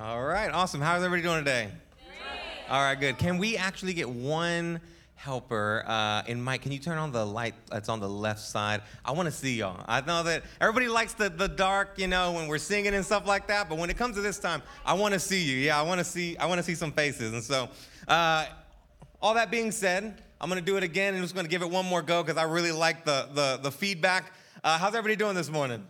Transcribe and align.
All 0.00 0.22
right, 0.22 0.48
awesome. 0.52 0.80
How's 0.80 1.02
everybody 1.02 1.22
doing 1.22 1.38
today? 1.38 1.68
All 2.70 2.80
right, 2.80 2.94
good. 2.94 3.18
Can 3.18 3.36
we 3.36 3.56
actually 3.56 3.94
get 3.94 4.08
one 4.08 4.80
helper? 5.16 5.82
Uh, 5.88 6.22
and 6.28 6.44
Mike, 6.44 6.62
can 6.62 6.70
you 6.70 6.78
turn 6.78 6.98
on 6.98 7.10
the 7.10 7.26
light 7.26 7.54
that's 7.68 7.88
on 7.88 7.98
the 7.98 8.08
left 8.08 8.38
side? 8.38 8.82
I 9.04 9.10
want 9.10 9.26
to 9.26 9.32
see 9.32 9.56
y'all. 9.56 9.84
I 9.88 10.00
know 10.02 10.22
that 10.22 10.44
everybody 10.60 10.86
likes 10.86 11.14
the, 11.14 11.28
the 11.30 11.48
dark, 11.48 11.98
you 11.98 12.06
know, 12.06 12.30
when 12.30 12.46
we're 12.46 12.58
singing 12.58 12.94
and 12.94 13.04
stuff 13.04 13.26
like 13.26 13.48
that. 13.48 13.68
But 13.68 13.78
when 13.78 13.90
it 13.90 13.96
comes 13.96 14.14
to 14.14 14.22
this 14.22 14.38
time, 14.38 14.62
I 14.86 14.92
want 14.92 15.14
to 15.14 15.20
see 15.20 15.42
you. 15.42 15.56
Yeah, 15.56 15.80
I 15.80 15.82
want 15.82 15.98
to 15.98 16.04
see. 16.04 16.36
I 16.36 16.46
want 16.46 16.60
to 16.60 16.62
see 16.62 16.76
some 16.76 16.92
faces. 16.92 17.32
And 17.32 17.42
so, 17.42 17.68
uh, 18.06 18.46
all 19.20 19.34
that 19.34 19.50
being 19.50 19.72
said, 19.72 20.22
I'm 20.40 20.48
to 20.48 20.60
do 20.60 20.76
it 20.76 20.84
again, 20.84 21.14
and 21.14 21.16
I'm 21.16 21.24
just 21.24 21.34
to 21.34 21.48
give 21.48 21.62
it 21.62 21.70
one 21.70 21.86
more 21.86 22.02
go 22.02 22.22
because 22.22 22.38
I 22.38 22.44
really 22.44 22.70
like 22.70 23.04
the 23.04 23.28
the, 23.34 23.58
the 23.64 23.72
feedback. 23.72 24.32
Uh, 24.62 24.78
how's 24.78 24.94
everybody 24.94 25.16
doing 25.16 25.34
this 25.34 25.50
morning? 25.50 25.84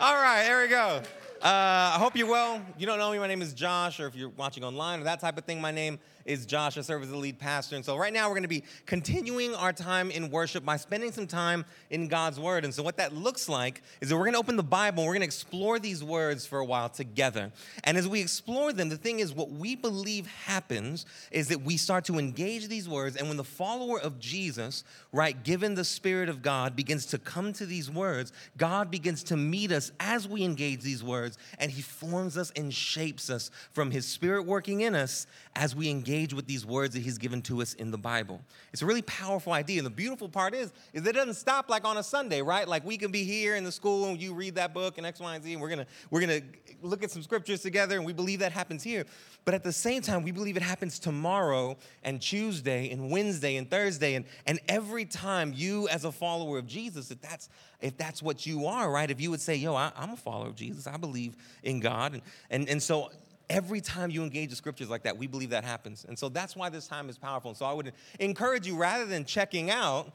All 0.00 0.14
right, 0.14 0.44
there 0.44 0.62
we 0.62 0.68
go. 0.68 1.02
Uh, 1.42 1.94
I 1.94 1.98
hope 2.00 2.16
you're 2.16 2.28
well. 2.28 2.60
You 2.78 2.86
don't 2.86 2.98
know 2.98 3.12
me, 3.12 3.18
my 3.20 3.28
name 3.28 3.42
is 3.42 3.52
Josh, 3.52 4.00
or 4.00 4.08
if 4.08 4.16
you're 4.16 4.30
watching 4.30 4.64
online 4.64 5.00
or 5.00 5.04
that 5.04 5.20
type 5.20 5.38
of 5.38 5.44
thing, 5.44 5.60
my 5.60 5.70
name 5.70 6.00
is 6.28 6.44
Josh. 6.44 6.76
I 6.76 6.82
serve 6.82 7.02
as 7.02 7.08
the 7.08 7.16
lead 7.16 7.38
pastor. 7.38 7.74
And 7.74 7.84
so 7.84 7.96
right 7.96 8.12
now 8.12 8.28
we're 8.28 8.34
going 8.34 8.42
to 8.42 8.48
be 8.48 8.62
continuing 8.84 9.54
our 9.54 9.72
time 9.72 10.10
in 10.10 10.30
worship 10.30 10.64
by 10.64 10.76
spending 10.76 11.10
some 11.10 11.26
time 11.26 11.64
in 11.88 12.06
God's 12.06 12.38
Word. 12.38 12.64
And 12.64 12.74
so 12.74 12.82
what 12.82 12.98
that 12.98 13.14
looks 13.14 13.48
like 13.48 13.82
is 14.02 14.10
that 14.10 14.16
we're 14.16 14.24
going 14.24 14.34
to 14.34 14.38
open 14.38 14.56
the 14.56 14.62
Bible 14.62 15.02
and 15.02 15.06
we're 15.08 15.14
going 15.14 15.22
to 15.22 15.26
explore 15.26 15.78
these 15.78 16.04
words 16.04 16.44
for 16.46 16.58
a 16.58 16.64
while 16.64 16.90
together. 16.90 17.50
And 17.84 17.96
as 17.96 18.06
we 18.06 18.20
explore 18.20 18.74
them, 18.74 18.90
the 18.90 18.98
thing 18.98 19.20
is, 19.20 19.32
what 19.32 19.50
we 19.50 19.74
believe 19.74 20.26
happens 20.26 21.06
is 21.30 21.48
that 21.48 21.62
we 21.62 21.78
start 21.78 22.04
to 22.04 22.18
engage 22.18 22.68
these 22.68 22.88
words. 22.88 23.16
And 23.16 23.26
when 23.28 23.38
the 23.38 23.44
follower 23.44 23.98
of 23.98 24.18
Jesus, 24.18 24.84
right, 25.12 25.42
given 25.42 25.74
the 25.74 25.84
Spirit 25.84 26.28
of 26.28 26.42
God, 26.42 26.76
begins 26.76 27.06
to 27.06 27.18
come 27.18 27.54
to 27.54 27.64
these 27.64 27.90
words, 27.90 28.32
God 28.58 28.90
begins 28.90 29.22
to 29.24 29.36
meet 29.36 29.72
us 29.72 29.92
as 29.98 30.28
we 30.28 30.44
engage 30.44 30.82
these 30.82 31.02
words, 31.02 31.38
and 31.58 31.70
He 31.70 31.80
forms 31.80 32.36
us 32.36 32.52
and 32.54 32.72
shapes 32.72 33.30
us 33.30 33.50
from 33.72 33.90
His 33.90 34.04
Spirit 34.04 34.44
working 34.44 34.82
in 34.82 34.94
us 34.94 35.26
as 35.56 35.74
we 35.74 35.88
engage 35.88 36.17
with 36.26 36.46
these 36.46 36.66
words 36.66 36.94
that 36.94 37.00
he's 37.00 37.18
given 37.18 37.42
to 37.42 37.62
us 37.62 37.74
in 37.74 37.90
the 37.90 37.98
Bible. 37.98 38.40
It's 38.72 38.82
a 38.82 38.86
really 38.86 39.02
powerful 39.02 39.52
idea. 39.52 39.78
And 39.78 39.86
the 39.86 39.90
beautiful 39.90 40.28
part 40.28 40.54
is, 40.54 40.72
is 40.92 41.06
it 41.06 41.12
doesn't 41.12 41.34
stop 41.34 41.68
like 41.68 41.84
on 41.84 41.96
a 41.96 42.02
Sunday, 42.02 42.42
right? 42.42 42.66
Like 42.66 42.84
we 42.84 42.96
can 42.96 43.10
be 43.10 43.24
here 43.24 43.56
in 43.56 43.64
the 43.64 43.72
school 43.72 44.06
and 44.06 44.20
you 44.20 44.34
read 44.34 44.56
that 44.56 44.74
book 44.74 44.98
and 44.98 45.06
X, 45.06 45.20
Y, 45.20 45.34
and 45.34 45.44
Z, 45.44 45.52
and 45.52 45.62
we're 45.62 45.70
gonna 45.70 45.86
we're 46.10 46.20
gonna 46.20 46.42
look 46.82 47.02
at 47.02 47.10
some 47.10 47.22
scriptures 47.22 47.60
together, 47.60 47.96
and 47.96 48.04
we 48.04 48.12
believe 48.12 48.40
that 48.40 48.52
happens 48.52 48.82
here. 48.82 49.04
But 49.44 49.54
at 49.54 49.64
the 49.64 49.72
same 49.72 50.02
time, 50.02 50.24
we 50.24 50.30
believe 50.30 50.56
it 50.56 50.62
happens 50.62 50.98
tomorrow 50.98 51.76
and 52.02 52.20
Tuesday 52.20 52.90
and 52.90 53.10
Wednesday 53.10 53.56
and 53.56 53.70
Thursday. 53.70 54.14
And, 54.14 54.26
and 54.46 54.60
every 54.68 55.06
time 55.06 55.52
you, 55.56 55.88
as 55.88 56.04
a 56.04 56.12
follower 56.12 56.58
of 56.58 56.66
Jesus, 56.66 57.10
if 57.10 57.20
that's 57.20 57.48
if 57.80 57.96
that's 57.96 58.22
what 58.22 58.44
you 58.44 58.66
are, 58.66 58.90
right? 58.90 59.10
If 59.10 59.20
you 59.20 59.30
would 59.30 59.40
say, 59.40 59.54
yo, 59.54 59.74
I, 59.74 59.92
am 59.96 60.10
a 60.10 60.16
follower 60.16 60.48
of 60.48 60.56
Jesus, 60.56 60.86
I 60.86 60.96
believe 60.96 61.36
in 61.62 61.80
God. 61.80 62.14
And, 62.14 62.22
and, 62.50 62.68
and 62.68 62.82
so 62.82 63.10
every 63.50 63.80
time 63.80 64.10
you 64.10 64.22
engage 64.22 64.50
the 64.50 64.56
scriptures 64.56 64.90
like 64.90 65.02
that, 65.04 65.16
we 65.16 65.26
believe 65.26 65.50
that 65.50 65.64
happens. 65.64 66.04
And 66.06 66.18
so 66.18 66.28
that's 66.28 66.54
why 66.54 66.68
this 66.68 66.86
time 66.86 67.08
is 67.08 67.18
powerful. 67.18 67.50
And 67.50 67.58
so 67.58 67.64
I 67.64 67.72
would 67.72 67.92
encourage 68.20 68.66
you, 68.66 68.76
rather 68.76 69.06
than 69.06 69.24
checking 69.24 69.70
out, 69.70 70.12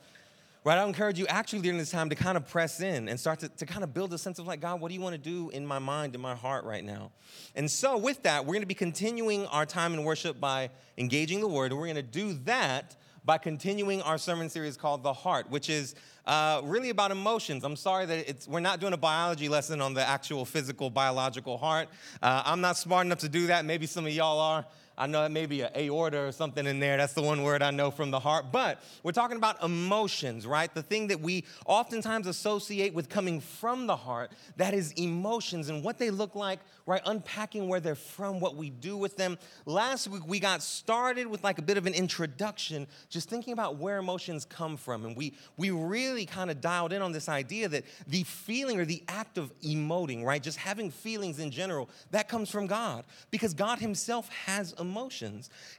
right, 0.64 0.78
I 0.78 0.84
would 0.84 0.90
encourage 0.90 1.20
you 1.20 1.28
actually 1.28 1.62
during 1.62 1.78
this 1.78 1.92
time 1.92 2.10
to 2.10 2.16
kind 2.16 2.38
of 2.38 2.48
press 2.48 2.80
in 2.80 3.10
and 3.10 3.20
start 3.20 3.40
to, 3.40 3.50
to 3.50 3.66
kind 3.66 3.84
of 3.84 3.94
build 3.94 4.14
a 4.14 4.18
sense 4.18 4.40
of 4.40 4.48
like, 4.48 4.62
God, 4.62 4.80
what 4.80 4.90
do 4.90 4.94
you 4.96 5.02
want 5.02 5.14
to 5.14 5.22
do 5.22 5.50
in 5.50 5.66
my 5.66 5.80
mind, 5.80 6.16
in 6.16 6.22
my 6.22 6.36
heart 6.36 6.64
right 6.64 6.84
now? 6.84 7.12
And 7.56 7.70
so 7.70 7.98
with 7.98 8.24
that, 8.24 8.46
we're 8.46 8.54
going 8.54 8.62
to 8.62 8.68
be 8.68 8.74
continuing 8.74 9.46
our 9.48 9.66
time 9.66 9.94
in 9.94 10.04
worship 10.04 10.40
by 10.40 10.70
engaging 10.98 11.42
the 11.42 11.48
word. 11.48 11.72
And 11.72 11.80
we're 11.80 11.88
going 11.88 11.96
to 11.96 12.02
do 12.04 12.34
that 12.46 12.96
by 13.26 13.38
continuing 13.38 14.02
our 14.02 14.18
sermon 14.18 14.50
series 14.50 14.78
called 14.78 15.02
The 15.02 15.14
Heart, 15.14 15.50
which 15.50 15.70
is 15.70 15.96
uh, 16.26 16.62
really 16.64 16.90
about 16.90 17.12
emotions. 17.12 17.64
I'm 17.64 17.76
sorry 17.76 18.06
that 18.06 18.46
we're 18.48 18.60
not 18.60 18.80
doing 18.80 18.94
a 18.94 18.98
biology 18.98 19.50
lesson 19.50 19.82
on 19.82 19.94
the 19.94 20.08
actual 20.08 20.46
physical, 20.46 20.90
biological 20.90 21.58
heart. 21.58 21.90
Uh, 22.22 22.44
I'm 22.46 22.62
not 22.62 22.78
smart 22.78 23.06
enough 23.06 23.20
to 23.20 23.30
do 23.30 23.48
that. 23.48 23.66
Maybe 23.66 23.86
some 23.86 24.06
of 24.06 24.14
y'all 24.14 24.40
are. 24.40 24.66
I 24.96 25.08
know 25.08 25.24
that 25.24 25.32
maybe 25.32 25.62
an 25.62 25.72
aorta 25.76 26.20
or 26.20 26.32
something 26.32 26.68
in 26.68 26.80
there. 26.80 26.98
That's 26.98 27.14
the 27.14 27.24
one 27.24 27.42
word 27.42 27.64
I 27.64 27.72
know 27.72 27.90
from 27.90 28.12
the 28.12 28.20
heart. 28.20 28.52
But 28.52 28.80
we're 29.02 29.12
talking 29.12 29.38
about 29.38 29.64
emotions, 29.64 30.46
right? 30.46 30.74
The 30.74 30.84
thing 30.84 31.08
that 31.08 31.20
we 31.20 31.46
oftentimes 31.66 32.28
associate 32.28 32.94
with 32.94 33.10
coming 33.10 33.40
from 33.40 33.88
the 33.88 33.96
heart, 33.96 34.32
that 34.58 34.76
is 34.76 34.92
emotions 34.92 35.70
and 35.70 35.84
what 35.84 35.98
they 35.98 36.12
look 36.12 36.36
like, 36.36 36.60
right? 36.86 37.02
Unpacking 37.06 37.68
where 37.68 37.80
they're 37.80 37.96
from, 37.96 38.40
what 38.40 38.56
we 38.56 38.70
do 38.70 38.96
with 38.96 39.18
them. 39.18 39.40
Last 39.66 40.08
week, 40.10 40.28
we 40.28 40.40
got 40.40 40.62
started 40.62 41.26
with 41.26 41.44
like 41.44 41.58
a 41.58 41.64
bit 41.64 41.78
of 41.78 41.88
an 41.88 41.96
introduction, 41.96 42.86
just 43.10 43.30
thinking 43.30 43.54
about 43.54 43.78
where 43.78 43.98
emotions 43.98 44.46
come 44.46 44.78
from. 44.78 45.06
And 45.06 45.18
we, 45.18 45.34
we 45.58 45.72
really 45.72 46.28
kind 46.28 46.52
of 46.52 46.62
dialed 46.62 46.94
in 46.94 47.02
on 47.02 47.12
this 47.12 47.28
idea 47.28 47.68
that 47.70 47.84
the 48.06 48.24
feeling 48.24 48.80
or 48.80 48.86
the 48.86 49.04
act 49.08 49.40
of 49.40 49.52
emoting, 49.62 50.24
right? 50.24 50.44
Just 50.44 50.60
having 50.60 50.92
feelings 50.92 51.40
in 51.40 51.50
general, 51.50 51.90
that 52.12 52.28
comes 52.28 52.52
from 52.52 52.68
God 52.68 53.06
because 53.32 53.56
God 53.56 53.80
Himself 53.80 54.30
has. 54.46 54.76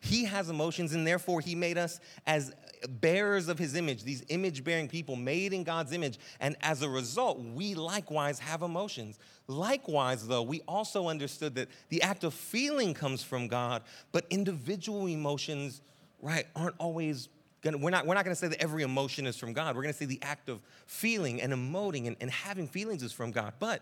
He 0.01 0.25
has 0.25 0.49
emotions, 0.51 0.95
and 0.95 1.07
therefore 1.07 1.41
He 1.41 1.55
made 1.55 1.79
us 1.79 2.01
as 2.27 2.53
bearers 2.89 3.49
of 3.49 3.59
His 3.59 3.75
image, 3.75 4.05
these 4.05 4.25
image 4.29 4.65
bearing 4.65 4.89
people 4.89 5.17
made 5.17 5.53
in 5.53 5.65
God's 5.65 5.93
image. 5.93 6.19
And 6.41 6.57
as 6.61 6.83
a 6.83 6.89
result, 6.89 7.41
we 7.41 7.75
likewise 7.75 8.39
have 8.39 8.63
emotions. 8.63 9.19
Likewise, 9.47 10.27
though, 10.27 10.43
we 10.43 10.63
also 10.67 11.09
understood 11.09 11.55
that 11.57 11.69
the 11.89 12.03
act 12.03 12.25
of 12.25 12.35
feeling 12.35 12.95
comes 12.95 13.23
from 13.23 13.49
God, 13.49 13.83
but 14.13 14.27
individual 14.31 15.07
emotions, 15.07 15.83
right, 16.21 16.47
aren't 16.57 16.77
always 16.79 17.29
Gonna, 17.65 17.79
we're 17.79 17.91
not, 17.91 18.07
we're 18.07 18.15
not 18.15 18.27
going 18.27 18.35
to 18.35 18.39
say 18.39 18.49
that 18.49 18.63
every 18.63 18.83
emotion 18.83 19.27
is 19.27 19.39
from 19.39 19.55
God. 19.55 19.75
We're 19.75 19.83
going 19.83 19.95
to 19.95 19.99
say 19.99 20.05
the 20.05 20.23
act 20.23 20.51
of 20.51 20.61
feeling 20.87 21.41
and 21.41 21.51
emoting 21.51 22.07
and, 22.07 22.15
and 22.21 22.31
having 22.31 22.69
feelings 22.69 23.03
is 23.03 23.11
from 23.11 23.31
God. 23.31 23.55
But 23.59 23.81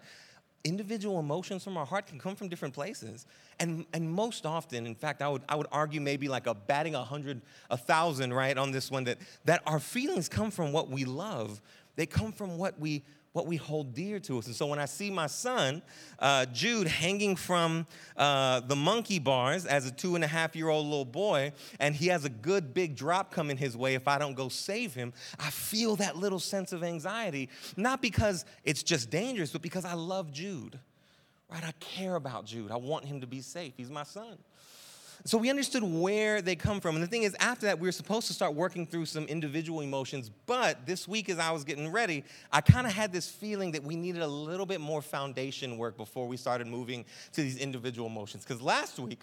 individual 0.65 1.19
emotions 1.19 1.65
from 1.65 1.77
our 1.77 1.87
heart 1.87 2.07
can 2.07 2.19
come 2.19 2.37
from 2.37 2.49
different 2.49 2.75
places. 2.75 3.27
And, 3.59 3.85
and 3.93 4.11
most 4.11 4.47
often, 4.47 4.87
in 4.87 4.95
fact, 4.95 5.23
I 5.23 5.29
would, 5.29 5.43
I 5.49 5.57
would 5.57 5.67
argue 5.73 6.01
maybe 6.01 6.29
like 6.29 6.47
a 6.47 6.55
batting 6.55 6.95
a 6.95 7.03
hundred, 7.03 7.41
a 7.71 7.77
thousand, 7.77 8.33
right, 8.33 8.57
on 8.57 8.71
this 8.71 8.91
one, 8.91 9.05
that, 9.05 9.19
that 9.45 9.63
our 9.67 9.81
feelings 9.81 10.29
come 10.29 10.51
from 10.51 10.73
what 10.73 10.89
we 10.89 11.05
love. 11.05 11.61
They 11.97 12.07
come 12.07 12.33
from 12.33 12.59
what 12.59 12.79
we 12.79 13.03
what 13.33 13.47
we 13.47 13.57
hold 13.57 13.95
dear 13.95 14.21
to 14.21 14.39
us. 14.39 14.47
And 14.47 14.55
so 14.55 14.67
when 14.67 14.79
I 14.79 14.85
see 14.85 15.11
my 15.11 15.27
son, 15.27 15.83
uh, 16.19 16.47
Jude, 16.47 16.87
hanging 16.87 17.35
from 17.35 17.87
uh, 18.17 18.61
the 18.61 18.77
monkey 18.77 19.19
bars 19.19 19.65
as 19.65 19.87
a 19.87 19.91
two 19.91 20.15
and 20.15 20.23
a 20.23 20.27
half 20.27 20.55
year 20.55 20.69
old 20.69 20.87
little 20.87 21.05
boy, 21.05 21.53
and 21.81 21.95
he 21.95 22.09
has 22.09 22.25
a 22.25 22.29
good 22.29 22.75
big 22.75 22.95
drop 22.95 23.33
coming 23.33 23.57
his 23.57 23.77
way 23.77 23.95
if 23.95 24.07
I 24.07 24.19
don't 24.19 24.35
go 24.35 24.49
save 24.49 24.95
him, 24.95 25.13
I 25.39 25.51
feel 25.51 25.97
that 25.97 26.17
little 26.17 26.41
sense 26.41 26.73
of 26.73 26.85
anxiety, 26.85 27.49
not 27.77 28.03
because 28.03 28.45
it's 28.65 28.83
just 28.83 29.11
dangerous, 29.11 29.51
but 29.51 29.63
because 29.63 29.85
I 29.85 29.95
love 29.95 30.31
Jude. 30.31 30.79
Right? 31.51 31.65
I 31.65 31.73
care 31.81 32.17
about 32.17 32.47
Jude. 32.47 32.71
I 32.71 32.77
want 32.77 33.05
him 33.05 33.21
to 33.21 33.27
be 33.27 33.41
safe. 33.43 33.75
He's 33.77 33.91
my 33.91 34.05
son. 34.05 34.39
So 35.25 35.39
we 35.39 35.51
understood 35.51 35.85
where 35.85 36.43
they 36.43 36.57
come 36.57 36.81
from. 36.81 36.97
And 36.97 37.03
the 37.03 37.07
thing 37.07 37.23
is, 37.23 37.37
after 37.39 37.67
that, 37.67 37.79
we 37.79 37.87
were 37.87 37.93
supposed 37.93 38.27
to 38.27 38.33
start 38.33 38.55
working 38.55 38.87
through 38.87 39.07
some 39.07 39.25
individual 39.27 39.81
emotions. 39.81 40.31
But 40.47 40.85
this 40.85 41.07
week, 41.07 41.29
as 41.29 41.39
I 41.39 41.53
was 41.53 41.63
getting 41.63 41.93
ready, 41.93 42.25
I 42.51 42.61
kind 42.61 42.89
of 42.89 42.93
had 42.93 43.13
this 43.13 43.29
feeling 43.29 43.71
that 43.73 43.85
we 43.85 43.95
needed 43.95 44.23
a 44.23 44.27
little 44.27 44.67
bit 44.67 44.81
more 44.81 45.01
foundation 45.01 45.79
work 45.79 45.97
before 45.97 46.27
we 46.27 46.37
started 46.37 46.67
moving 46.67 47.05
to 47.35 47.43
these 47.43 47.57
individual 47.57 48.09
emotions. 48.09 48.45
Because 48.45 48.61
last 48.61 48.99
week, 48.99 49.21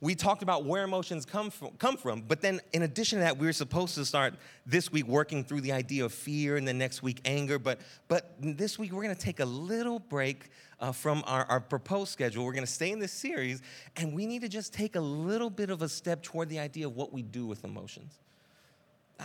we 0.00 0.14
talked 0.14 0.42
about 0.42 0.64
where 0.64 0.84
emotions 0.84 1.26
come 1.26 1.50
from, 1.50 1.72
come 1.72 1.98
from. 1.98 2.22
But 2.22 2.40
then, 2.40 2.60
in 2.72 2.82
addition 2.82 3.18
to 3.18 3.24
that, 3.24 3.36
we 3.36 3.46
were 3.46 3.52
supposed 3.52 3.94
to 3.96 4.06
start 4.06 4.34
this 4.64 4.90
week 4.90 5.06
working 5.06 5.44
through 5.44 5.60
the 5.60 5.72
idea 5.72 6.06
of 6.06 6.14
fear, 6.14 6.56
and 6.56 6.66
the 6.66 6.72
next 6.72 7.02
week, 7.02 7.20
anger. 7.26 7.58
But, 7.58 7.78
but 8.08 8.36
this 8.40 8.78
week, 8.78 8.92
we're 8.92 9.02
going 9.02 9.14
to 9.14 9.20
take 9.22 9.40
a 9.40 9.44
little 9.44 9.98
break 9.98 10.48
uh, 10.82 10.92
from 10.92 11.22
our, 11.26 11.44
our 11.44 11.60
proposed 11.60 12.12
schedule. 12.12 12.44
We're 12.44 12.52
going 12.52 12.66
to 12.66 12.70
stay 12.70 12.90
in 12.90 12.98
this 12.98 13.12
series, 13.12 13.62
and 13.96 14.12
we 14.12 14.26
need 14.26 14.42
to 14.42 14.48
just 14.48 14.74
take 14.74 14.96
a 14.96 15.00
little 15.00 15.48
bit 15.48 15.70
of 15.70 15.80
a 15.80 15.88
step 15.88 16.22
toward 16.22 16.48
the 16.48 16.58
idea 16.58 16.86
of 16.86 16.96
what 16.96 17.12
we 17.12 17.22
do 17.22 17.46
with 17.46 17.64
emotions. 17.64 18.18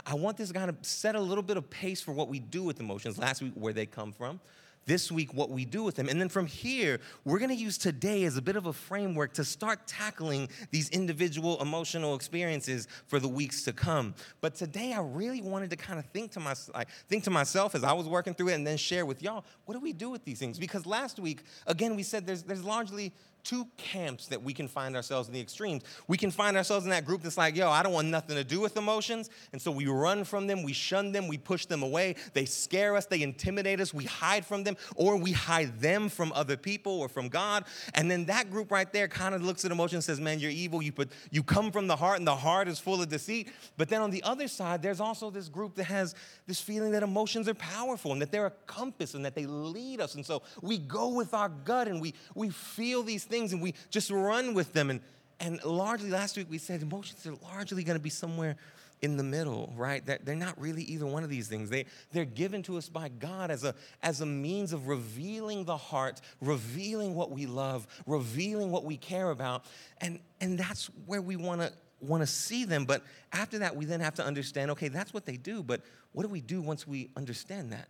I 0.06 0.13
want 0.13 0.38
this 0.38 0.50
to 0.50 0.53
kind 0.53 0.69
of 0.69 0.78
set 0.84 1.16
a 1.16 1.19
little 1.19 1.44
bit 1.44 1.57
of 1.57 1.68
pace 1.69 2.00
for 2.00 2.12
what 2.12 2.29
we 2.29 2.40
do 2.40 2.63
with 2.63 2.79
emotions. 2.79 3.18
Last 3.18 3.41
week, 3.41 3.53
where 3.56 3.73
they 3.73 3.88
come 3.88 4.13
from 4.13 4.40
this 4.88 5.12
week 5.12 5.34
what 5.34 5.52
we 5.52 5.66
do 5.66 5.84
with 5.84 5.96
them. 5.96 6.09
And 6.09 6.20
then 6.20 6.30
from 6.30 6.48
here, 6.48 7.00
we're 7.25 7.38
going 7.38 7.56
to 7.56 7.56
use 7.56 7.78
today 7.78 8.24
as 8.24 8.38
a 8.38 8.42
bit 8.42 8.56
of 8.56 8.66
a 8.66 8.74
framework 8.74 9.34
to 9.34 9.44
start 9.44 9.86
tackling 9.86 10.50
these 10.72 10.89
individual 10.89 11.62
emotional 11.62 12.16
experiences 12.16 12.88
for 13.06 13.19
the 13.19 13.28
weeks 13.28 13.63
to 13.63 13.74
come. 13.74 14.16
But 14.42 14.56
today 14.56 14.94
I 14.94 15.01
really 15.01 15.42
wanted 15.42 15.69
to 15.69 15.75
kind 15.75 16.00
of 16.00 16.06
think 16.07 16.31
to 16.31 16.39
myself, 16.39 16.75
like, 16.75 16.88
think 17.07 17.25
to 17.25 17.30
myself 17.30 17.75
as 17.75 17.84
I 17.84 17.94
was 17.94 18.07
working 18.07 18.34
through 18.34 18.50
it 18.50 18.54
and 18.56 18.66
then 18.66 18.78
share 18.78 19.06
with 19.06 19.22
y'all, 19.22 19.45
what 19.66 19.75
do 19.75 19.80
we 19.80 19.94
do 19.94 20.10
with 20.10 20.24
these 20.24 20.39
things? 20.39 20.57
Because 20.57 20.86
last 20.86 21.19
week, 21.19 21.44
again, 21.68 21.95
we 21.95 22.04
said 22.04 22.25
there's, 22.25 22.44
there's 22.44 22.63
largely 22.63 23.13
two 23.47 23.65
camps 23.77 24.27
that 24.27 24.44
we 24.44 24.51
can 24.51 24.67
find 24.67 24.94
ourselves 24.94 25.29
in 25.29 25.33
the 25.33 25.39
extremes. 25.39 25.83
We 26.09 26.17
can 26.17 26.31
find 26.31 26.57
ourselves 26.57 26.83
in 26.83 26.89
that 26.89 27.05
group 27.05 27.21
that's 27.21 27.38
like, 27.38 27.55
yo, 27.55 27.69
I 27.69 27.81
don't 27.81 27.94
want 27.94 28.09
nothing 28.09 28.35
to 28.35 28.44
do 28.44 28.59
with 28.59 28.75
emotions. 28.75 29.29
And 29.53 29.61
so 29.61 29.71
we 29.71 29.88
run 29.88 30.25
from 30.25 30.47
them, 30.47 30.63
we 30.63 30.73
shun 30.73 31.13
them, 31.13 31.29
we 31.29 31.38
push 31.38 31.65
them 31.65 31.81
away. 31.81 32.15
They 32.33 32.44
scare 32.44 32.97
us, 32.97 33.05
they 33.05 33.21
intimidate 33.21 33.79
us, 33.79 33.94
we 33.94 34.03
hide 34.03 34.45
from 34.45 34.65
them, 34.65 34.75
or 34.97 35.15
we 35.15 35.31
hide 35.31 35.79
them 35.79 36.09
from 36.09 36.33
other 36.33 36.57
people 36.57 36.99
or 36.99 37.07
from 37.07 37.29
God. 37.29 37.63
And 37.94 38.11
then 38.11 38.25
that 38.25 38.51
group 38.51 38.69
right 38.69 38.91
there 38.91 39.07
kind 39.07 39.33
of 39.33 39.41
looks 39.41 39.63
at 39.63 39.71
emotion 39.71 39.95
and 39.95 40.03
says, 40.03 40.19
man, 40.19 40.39
you're 40.39 40.51
evil. 40.51 40.81
You, 40.81 40.91
put, 40.91 41.13
you 41.31 41.41
come 41.41 41.71
from 41.71 41.88
the 41.88 41.95
heart, 41.95 42.19
and 42.19 42.27
the 42.27 42.35
heart 42.35 42.67
is 42.67 42.79
full 42.79 43.01
of 43.01 43.07
deceit. 43.07 43.49
But 43.77 43.88
then 43.88 44.01
on 44.01 44.11
the 44.11 44.23
other 44.23 44.49
side, 44.49 44.81
there's 44.81 44.99
also 44.99 45.29
this 45.29 45.47
group 45.47 45.75
that 45.75 45.85
has 45.85 46.15
this 46.47 46.59
feeling 46.59 46.91
that 46.91 47.01
emotions 47.01 47.47
are 47.47 47.53
powerful 47.53 48.11
and 48.11 48.21
that 48.21 48.29
they're 48.29 48.47
a 48.47 48.51
compass 48.65 49.13
and 49.13 49.23
that 49.23 49.35
they 49.35 49.45
lead 49.45 50.01
us. 50.01 50.15
And 50.15 50.25
so 50.25 50.44
we 50.61 50.77
go 50.77 51.09
with 51.15 51.33
our 51.33 51.47
gut 51.47 51.88
and 51.88 52.01
we, 52.01 52.13
we 52.35 52.49
feel 52.49 53.03
these 53.03 53.23
things 53.23 53.37
things 53.38 53.54
and 53.54 53.62
we 53.62 53.74
just 53.89 54.10
run 54.10 54.54
with 54.54 54.74
them. 54.74 54.89
And, 54.89 55.01
and 55.39 55.63
largely, 55.63 56.10
last 56.10 56.38
week 56.38 56.48
we 56.50 56.57
said 56.57 56.81
emotions 56.81 57.25
are 57.25 57.36
largely 57.54 57.84
going 57.84 57.98
to 57.98 58.04
be 58.04 58.10
somewhere 58.10 58.56
in 59.01 59.16
the 59.16 59.24
middle, 59.24 59.72
right? 59.78 60.04
They're, 60.04 60.19
they're 60.24 60.36
not 60.36 60.60
really 60.60 60.81
either 60.84 61.06
one 61.06 61.24
of 61.24 61.30
these 61.30 61.48
things. 61.48 61.69
They, 61.69 61.86
they're 62.12 62.25
given 62.25 62.63
to 62.63 62.78
us 62.78 62.89
by 62.89 63.10
God 63.10 63.51
as 63.51 63.63
a, 63.63 63.75
as 64.01 64.22
a 64.22 64.25
means 64.25 64.74
of 64.74 64.88
revealing 64.88 65.66
the 65.66 65.78
heart, 65.78 66.19
revealing 66.42 67.13
what 67.13 67.31
we 67.31 67.45
love, 67.45 67.86
revealing 68.07 68.72
what 68.72 68.84
we 68.84 68.98
care 68.98 69.30
about. 69.30 69.66
And, 70.01 70.19
and 70.42 70.57
that's 70.57 70.90
where 71.06 71.22
we 71.22 71.36
want 71.36 71.62
to 71.62 71.72
want 72.00 72.22
to 72.22 72.28
see 72.28 72.63
them. 72.63 72.86
But 72.86 73.01
after 73.33 73.57
that, 73.60 73.75
we 73.75 73.86
then 73.86 74.01
have 74.01 74.13
to 74.16 74.24
understand 74.24 74.69
okay, 74.72 74.88
that's 74.88 75.13
what 75.13 75.25
they 75.25 75.38
do, 75.38 75.63
but 75.63 75.81
what 76.12 76.24
do 76.24 76.30
we 76.30 76.42
do 76.42 76.62
once 76.62 76.88
we 76.88 77.10
understand 77.16 77.72
that? 77.72 77.88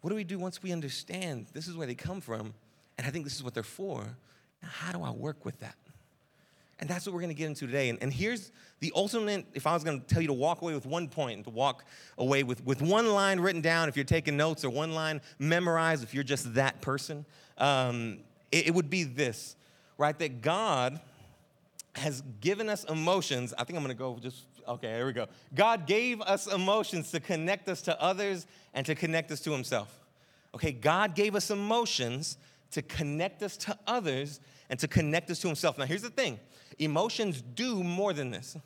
What 0.00 0.10
do 0.10 0.16
we 0.16 0.24
do 0.24 0.38
once 0.38 0.62
we 0.62 0.72
understand 0.72 1.46
this 1.52 1.66
is 1.66 1.76
where 1.76 1.86
they 1.86 1.94
come 1.94 2.20
from, 2.20 2.54
and 2.98 3.06
I 3.06 3.10
think 3.10 3.24
this 3.24 3.34
is 3.34 3.42
what 3.42 3.54
they're 3.54 3.62
for? 3.62 4.04
Now, 4.62 4.68
how 4.70 4.92
do 4.92 5.02
I 5.02 5.10
work 5.10 5.44
with 5.44 5.60
that? 5.60 5.76
And 6.78 6.90
that's 6.90 7.06
what 7.06 7.14
we're 7.14 7.22
going 7.22 7.34
to 7.34 7.34
get 7.34 7.46
into 7.46 7.66
today. 7.66 7.88
And, 7.88 7.98
and 8.02 8.12
here's 8.12 8.52
the 8.80 8.92
ultimate 8.94 9.46
if 9.54 9.66
I 9.66 9.72
was 9.72 9.82
going 9.82 10.00
to 10.00 10.06
tell 10.06 10.20
you 10.20 10.28
to 10.28 10.34
walk 10.34 10.60
away 10.60 10.74
with 10.74 10.84
one 10.84 11.08
point, 11.08 11.44
to 11.44 11.50
walk 11.50 11.84
away 12.18 12.42
with, 12.42 12.64
with 12.66 12.82
one 12.82 13.08
line 13.08 13.40
written 13.40 13.62
down 13.62 13.88
if 13.88 13.96
you're 13.96 14.04
taking 14.04 14.36
notes, 14.36 14.64
or 14.64 14.70
one 14.70 14.92
line 14.92 15.22
memorized 15.38 16.02
if 16.02 16.12
you're 16.12 16.24
just 16.24 16.54
that 16.54 16.82
person, 16.82 17.24
um, 17.56 18.18
it, 18.52 18.68
it 18.68 18.74
would 18.74 18.90
be 18.90 19.04
this, 19.04 19.56
right? 19.96 20.18
That 20.18 20.42
God 20.42 21.00
has 21.94 22.22
given 22.42 22.68
us 22.68 22.84
emotions. 22.84 23.54
I 23.56 23.64
think 23.64 23.78
I'm 23.78 23.82
going 23.82 23.96
to 23.96 23.98
go 23.98 24.18
just, 24.20 24.44
okay, 24.68 24.96
here 24.96 25.06
we 25.06 25.14
go. 25.14 25.26
God 25.54 25.86
gave 25.86 26.20
us 26.20 26.46
emotions 26.46 27.10
to 27.12 27.20
connect 27.20 27.70
us 27.70 27.80
to 27.82 28.00
others 28.02 28.46
and 28.74 28.84
to 28.84 28.94
connect 28.94 29.30
us 29.30 29.40
to 29.40 29.50
Himself. 29.52 30.04
Okay, 30.54 30.72
God 30.72 31.14
gave 31.14 31.34
us 31.34 31.50
emotions 31.50 32.36
to 32.72 32.82
connect 32.82 33.42
us 33.42 33.56
to 33.58 33.78
others 33.86 34.40
and 34.70 34.78
to 34.80 34.88
connect 34.88 35.30
us 35.30 35.40
to 35.40 35.46
Himself. 35.46 35.78
Now, 35.78 35.84
here's 35.84 36.02
the 36.02 36.10
thing 36.10 36.38
emotions 36.78 37.42
do 37.42 37.82
more 37.82 38.12
than 38.12 38.30
this, 38.30 38.56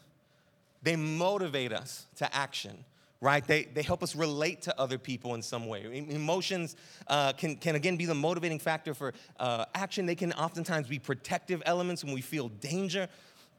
they 0.82 0.96
motivate 0.96 1.72
us 1.72 2.06
to 2.16 2.34
action. 2.34 2.84
Right? 3.22 3.46
They, 3.46 3.64
they 3.64 3.82
help 3.82 4.02
us 4.02 4.16
relate 4.16 4.62
to 4.62 4.80
other 4.80 4.96
people 4.96 5.34
in 5.34 5.42
some 5.42 5.66
way. 5.66 5.84
Emotions 6.08 6.74
uh, 7.06 7.34
can, 7.34 7.56
can, 7.56 7.74
again, 7.74 7.98
be 7.98 8.06
the 8.06 8.14
motivating 8.14 8.58
factor 8.58 8.94
for 8.94 9.12
uh, 9.38 9.66
action. 9.74 10.06
They 10.06 10.14
can 10.14 10.32
oftentimes 10.32 10.88
be 10.88 10.98
protective 10.98 11.62
elements 11.66 12.02
when 12.02 12.14
we 12.14 12.22
feel 12.22 12.48
danger. 12.48 13.08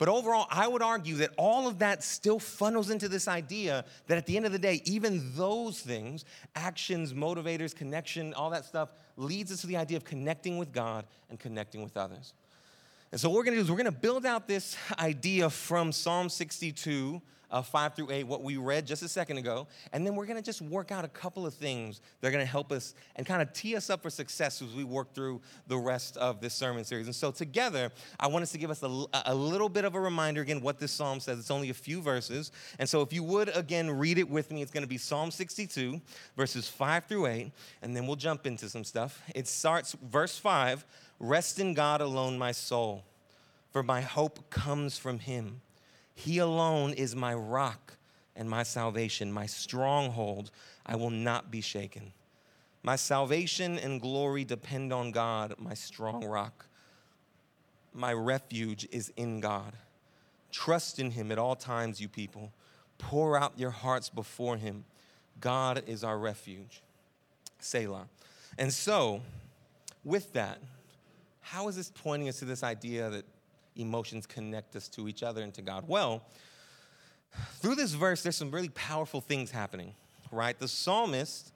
But 0.02 0.10
overall, 0.10 0.48
I 0.50 0.68
would 0.68 0.82
argue 0.82 1.18
that 1.18 1.30
all 1.38 1.68
of 1.68 1.78
that 1.78 2.04
still 2.04 2.40
funnels 2.40 2.90
into 2.90 3.08
this 3.08 3.28
idea 3.28 3.86
that 4.08 4.18
at 4.18 4.26
the 4.26 4.36
end 4.36 4.48
of 4.48 4.52
the 4.52 4.58
day, 4.58 4.82
even 4.84 5.32
those 5.36 5.80
things, 5.80 6.26
actions, 6.56 7.14
motivators, 7.14 7.76
connection, 7.76 8.34
all 8.34 8.50
that 8.50 8.66
stuff, 8.66 8.90
leads 9.16 9.52
us 9.52 9.62
to 9.62 9.68
the 9.68 9.78
idea 9.78 9.98
of 9.98 10.04
connecting 10.04 10.58
with 10.58 10.74
God 10.74 11.06
and 11.30 11.40
connecting 11.40 11.84
with 11.84 11.98
others. 11.98 12.34
And 13.12 13.22
so, 13.22 13.30
what 13.30 13.36
we're 13.36 13.44
to 13.58 13.58
do 13.58 13.62
is 13.62 13.70
we're 13.70 13.78
to 13.86 13.92
build 13.92 14.26
out 14.26 14.48
this 14.48 14.76
idea 14.98 15.52
from 15.52 15.92
Psalm 15.92 16.30
62, 16.30 17.22
uh, 17.52 17.62
5 17.62 17.96
through 17.96 18.12
8, 18.12 18.28
what 18.28 18.44
we 18.44 18.58
read 18.58 18.88
just 18.88 19.04
a 19.04 19.10
second 19.10 19.38
ago. 19.38 19.68
And 19.94 20.06
then 20.06 20.16
we're 20.16 20.26
going 20.26 20.38
to 20.38 20.44
just 20.44 20.62
work 20.62 20.92
out 20.92 21.06
a 21.06 21.10
couple 21.10 21.46
of 21.46 21.54
things 21.54 22.02
that 22.20 22.28
are 22.28 22.32
going 22.32 22.44
to 22.44 22.50
help 22.50 22.72
us 22.72 22.96
and 23.16 23.26
kind 23.26 23.42
of 23.42 23.52
tee 23.54 23.76
us 23.76 23.90
up 23.90 24.02
for 24.02 24.10
success 24.10 24.62
as 24.62 24.74
we 24.74 24.84
work 24.84 25.14
through 25.14 25.42
the 25.68 25.78
rest 25.78 26.18
of 26.18 26.42
this 26.42 26.54
sermon 26.54 26.84
series. 26.84 27.08
And 27.08 27.16
so, 27.16 27.32
together, 27.32 27.92
I 28.20 28.28
want 28.28 28.44
us 28.44 28.52
to 28.54 28.58
give 28.58 28.72
us 28.72 28.82
a, 28.84 29.06
a 29.26 29.36
little 29.36 29.70
bit 29.70 29.86
of 29.86 29.96
a 29.96 30.00
reminder 30.00 30.42
again 30.42 30.62
what 30.62 30.80
this 30.80 30.92
psalm 30.92 31.20
says. 31.20 31.40
It's 31.40 31.52
only 31.52 31.70
a 31.70 31.76
few 31.76 32.02
verses. 32.02 32.52
And 32.80 32.88
so, 32.88 33.02
if 33.02 33.12
you 33.12 33.24
would 33.24 33.56
again 33.56 33.90
read 33.92 34.18
it 34.18 34.30
with 34.30 34.52
me, 34.52 34.62
it's 34.62 34.72
going 34.72 34.84
to 34.84 34.90
be 34.90 34.98
Psalm 34.98 35.32
62, 35.32 36.02
verses 36.38 36.68
5 36.68 37.06
through 37.06 37.28
8. 37.28 37.52
And 37.82 37.96
then 37.96 38.08
we'll 38.08 38.16
jump 38.16 38.48
into 38.48 38.70
some 38.70 38.84
stuff. 38.84 39.22
It 39.36 39.48
starts, 39.48 39.96
verse 40.02 40.38
5 40.38 40.86
Rest 41.20 41.60
in 41.60 41.76
God 41.76 42.02
alone, 42.02 42.40
my 42.40 42.52
soul, 42.52 43.04
for 43.72 43.84
my 43.84 44.02
hope 44.02 44.50
comes 44.50 44.98
from 44.98 45.20
him. 45.20 45.62
He 46.14 46.38
alone 46.38 46.94
is 46.94 47.16
my 47.16 47.34
rock 47.34 47.98
and 48.36 48.50
my 48.50 48.64
salvation, 48.64 49.32
my 49.32 49.46
stronghold. 49.46 50.52
I 50.86 50.96
will 50.96 51.10
not 51.10 51.52
be 51.52 51.62
shaken. 51.62 52.14
My 52.84 52.96
salvation 52.96 53.78
and 53.78 54.02
glory 54.02 54.44
depend 54.44 54.92
on 54.92 55.12
God, 55.12 55.56
my 55.58 55.74
strong 55.74 56.26
rock. 56.26 56.66
My 57.94 58.14
refuge 58.14 58.88
is 58.92 59.12
in 59.16 59.40
God. 59.40 59.74
Trust 60.52 61.00
in 61.00 61.12
him 61.12 61.32
at 61.32 61.38
all 61.38 61.56
times, 61.56 62.02
you 62.02 62.08
people. 62.08 62.52
Pour 62.98 63.38
out 63.38 63.54
your 63.58 63.70
hearts 63.72 64.10
before 64.10 64.58
him. 64.58 64.86
God 65.40 65.84
is 65.88 66.04
our 66.04 66.18
refuge. 66.18 66.82
Selah. 67.60 68.08
And 68.58 68.74
so, 68.74 69.22
with 70.04 70.34
that, 70.34 70.60
how 71.42 71.68
is 71.68 71.76
this 71.76 71.92
pointing 71.94 72.30
us 72.30 72.40
to 72.40 72.46
this 72.46 72.64
idea 72.64 73.10
that 73.10 73.26
emotions 73.82 74.26
connect 74.26 74.76
us 74.76 74.88
to 74.90 75.08
each 75.08 75.24
other 75.24 75.42
and 75.42 75.54
to 75.54 75.62
God? 75.62 75.86
Well, 75.88 76.24
through 77.60 77.76
this 77.76 77.94
verse, 77.94 78.24
there's 78.24 78.36
some 78.36 78.52
really 78.52 78.70
powerful 78.70 79.22
things 79.22 79.52
happening, 79.52 79.94
right? 80.32 80.58
The 80.58 80.68
psalmist 80.68 81.54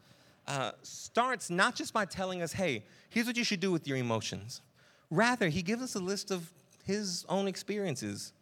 uh, 0.48 0.72
starts 0.83 1.50
not 1.50 1.75
just 1.75 1.94
by 1.94 2.06
telling 2.06 2.42
us, 2.42 2.54
hey, 2.54 2.83
here's 3.10 3.27
what 3.27 3.38
you 3.38 3.44
should 3.44 3.60
do 3.60 3.72
with 3.72 3.88
your 3.88 3.98
emotions. 3.98 4.62
Rather, 5.10 5.50
he 5.50 5.62
gives 5.62 5.81
us 5.81 5.95
a 5.95 6.00
list 6.00 6.31
of 6.31 6.51
his 6.83 7.25
own 7.30 7.48
experiences 7.48 8.33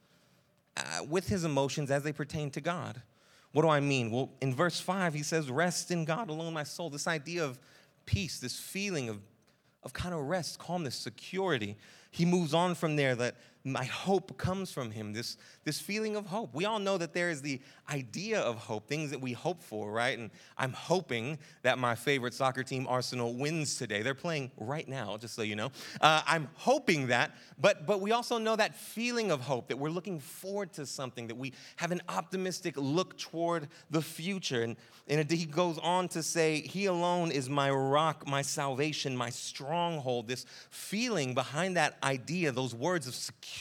uh, 0.77 1.03
with 1.09 1.27
his 1.27 1.43
emotions 1.43 1.91
as 1.91 2.03
they 2.03 2.13
pertain 2.13 2.49
to 2.51 2.61
God. 2.61 3.01
What 3.51 3.61
do 3.61 3.69
I 3.69 3.79
mean? 3.79 4.09
Well, 4.11 4.31
in 4.41 4.53
verse 4.53 4.79
5, 4.79 5.13
he 5.13 5.23
says, 5.23 5.49
Rest 5.49 5.91
in 5.91 6.05
God 6.05 6.29
alone, 6.29 6.53
my 6.53 6.63
soul. 6.63 6.89
This 6.89 7.07
idea 7.07 7.45
of 7.45 7.59
peace, 8.05 8.39
this 8.39 8.59
feeling 8.59 9.09
of 9.09 9.19
of 9.83 9.93
kind 9.93 10.13
of 10.13 10.21
rest, 10.21 10.59
calmness, 10.59 10.95
security. 10.95 11.75
He 12.11 12.25
moves 12.25 12.53
on 12.53 12.75
from 12.75 12.95
there 12.95 13.15
that 13.15 13.35
my 13.65 13.85
hope 13.85 14.37
comes 14.37 14.73
from 14.73 14.91
him, 14.91 15.13
this, 15.13 15.37
this 15.63 15.79
feeling 15.79 16.17
of 16.17 16.25
hope. 16.25 16.53
We 16.53 16.65
all 16.65 16.79
know 16.79 16.97
that 16.97 17.13
there 17.13 17.29
is 17.29 17.41
the 17.41 17.61
idea 17.89 18.41
of 18.41 18.57
hope, 18.57 18.87
things 18.89 19.11
that 19.11 19.21
we 19.21 19.31
hope 19.31 19.63
for, 19.63 19.89
right? 19.89 20.19
And 20.19 20.31
I'm 20.57 20.73
hoping 20.73 21.37
that 21.61 21.79
my 21.79 21.95
favorite 21.95 22.33
soccer 22.33 22.63
team, 22.63 22.85
Arsenal, 22.89 23.33
wins 23.33 23.77
today. 23.77 24.01
They're 24.01 24.13
playing 24.13 24.51
right 24.57 24.87
now, 24.87 25.15
just 25.15 25.33
so 25.33 25.43
you 25.43 25.55
know. 25.55 25.71
Uh, 26.01 26.21
I'm 26.27 26.49
hoping 26.55 27.07
that, 27.07 27.35
but, 27.57 27.87
but 27.87 28.01
we 28.01 28.11
also 28.11 28.37
know 28.37 28.57
that 28.57 28.75
feeling 28.75 29.31
of 29.31 29.39
hope, 29.39 29.69
that 29.69 29.79
we're 29.79 29.89
looking 29.89 30.19
forward 30.19 30.73
to 30.73 30.85
something, 30.85 31.27
that 31.27 31.35
we 31.35 31.53
have 31.77 31.93
an 31.93 32.01
optimistic 32.09 32.75
look 32.75 33.17
toward 33.17 33.69
the 33.89 34.01
future. 34.01 34.63
And, 34.63 34.75
and 35.07 35.31
he 35.31 35.45
goes 35.45 35.77
on 35.77 36.09
to 36.09 36.21
say, 36.21 36.59
He 36.59 36.87
alone 36.87 37.31
is 37.31 37.49
my 37.49 37.69
rock, 37.69 38.27
my 38.27 38.41
salvation, 38.41 39.15
my 39.15 39.29
stronghold. 39.29 40.27
This 40.27 40.45
feeling 40.69 41.33
behind 41.33 41.77
that 41.77 41.97
idea, 42.03 42.51
those 42.51 42.75
words 42.75 43.07
of 43.07 43.15
security, 43.15 43.52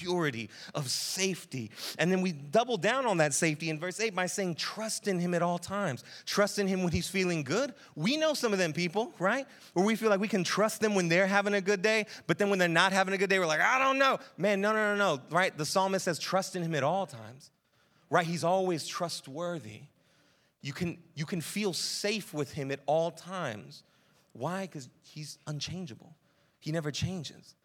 of 0.75 0.89
safety. 0.89 1.71
And 1.99 2.11
then 2.11 2.23
we 2.23 2.33
double 2.33 2.77
down 2.77 3.07
on 3.07 3.19
that 3.19 3.35
safety 3.35 3.71
in 3.71 3.79
verse 3.79 4.01
8 4.01 4.15
by 4.15 4.27
saying, 4.27 4.57
trust 4.57 5.09
in 5.09 5.19
him 5.19 5.35
at 5.35 5.43
all 5.43 5.59
times. 5.59 6.05
Trust 6.27 6.59
in 6.59 6.67
him 6.67 6.83
when 6.83 6.93
he's 6.93 7.09
feeling 7.09 7.43
good. 7.43 7.75
We 7.95 8.17
know 8.17 8.35
some 8.35 8.53
of 8.53 8.59
them 8.59 8.73
people, 8.73 9.13
right? 9.19 9.47
Where 9.75 9.85
we 9.85 9.97
feel 9.97 10.11
like 10.11 10.21
we 10.21 10.29
can 10.29 10.45
trust 10.45 10.81
them 10.81 10.95
when 10.95 11.09
they're 11.09 11.27
having 11.27 11.55
a 11.55 11.61
good 11.61 11.83
day, 11.83 12.07
but 12.27 12.39
then 12.39 12.51
when 12.51 12.59
they're 12.59 12.69
not 12.69 12.93
having 12.93 13.15
a 13.15 13.19
good 13.19 13.31
day, 13.31 13.39
we're 13.39 13.47
like, 13.47 13.61
I 13.61 13.79
don't 13.79 13.99
know. 13.99 14.19
Man, 14.37 14.61
no, 14.61 14.73
no, 14.73 14.95
no, 14.95 15.17
no, 15.17 15.23
right? 15.31 15.57
The 15.57 15.67
psalmist 15.67 16.05
says, 16.05 16.19
trust 16.19 16.57
in 16.57 16.63
him 16.63 16.75
at 16.75 16.83
all 16.83 17.07
times, 17.07 17.51
right? 18.11 18.27
He's 18.27 18.45
always 18.45 18.87
trustworthy. 18.87 19.83
You 20.61 20.73
can, 20.73 20.99
you 21.15 21.27
can 21.27 21.41
feel 21.41 21.73
safe 21.73 22.33
with 22.33 22.53
him 22.53 22.71
at 22.71 22.81
all 22.87 23.11
times. 23.11 23.83
Why? 24.33 24.63
Because 24.63 24.89
he's 25.03 25.39
unchangeable. 25.47 26.15
He 26.61 26.71
never 26.73 26.91
changes. 26.91 27.57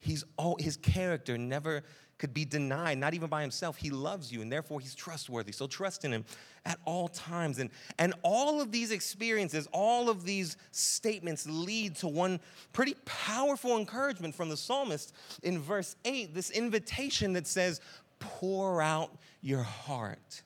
He's 0.00 0.24
all, 0.36 0.56
his 0.60 0.76
character 0.76 1.36
never 1.36 1.82
could 2.18 2.34
be 2.34 2.44
denied, 2.44 2.98
not 2.98 3.14
even 3.14 3.28
by 3.28 3.42
himself. 3.42 3.76
He 3.76 3.90
loves 3.90 4.32
you, 4.32 4.42
and 4.42 4.50
therefore 4.50 4.80
he's 4.80 4.94
trustworthy. 4.94 5.52
So 5.52 5.66
trust 5.66 6.04
in 6.04 6.12
him 6.12 6.24
at 6.66 6.78
all 6.84 7.08
times. 7.08 7.60
And, 7.60 7.70
and 7.98 8.12
all 8.22 8.60
of 8.60 8.72
these 8.72 8.90
experiences, 8.90 9.68
all 9.72 10.10
of 10.10 10.24
these 10.24 10.56
statements 10.72 11.46
lead 11.48 11.94
to 11.96 12.08
one 12.08 12.40
pretty 12.72 12.94
powerful 13.04 13.78
encouragement 13.78 14.34
from 14.34 14.48
the 14.48 14.56
psalmist 14.56 15.14
in 15.44 15.60
verse 15.60 15.94
8 16.04 16.34
this 16.34 16.50
invitation 16.50 17.32
that 17.34 17.46
says, 17.46 17.80
Pour 18.18 18.82
out 18.82 19.16
your 19.40 19.62
heart. 19.62 20.42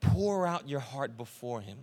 Pour 0.00 0.46
out 0.46 0.68
your 0.68 0.80
heart 0.80 1.16
before 1.16 1.60
him. 1.60 1.78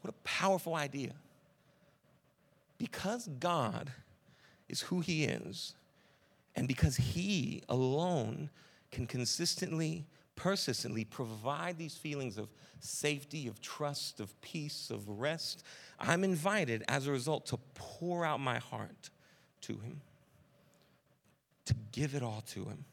What 0.00 0.10
a 0.12 0.16
powerful 0.24 0.74
idea. 0.74 1.12
Because 2.78 3.28
God 3.38 3.92
is 4.72 4.80
who 4.80 5.00
He 5.00 5.24
is. 5.24 5.74
And 6.56 6.66
because 6.66 6.96
He 6.96 7.62
alone 7.68 8.50
can 8.90 9.06
consistently, 9.06 10.06
persistently 10.34 11.04
provide 11.04 11.78
these 11.78 11.94
feelings 11.94 12.38
of 12.38 12.48
safety, 12.80 13.46
of 13.46 13.60
trust, 13.60 14.18
of 14.18 14.38
peace, 14.40 14.90
of 14.90 15.08
rest, 15.08 15.62
I'm 16.00 16.24
invited 16.24 16.82
as 16.88 17.06
a 17.06 17.12
result 17.12 17.46
to 17.46 17.58
pour 17.74 18.24
out 18.24 18.40
my 18.40 18.58
heart 18.58 19.10
to 19.62 19.74
Him, 19.74 20.00
to 21.66 21.74
give 21.92 22.14
it 22.14 22.22
all 22.22 22.42
to 22.48 22.64
Him. 22.64 22.84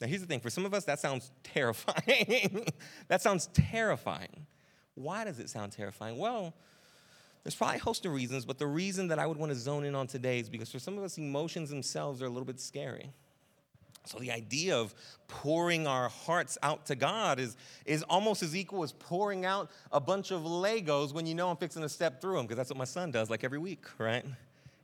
Now, 0.00 0.08
here's 0.08 0.20
the 0.20 0.26
thing 0.26 0.40
for 0.40 0.50
some 0.50 0.66
of 0.66 0.74
us, 0.74 0.84
that 0.84 1.00
sounds 1.00 1.30
terrifying. 1.42 2.66
that 3.08 3.22
sounds 3.22 3.46
terrifying. 3.54 4.46
Why 4.94 5.24
does 5.24 5.38
it 5.38 5.48
sound 5.48 5.72
terrifying? 5.72 6.18
Well, 6.18 6.54
There's 7.46 7.54
probably 7.54 7.76
a 7.76 7.80
host 7.80 8.04
of 8.04 8.12
reasons, 8.12 8.44
but 8.44 8.58
the 8.58 8.66
reason 8.66 9.06
that 9.06 9.20
I 9.20 9.26
would 9.28 9.36
want 9.36 9.52
to 9.52 9.56
zone 9.56 9.84
in 9.84 9.94
on 9.94 10.08
today 10.08 10.40
is 10.40 10.48
because 10.48 10.68
for 10.68 10.80
some 10.80 10.98
of 10.98 11.04
us, 11.04 11.16
emotions 11.16 11.70
themselves 11.70 12.20
are 12.20 12.26
a 12.26 12.28
little 12.28 12.44
bit 12.44 12.58
scary. 12.58 13.12
So 14.04 14.18
the 14.18 14.32
idea 14.32 14.76
of 14.76 14.92
pouring 15.28 15.86
our 15.86 16.08
hearts 16.08 16.58
out 16.60 16.86
to 16.86 16.96
God 16.96 17.38
is, 17.38 17.56
is 17.84 18.02
almost 18.02 18.42
as 18.42 18.56
equal 18.56 18.82
as 18.82 18.90
pouring 18.90 19.44
out 19.44 19.70
a 19.92 20.00
bunch 20.00 20.32
of 20.32 20.42
Legos 20.42 21.14
when 21.14 21.24
you 21.24 21.36
know 21.36 21.48
I'm 21.48 21.56
fixing 21.56 21.82
to 21.82 21.88
step 21.88 22.20
through 22.20 22.34
them, 22.34 22.46
because 22.46 22.56
that's 22.56 22.70
what 22.70 22.78
my 22.78 22.84
son 22.84 23.12
does 23.12 23.30
like 23.30 23.44
every 23.44 23.58
week, 23.58 23.84
right? 23.96 24.24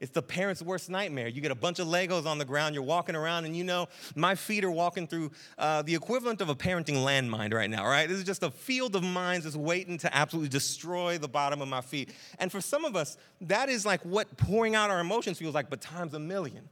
It's 0.03 0.11
the 0.11 0.21
parent's 0.21 0.61
worst 0.61 0.91
nightmare. 0.91 1.29
You 1.29 1.41
get 1.41 1.53
a 1.53 1.55
bunch 1.55 1.79
of 1.79 1.87
Legos 1.87 2.27
on 2.27 2.37
the 2.37 2.45
ground, 2.45 2.75
you're 2.75 2.83
walking 2.83 3.15
around, 3.15 3.45
and 3.45 3.57
you 3.57 3.63
know, 3.63 3.87
my 4.17 4.35
feet 4.35 4.65
are 4.65 4.71
walking 4.71 5.07
through 5.07 5.31
uh, 5.59 5.83
the 5.83 5.95
equivalent 5.95 6.41
of 6.41 6.49
a 6.49 6.57
parenting 6.57 6.97
landmine 6.97 7.55
right 7.55 7.71
now, 7.71 7.87
right? 7.87 8.09
This 8.09 8.19
is 8.19 8.25
just 8.25 8.43
a 8.43 8.51
field 8.51 8.97
of 8.97 9.05
mines 9.05 9.45
just 9.45 9.57
waiting 9.57 9.99
to 9.99 10.13
absolutely 10.13 10.49
destroy 10.49 11.19
the 11.19 11.29
bottom 11.29 11.63
of 11.63 11.69
my 11.69 11.81
feet. 11.81 12.13
And 12.41 12.51
for 12.51 12.61
some 12.61 12.85
of 12.85 12.97
us, 12.97 13.17
that 13.43 13.69
is 13.69 13.87
like 13.87 14.01
what 14.03 14.37
pouring 14.37 14.75
out 14.75 14.91
our 14.91 14.99
emotions 14.99 15.39
feels 15.39 15.55
like, 15.55 15.71
but 15.71 15.81
times 15.81 16.15
a 16.15 16.19
million. 16.19 16.69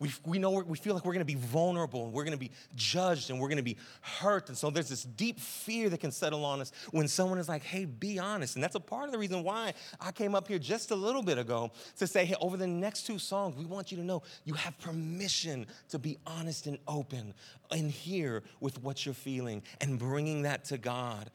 We, 0.00 0.10
we 0.24 0.38
know 0.38 0.50
we 0.50 0.78
feel 0.78 0.94
like 0.94 1.04
we're 1.04 1.12
going 1.12 1.26
to 1.26 1.32
be 1.32 1.38
vulnerable 1.38 2.04
and 2.04 2.12
we're 2.14 2.24
going 2.24 2.36
to 2.36 2.38
be 2.38 2.50
judged 2.74 3.28
and 3.28 3.38
we're 3.38 3.48
going 3.48 3.58
to 3.58 3.62
be 3.62 3.76
hurt. 4.00 4.48
And 4.48 4.56
so 4.56 4.70
there's 4.70 4.88
this 4.88 5.02
deep 5.02 5.38
fear 5.38 5.90
that 5.90 6.00
can 6.00 6.10
settle 6.10 6.42
on 6.46 6.62
us 6.62 6.72
when 6.90 7.06
someone 7.06 7.38
is 7.38 7.50
like, 7.50 7.62
hey, 7.62 7.84
be 7.84 8.18
honest. 8.18 8.56
And 8.56 8.64
that's 8.64 8.74
a 8.74 8.80
part 8.80 9.04
of 9.04 9.12
the 9.12 9.18
reason 9.18 9.44
why 9.44 9.74
I 10.00 10.10
came 10.10 10.34
up 10.34 10.48
here 10.48 10.58
just 10.58 10.90
a 10.90 10.94
little 10.94 11.22
bit 11.22 11.36
ago 11.36 11.70
to 11.98 12.06
say, 12.06 12.24
hey, 12.24 12.34
over 12.40 12.56
the 12.56 12.66
next 12.66 13.06
two 13.06 13.18
songs, 13.18 13.56
we 13.56 13.66
want 13.66 13.92
you 13.92 13.98
to 13.98 14.04
know 14.04 14.22
you 14.44 14.54
have 14.54 14.78
permission 14.80 15.66
to 15.90 15.98
be 15.98 16.16
honest 16.26 16.66
and 16.66 16.78
open 16.88 17.34
and 17.70 17.90
here 17.90 18.42
with 18.60 18.82
what 18.82 19.04
you're 19.04 19.14
feeling 19.14 19.62
and 19.82 19.98
bringing 19.98 20.42
that 20.42 20.64
to 20.64 20.78
God, 20.78 21.30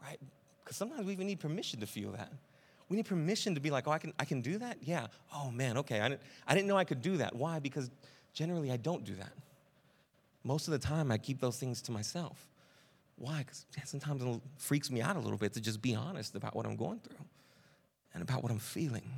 right? 0.00 0.20
Because 0.62 0.76
sometimes 0.76 1.04
we 1.04 1.14
even 1.14 1.26
need 1.26 1.40
permission 1.40 1.80
to 1.80 1.86
feel 1.86 2.12
that. 2.12 2.30
We 2.90 2.96
need 2.96 3.06
permission 3.06 3.54
to 3.54 3.60
be 3.60 3.70
like, 3.70 3.86
oh, 3.86 3.92
I 3.92 3.98
can, 3.98 4.12
I 4.18 4.24
can 4.24 4.42
do 4.42 4.58
that? 4.58 4.78
Yeah. 4.82 5.06
Oh, 5.32 5.50
man, 5.50 5.78
okay. 5.78 6.00
I 6.00 6.08
didn't, 6.08 6.22
I 6.46 6.54
didn't 6.54 6.66
know 6.66 6.76
I 6.76 6.84
could 6.84 7.00
do 7.00 7.18
that. 7.18 7.34
Why? 7.34 7.60
Because 7.60 7.88
generally 8.34 8.70
I 8.72 8.76
don't 8.76 9.04
do 9.04 9.14
that. 9.14 9.32
Most 10.42 10.66
of 10.66 10.72
the 10.72 10.78
time 10.78 11.12
I 11.12 11.16
keep 11.16 11.40
those 11.40 11.56
things 11.56 11.80
to 11.82 11.92
myself. 11.92 12.48
Why? 13.16 13.38
Because 13.38 13.64
sometimes 13.84 14.22
it 14.22 14.40
freaks 14.58 14.90
me 14.90 15.00
out 15.00 15.14
a 15.14 15.20
little 15.20 15.38
bit 15.38 15.52
to 15.52 15.60
just 15.60 15.80
be 15.80 15.94
honest 15.94 16.34
about 16.34 16.56
what 16.56 16.66
I'm 16.66 16.74
going 16.74 16.98
through 16.98 17.24
and 18.12 18.22
about 18.22 18.42
what 18.42 18.50
I'm 18.50 18.58
feeling. 18.58 19.08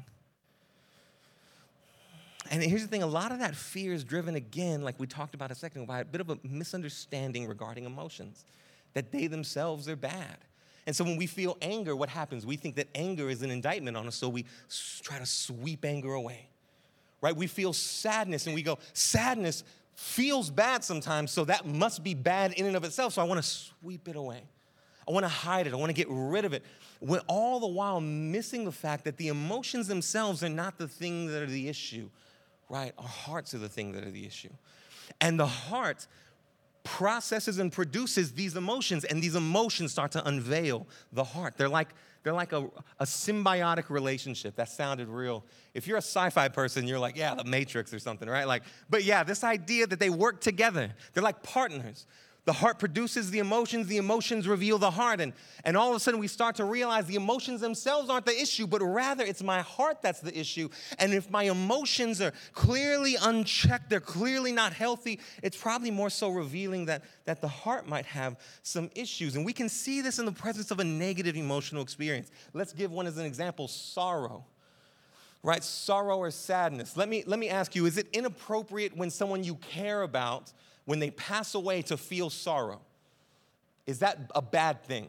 And 2.51 2.63
here's 2.63 2.83
the 2.83 2.89
thing 2.89 3.03
a 3.03 3.07
lot 3.07 3.33
of 3.33 3.39
that 3.39 3.57
fear 3.57 3.95
is 3.95 4.05
driven 4.05 4.35
again, 4.35 4.83
like 4.83 5.01
we 5.01 5.07
talked 5.07 5.35
about 5.35 5.51
a 5.51 5.55
second 5.55 5.83
ago, 5.83 5.87
by 5.87 6.01
a 6.01 6.05
bit 6.05 6.21
of 6.21 6.29
a 6.29 6.39
misunderstanding 6.43 7.47
regarding 7.47 7.87
emotions, 7.87 8.45
that 8.93 9.13
they 9.13 9.29
themselves 9.29 9.89
are 9.89 9.97
bad. 9.97 10.37
And 10.87 10.97
so 10.97 11.05
when 11.05 11.17
we 11.17 11.27
feel 11.27 11.57
anger, 11.63 11.95
what 11.95 12.09
happens? 12.09 12.45
We 12.45 12.57
think 12.57 12.77
that 12.77 12.89
anger 12.95 13.31
is 13.31 13.43
an 13.43 13.51
indictment 13.51 13.97
on 13.97 14.07
us, 14.07 14.17
so 14.17 14.29
we 14.29 14.47
try 15.03 15.19
to 15.19 15.27
sweep 15.27 15.85
anger 15.85 16.15
away. 16.15 16.49
Right? 17.21 17.37
We 17.37 17.47
feel 17.47 17.73
sadness 17.73 18.47
and 18.47 18.55
we 18.55 18.63
go, 18.63 18.79
sadness 18.93 19.63
feels 19.95 20.51
bad 20.51 20.83
sometimes, 20.83 21.31
so 21.31 21.45
that 21.45 21.67
must 21.67 22.03
be 22.03 22.15
bad 22.15 22.53
in 22.55 22.67
and 22.67 22.75
of 22.75 22.83
itself, 22.83 23.13
so 23.13 23.23
I 23.23 23.25
want 23.25 23.43
to 23.43 23.49
sweep 23.49 24.09
it 24.09 24.17
away. 24.17 24.43
I 25.07 25.13
want 25.13 25.25
to 25.25 25.29
hide 25.29 25.67
it. 25.67 25.73
I 25.73 25.77
want 25.77 25.91
to 25.91 25.95
get 25.95 26.07
rid 26.09 26.45
of 26.45 26.53
it. 26.53 26.65
When 27.01 27.21
all 27.27 27.61
the 27.61 27.67
while 27.67 28.01
missing 28.01 28.65
the 28.65 28.73
fact 28.73 29.05
that 29.05 29.17
the 29.17 29.29
emotions 29.29 29.89
themselves 29.89 30.45
are 30.45 30.49
not 30.49 30.79
the 30.79 30.89
thing 30.89 31.27
that 31.27 31.43
are 31.43 31.47
the 31.47 31.69
issue, 31.69 32.09
right? 32.69 32.93
Our 32.99 33.09
hearts 33.09 33.55
are 33.55 33.59
the 33.59 33.69
thing 33.69 33.93
that 33.93 34.05
are 34.05 34.11
the 34.11 34.27
issue. 34.27 34.51
And 35.21 35.39
the 35.39 35.47
heart 35.47 36.07
processes 36.85 37.59
and 37.59 37.73
produces 37.73 38.33
these 38.33 38.57
emotions, 38.57 39.05
and 39.05 39.23
these 39.23 39.35
emotions 39.35 39.93
start 39.93 40.13
to 40.13 40.27
unveil 40.27 40.87
the 41.13 41.25
heart. 41.25 41.55
They're 41.57 41.69
like, 41.69 41.89
they're 42.23 42.33
like 42.33 42.53
a, 42.53 42.69
a 43.01 43.05
symbiotic 43.05 43.91
relationship. 43.91 44.55
That 44.57 44.69
sounded 44.69 45.09
real. 45.09 45.45
If 45.75 45.87
you're 45.87 45.99
a 45.99 46.03
sci 46.03 46.31
fi 46.31 46.49
person, 46.49 46.87
you're 46.87 46.99
like, 46.99 47.17
yeah, 47.17 47.35
the 47.35 47.45
Matrix 47.45 47.93
or 47.93 47.99
something, 47.99 48.29
right? 48.29 48.47
Like, 48.47 48.63
but 48.89 49.05
yeah, 49.05 49.25
this 49.25 49.43
idea 49.43 49.87
that 49.87 49.99
they 49.99 50.11
work 50.11 50.41
together, 50.41 50.93
they're 51.13 51.23
like 51.23 51.43
partners. 51.43 52.07
The 52.45 52.53
heart 52.53 52.81
produces 52.81 53.31
the 53.31 53.39
emotions, 53.39 53.87
the 53.87 53.99
emotions 53.99 54.49
reveal 54.49 54.77
the 54.77 54.91
heart. 54.91 55.21
And, 55.21 55.33
and 55.63 55.77
all 55.77 55.91
of 55.91 55.97
a 55.97 56.01
sudden, 56.01 56.19
we 56.19 56.27
start 56.27 56.57
to 56.57 56.65
realize 56.65 57.07
the 57.07 57.15
emotions 57.15 57.61
themselves 57.61 58.11
aren't 58.11 58.27
the 58.27 58.37
issue, 58.37 58.67
but 58.67 58.83
rather 58.83 59.25
it's 59.25 59.45
my 59.45 59.61
heart 59.61 60.03
that's 60.03 60.19
the 60.19 60.37
issue. 60.37 60.69
And 60.99 61.15
if 61.15 61.31
my 61.31 61.45
emotions 61.45 62.21
are 62.21 62.33
clearly 62.53 63.17
unchecked, 63.21 63.91
they're 63.91 64.01
clearly 64.01 64.51
not 64.51 64.73
healthy, 64.73 65.21
it's 65.41 65.57
probably 65.57 65.93
more 65.93 66.11
so 66.11 66.31
revealing 66.31 66.87
that, 66.87 67.05
that 67.27 67.41
the 67.41 67.49
heart 67.49 67.89
might 67.89 68.07
have 68.07 68.37
some 68.65 68.91
issues. 68.97 69.37
And 69.37 69.47
we 69.47 69.53
can 69.53 69.69
see 69.69 70.01
this 70.01 70.19
in 70.19 70.27
the 70.27 70.33
presence 70.33 70.73
of 70.73 70.81
a 70.81 70.85
negative 70.85 71.37
emotional 71.37 71.83
experience. 71.83 72.33
Let's 72.55 72.73
give 72.73 72.91
one 72.91 73.07
as 73.07 73.19
an 73.19 73.25
example 73.25 73.69
sorrow 73.69 74.45
right? 75.45 75.65
Sorrow 75.65 76.19
or 76.19 76.31
sadness. 76.31 76.97
Let 76.97 77.09
me, 77.09 77.25
let 77.27 77.41
me 77.41 77.49
ask 77.49 77.75
you 77.75 77.87
is 77.87 77.99
it 77.99 78.07
inappropriate 78.13 78.97
when 78.97 79.11
someone 79.11 79.43
you 79.43 79.57
care 79.57 80.03
about 80.03 80.53
when 80.85 80.99
they 80.99 81.11
pass 81.11 81.55
away 81.55 81.83
to 81.83 81.97
feel 81.97 82.31
sorrow. 82.31 82.81
Is 83.87 84.01
that 84.01 84.31
a 84.35 84.43
bad 84.43 84.83
thing? 84.85 85.09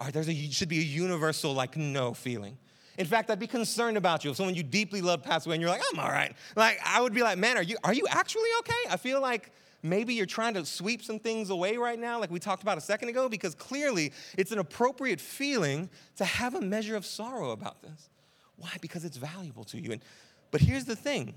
Or 0.00 0.10
there 0.10 0.24
should 0.24 0.68
be 0.68 0.78
a 0.78 0.82
universal, 0.82 1.52
like, 1.52 1.76
no 1.76 2.12
feeling. 2.14 2.58
In 2.98 3.06
fact, 3.06 3.30
I'd 3.30 3.38
be 3.38 3.46
concerned 3.46 3.96
about 3.96 4.24
you 4.24 4.30
if 4.30 4.36
someone 4.36 4.54
you 4.54 4.62
deeply 4.62 5.00
love 5.00 5.22
passed 5.22 5.46
away 5.46 5.54
and 5.54 5.62
you're 5.62 5.70
like, 5.70 5.82
I'm 5.92 5.98
all 5.98 6.10
right. 6.10 6.34
Like, 6.56 6.78
I 6.84 7.00
would 7.00 7.14
be 7.14 7.22
like, 7.22 7.38
man, 7.38 7.56
are 7.56 7.62
you, 7.62 7.76
are 7.84 7.94
you 7.94 8.06
actually 8.10 8.48
okay? 8.60 8.90
I 8.90 8.96
feel 8.96 9.20
like 9.20 9.50
maybe 9.82 10.14
you're 10.14 10.26
trying 10.26 10.54
to 10.54 10.64
sweep 10.64 11.02
some 11.02 11.18
things 11.18 11.50
away 11.50 11.76
right 11.76 11.98
now, 11.98 12.20
like 12.20 12.30
we 12.30 12.38
talked 12.38 12.62
about 12.62 12.78
a 12.78 12.80
second 12.80 13.08
ago, 13.08 13.28
because 13.28 13.54
clearly 13.54 14.12
it's 14.36 14.52
an 14.52 14.58
appropriate 14.58 15.20
feeling 15.20 15.88
to 16.16 16.24
have 16.24 16.54
a 16.54 16.60
measure 16.60 16.94
of 16.94 17.04
sorrow 17.04 17.50
about 17.50 17.82
this. 17.82 18.10
Why? 18.56 18.70
Because 18.80 19.04
it's 19.04 19.16
valuable 19.16 19.64
to 19.64 19.80
you. 19.80 19.92
And, 19.92 20.02
but 20.50 20.60
here's 20.60 20.84
the 20.84 20.96
thing 20.96 21.34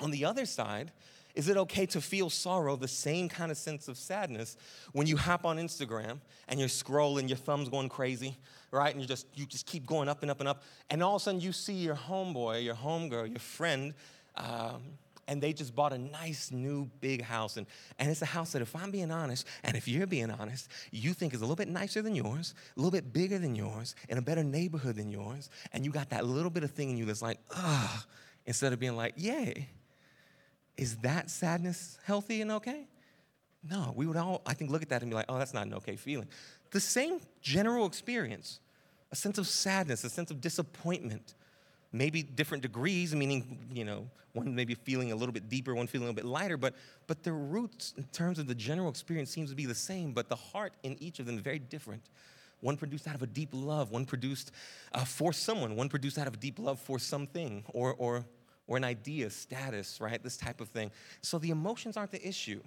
on 0.00 0.10
the 0.10 0.24
other 0.24 0.44
side, 0.44 0.92
is 1.38 1.48
it 1.48 1.56
okay 1.56 1.86
to 1.86 2.00
feel 2.00 2.28
sorrow, 2.28 2.74
the 2.74 2.88
same 2.88 3.28
kind 3.28 3.52
of 3.52 3.56
sense 3.56 3.86
of 3.86 3.96
sadness, 3.96 4.56
when 4.90 5.06
you 5.06 5.16
hop 5.16 5.44
on 5.44 5.56
Instagram 5.56 6.18
and 6.48 6.58
you're 6.58 6.68
scrolling, 6.68 7.28
your 7.28 7.38
thumb's 7.38 7.68
going 7.68 7.88
crazy, 7.88 8.36
right? 8.72 8.92
And 8.92 9.00
you 9.00 9.06
just 9.06 9.24
you 9.36 9.46
just 9.46 9.64
keep 9.64 9.86
going 9.86 10.08
up 10.08 10.22
and 10.22 10.32
up 10.32 10.40
and 10.40 10.48
up, 10.48 10.64
and 10.90 11.00
all 11.00 11.14
of 11.14 11.22
a 11.22 11.24
sudden 11.24 11.40
you 11.40 11.52
see 11.52 11.74
your 11.74 11.94
homeboy, 11.94 12.64
your 12.64 12.74
homegirl, 12.74 13.28
your 13.30 13.38
friend, 13.38 13.94
um, 14.34 14.82
and 15.28 15.40
they 15.40 15.52
just 15.52 15.76
bought 15.76 15.92
a 15.92 15.98
nice 15.98 16.50
new 16.50 16.90
big 17.00 17.22
house, 17.22 17.56
and 17.56 17.68
and 18.00 18.10
it's 18.10 18.22
a 18.22 18.26
house 18.26 18.50
that, 18.50 18.60
if 18.60 18.74
I'm 18.74 18.90
being 18.90 19.12
honest, 19.12 19.46
and 19.62 19.76
if 19.76 19.86
you're 19.86 20.08
being 20.08 20.32
honest, 20.32 20.68
you 20.90 21.12
think 21.12 21.34
is 21.34 21.40
a 21.40 21.44
little 21.44 21.54
bit 21.54 21.68
nicer 21.68 22.02
than 22.02 22.16
yours, 22.16 22.52
a 22.76 22.80
little 22.80 22.90
bit 22.90 23.12
bigger 23.12 23.38
than 23.38 23.54
yours, 23.54 23.94
in 24.08 24.18
a 24.18 24.22
better 24.22 24.42
neighborhood 24.42 24.96
than 24.96 25.12
yours, 25.12 25.50
and 25.72 25.84
you 25.84 25.92
got 25.92 26.10
that 26.10 26.26
little 26.26 26.50
bit 26.50 26.64
of 26.64 26.72
thing 26.72 26.90
in 26.90 26.96
you 26.96 27.04
that's 27.04 27.22
like, 27.22 27.38
ugh, 27.54 28.02
instead 28.44 28.72
of 28.72 28.80
being 28.80 28.96
like, 28.96 29.14
yay 29.16 29.68
is 30.78 30.96
that 30.98 31.28
sadness 31.28 31.98
healthy 32.04 32.40
and 32.40 32.52
okay? 32.52 32.86
No, 33.68 33.92
we 33.96 34.06
would 34.06 34.16
all, 34.16 34.40
I 34.46 34.54
think, 34.54 34.70
look 34.70 34.80
at 34.80 34.88
that 34.90 35.02
and 35.02 35.10
be 35.10 35.14
like, 35.14 35.26
oh, 35.28 35.36
that's 35.36 35.52
not 35.52 35.66
an 35.66 35.74
okay 35.74 35.96
feeling. 35.96 36.28
The 36.70 36.80
same 36.80 37.20
general 37.42 37.84
experience, 37.86 38.60
a 39.10 39.16
sense 39.16 39.36
of 39.38 39.48
sadness, 39.48 40.04
a 40.04 40.10
sense 40.10 40.30
of 40.30 40.40
disappointment, 40.40 41.34
maybe 41.92 42.22
different 42.22 42.62
degrees, 42.62 43.14
meaning, 43.14 43.58
you 43.72 43.84
know, 43.84 44.08
one 44.34 44.54
maybe 44.54 44.74
feeling 44.74 45.10
a 45.10 45.16
little 45.16 45.32
bit 45.32 45.48
deeper, 45.48 45.74
one 45.74 45.88
feeling 45.88 46.06
a 46.06 46.10
little 46.10 46.22
bit 46.22 46.30
lighter, 46.30 46.56
but, 46.56 46.74
but 47.08 47.24
the 47.24 47.32
roots 47.32 47.94
in 47.96 48.04
terms 48.04 48.38
of 48.38 48.46
the 48.46 48.54
general 48.54 48.88
experience 48.88 49.30
seems 49.30 49.50
to 49.50 49.56
be 49.56 49.66
the 49.66 49.74
same, 49.74 50.12
but 50.12 50.28
the 50.28 50.36
heart 50.36 50.72
in 50.84 50.96
each 51.02 51.18
of 51.18 51.26
them 51.26 51.38
very 51.40 51.58
different. 51.58 52.02
One 52.60 52.76
produced 52.76 53.08
out 53.08 53.16
of 53.16 53.22
a 53.22 53.26
deep 53.26 53.50
love, 53.52 53.90
one 53.90 54.04
produced 54.04 54.52
uh, 54.92 55.04
for 55.04 55.32
someone, 55.32 55.74
one 55.74 55.88
produced 55.88 56.18
out 56.18 56.28
of 56.28 56.34
a 56.34 56.36
deep 56.36 56.58
love 56.58 56.78
for 56.78 56.98
something 56.98 57.64
or, 57.68 57.94
or 57.94 58.24
or 58.68 58.76
an 58.76 58.84
idea, 58.84 59.30
status, 59.30 60.00
right? 60.00 60.22
This 60.22 60.36
type 60.36 60.60
of 60.60 60.68
thing. 60.68 60.90
So 61.22 61.38
the 61.38 61.50
emotions 61.50 61.96
aren't 61.96 62.12
the 62.12 62.26
issue. 62.26 62.60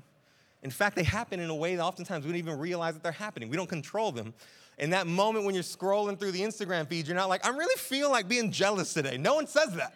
In 0.63 0.69
fact, 0.71 0.95
they 0.95 1.03
happen 1.03 1.39
in 1.39 1.49
a 1.49 1.55
way 1.55 1.75
that 1.75 1.83
oftentimes 1.83 2.25
we 2.25 2.31
don't 2.31 2.39
even 2.39 2.59
realize 2.59 2.93
that 2.95 3.03
they're 3.03 3.11
happening. 3.11 3.49
We 3.49 3.57
don't 3.57 3.69
control 3.69 4.11
them. 4.11 4.33
In 4.77 4.89
that 4.91 5.07
moment 5.07 5.45
when 5.45 5.53
you're 5.53 5.63
scrolling 5.63 6.19
through 6.19 6.31
the 6.31 6.41
Instagram 6.41 6.87
feed, 6.87 7.07
you're 7.07 7.15
not 7.15 7.29
like, 7.29 7.45
"I'm 7.45 7.57
really 7.57 7.75
feel 7.77 8.09
like 8.09 8.27
being 8.27 8.51
jealous 8.51 8.93
today. 8.93 9.17
No 9.17 9.35
one 9.35 9.47
says 9.47 9.73
that. 9.75 9.93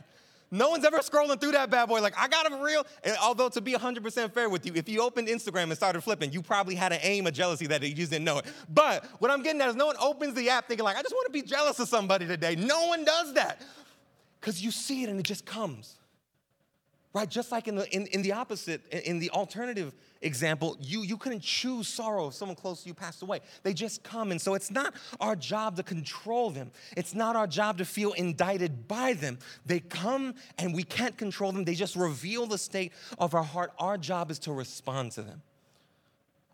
No 0.51 0.69
one's 0.69 0.85
ever 0.85 0.99
scrolling 0.99 1.39
through 1.41 1.53
that 1.53 1.69
bad 1.69 1.89
boy 1.89 2.01
like, 2.01 2.17
I 2.17 2.27
got 2.27 2.51
a 2.51 2.63
real. 2.63 2.85
And 3.03 3.17
although, 3.21 3.49
to 3.49 3.61
be 3.61 3.73
100% 3.73 4.33
fair 4.33 4.47
with 4.47 4.65
you, 4.65 4.73
if 4.75 4.87
you 4.87 5.01
opened 5.01 5.27
Instagram 5.27 5.63
and 5.63 5.75
started 5.75 6.01
flipping, 6.01 6.31
you 6.31 6.41
probably 6.41 6.75
had 6.75 6.93
an 6.93 6.99
aim 7.01 7.25
of 7.25 7.33
jealousy 7.33 7.65
that 7.67 7.81
you 7.81 7.93
just 7.93 8.11
didn't 8.11 8.25
know 8.25 8.37
it. 8.37 8.45
But 8.73 9.05
what 9.19 9.31
I'm 9.31 9.41
getting 9.41 9.59
at 9.61 9.69
is 9.69 9.75
no 9.75 9.87
one 9.87 9.97
opens 9.99 10.35
the 10.35 10.49
app 10.49 10.67
thinking, 10.67 10.83
like, 10.83 10.97
I 10.97 11.01
just 11.01 11.13
want 11.13 11.25
to 11.25 11.31
be 11.33 11.41
jealous 11.41 11.79
of 11.79 11.87
somebody 11.87 12.27
today. 12.27 12.55
No 12.55 12.87
one 12.87 13.03
does 13.03 13.33
that 13.33 13.61
because 14.45 14.61
you 14.61 14.69
see 14.69 15.01
it 15.01 15.09
and 15.09 15.19
it 15.19 15.25
just 15.25 15.43
comes. 15.43 15.95
Right? 17.13 17.27
Just 17.27 17.51
like 17.51 17.67
in 17.67 17.75
the, 17.75 17.89
in, 17.95 18.05
in 18.07 18.21
the 18.21 18.33
opposite, 18.33 18.85
in 18.91 19.17
the 19.17 19.31
alternative 19.31 19.95
example, 20.21 20.77
you, 20.79 21.01
you 21.01 21.17
couldn't 21.17 21.41
choose 21.41 21.87
sorrow 21.87 22.27
if 22.27 22.35
someone 22.35 22.55
close 22.55 22.83
to 22.83 22.87
you 22.87 22.93
passed 22.93 23.23
away. 23.23 23.39
They 23.63 23.73
just 23.73 24.03
come. 24.03 24.29
And 24.29 24.39
so 24.39 24.53
it's 24.53 24.69
not 24.69 24.93
our 25.19 25.35
job 25.35 25.77
to 25.77 25.83
control 25.83 26.51
them, 26.51 26.69
it's 26.95 27.15
not 27.15 27.35
our 27.35 27.47
job 27.47 27.79
to 27.79 27.85
feel 27.85 28.13
indicted 28.13 28.87
by 28.87 29.13
them. 29.13 29.39
They 29.65 29.79
come 29.79 30.35
and 30.59 30.75
we 30.75 30.83
can't 30.83 31.17
control 31.17 31.51
them, 31.51 31.63
they 31.63 31.73
just 31.73 31.95
reveal 31.95 32.45
the 32.45 32.59
state 32.59 32.93
of 33.17 33.33
our 33.33 33.43
heart. 33.43 33.73
Our 33.79 33.97
job 33.97 34.29
is 34.29 34.37
to 34.39 34.53
respond 34.53 35.13
to 35.13 35.23
them. 35.23 35.41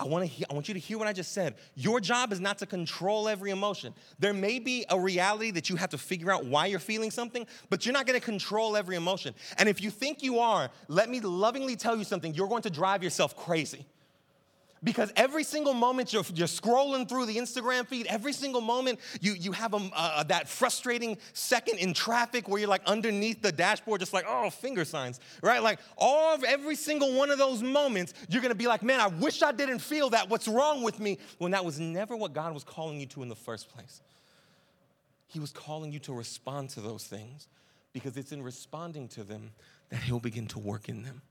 I 0.01 0.05
want, 0.05 0.23
to 0.23 0.27
he- 0.27 0.45
I 0.49 0.53
want 0.53 0.67
you 0.67 0.73
to 0.73 0.79
hear 0.79 0.97
what 0.97 1.07
I 1.07 1.13
just 1.13 1.31
said. 1.31 1.55
Your 1.75 1.99
job 1.99 2.33
is 2.33 2.39
not 2.39 2.57
to 2.57 2.65
control 2.65 3.29
every 3.29 3.51
emotion. 3.51 3.93
There 4.17 4.33
may 4.33 4.57
be 4.57 4.83
a 4.89 4.99
reality 4.99 5.51
that 5.51 5.69
you 5.69 5.75
have 5.75 5.91
to 5.91 5.97
figure 5.97 6.31
out 6.31 6.43
why 6.43 6.65
you're 6.65 6.79
feeling 6.79 7.11
something, 7.11 7.45
but 7.69 7.85
you're 7.85 7.93
not 7.93 8.07
going 8.07 8.19
to 8.19 8.25
control 8.25 8.75
every 8.75 8.95
emotion. 8.95 9.35
And 9.59 9.69
if 9.69 9.79
you 9.79 9.91
think 9.91 10.23
you 10.23 10.39
are, 10.39 10.71
let 10.87 11.07
me 11.07 11.19
lovingly 11.19 11.75
tell 11.75 11.95
you 11.95 12.03
something 12.03 12.33
you're 12.33 12.47
going 12.47 12.63
to 12.63 12.71
drive 12.71 13.03
yourself 13.03 13.37
crazy. 13.37 13.85
Because 14.83 15.13
every 15.15 15.43
single 15.43 15.75
moment 15.75 16.11
you're, 16.11 16.23
you're 16.33 16.47
scrolling 16.47 17.07
through 17.07 17.27
the 17.27 17.37
Instagram 17.37 17.85
feed, 17.85 18.07
every 18.07 18.33
single 18.33 18.61
moment 18.61 18.99
you, 19.19 19.33
you 19.33 19.51
have 19.51 19.75
a, 19.75 19.89
uh, 19.95 20.23
that 20.23 20.49
frustrating 20.49 21.19
second 21.33 21.77
in 21.77 21.93
traffic 21.93 22.49
where 22.49 22.59
you're 22.59 22.69
like 22.69 22.81
underneath 22.85 23.43
the 23.43 23.51
dashboard, 23.51 23.99
just 23.99 24.11
like, 24.11 24.25
oh, 24.27 24.49
finger 24.49 24.83
signs, 24.83 25.19
right? 25.43 25.61
Like 25.61 25.79
all 25.97 26.33
of 26.33 26.43
every 26.43 26.75
single 26.75 27.13
one 27.13 27.29
of 27.29 27.37
those 27.37 27.61
moments, 27.61 28.15
you're 28.27 28.41
gonna 28.41 28.55
be 28.55 28.67
like, 28.67 28.81
man, 28.81 28.99
I 28.99 29.07
wish 29.07 29.43
I 29.43 29.51
didn't 29.51 29.79
feel 29.79 30.09
that. 30.11 30.29
What's 30.29 30.47
wrong 30.47 30.81
with 30.81 30.99
me? 30.99 31.19
When 31.37 31.51
that 31.51 31.63
was 31.63 31.79
never 31.79 32.17
what 32.17 32.33
God 32.33 32.51
was 32.51 32.63
calling 32.63 32.99
you 32.99 33.05
to 33.07 33.21
in 33.21 33.29
the 33.29 33.35
first 33.35 33.69
place. 33.69 34.01
He 35.27 35.39
was 35.39 35.51
calling 35.51 35.91
you 35.91 35.99
to 35.99 36.13
respond 36.13 36.71
to 36.71 36.81
those 36.81 37.05
things 37.05 37.47
because 37.93 38.17
it's 38.17 38.31
in 38.31 38.41
responding 38.41 39.07
to 39.09 39.23
them 39.23 39.51
that 39.89 40.01
He'll 40.01 40.19
begin 40.19 40.47
to 40.47 40.59
work 40.59 40.89
in 40.89 41.03
them. 41.03 41.21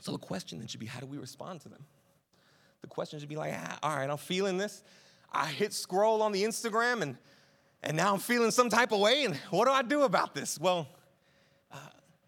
So 0.00 0.12
the 0.12 0.18
question 0.18 0.58
then 0.58 0.68
should 0.68 0.80
be 0.80 0.86
how 0.86 1.00
do 1.00 1.06
we 1.06 1.18
respond 1.18 1.60
to 1.62 1.68
them? 1.68 1.84
The 2.82 2.86
question 2.86 3.18
should 3.18 3.28
be 3.28 3.36
like, 3.36 3.54
ah, 3.56 3.78
all 3.82 3.96
right, 3.96 4.08
I'm 4.08 4.16
feeling 4.16 4.56
this. 4.56 4.84
I 5.32 5.46
hit 5.46 5.72
scroll 5.72 6.22
on 6.22 6.32
the 6.32 6.44
Instagram 6.44 7.02
and, 7.02 7.16
and 7.82 7.96
now 7.96 8.14
I'm 8.14 8.20
feeling 8.20 8.50
some 8.50 8.68
type 8.68 8.92
of 8.92 9.00
way. 9.00 9.24
And 9.24 9.36
what 9.50 9.66
do 9.66 9.72
I 9.72 9.82
do 9.82 10.02
about 10.02 10.34
this? 10.34 10.58
Well, 10.58 10.88
uh, 11.72 11.76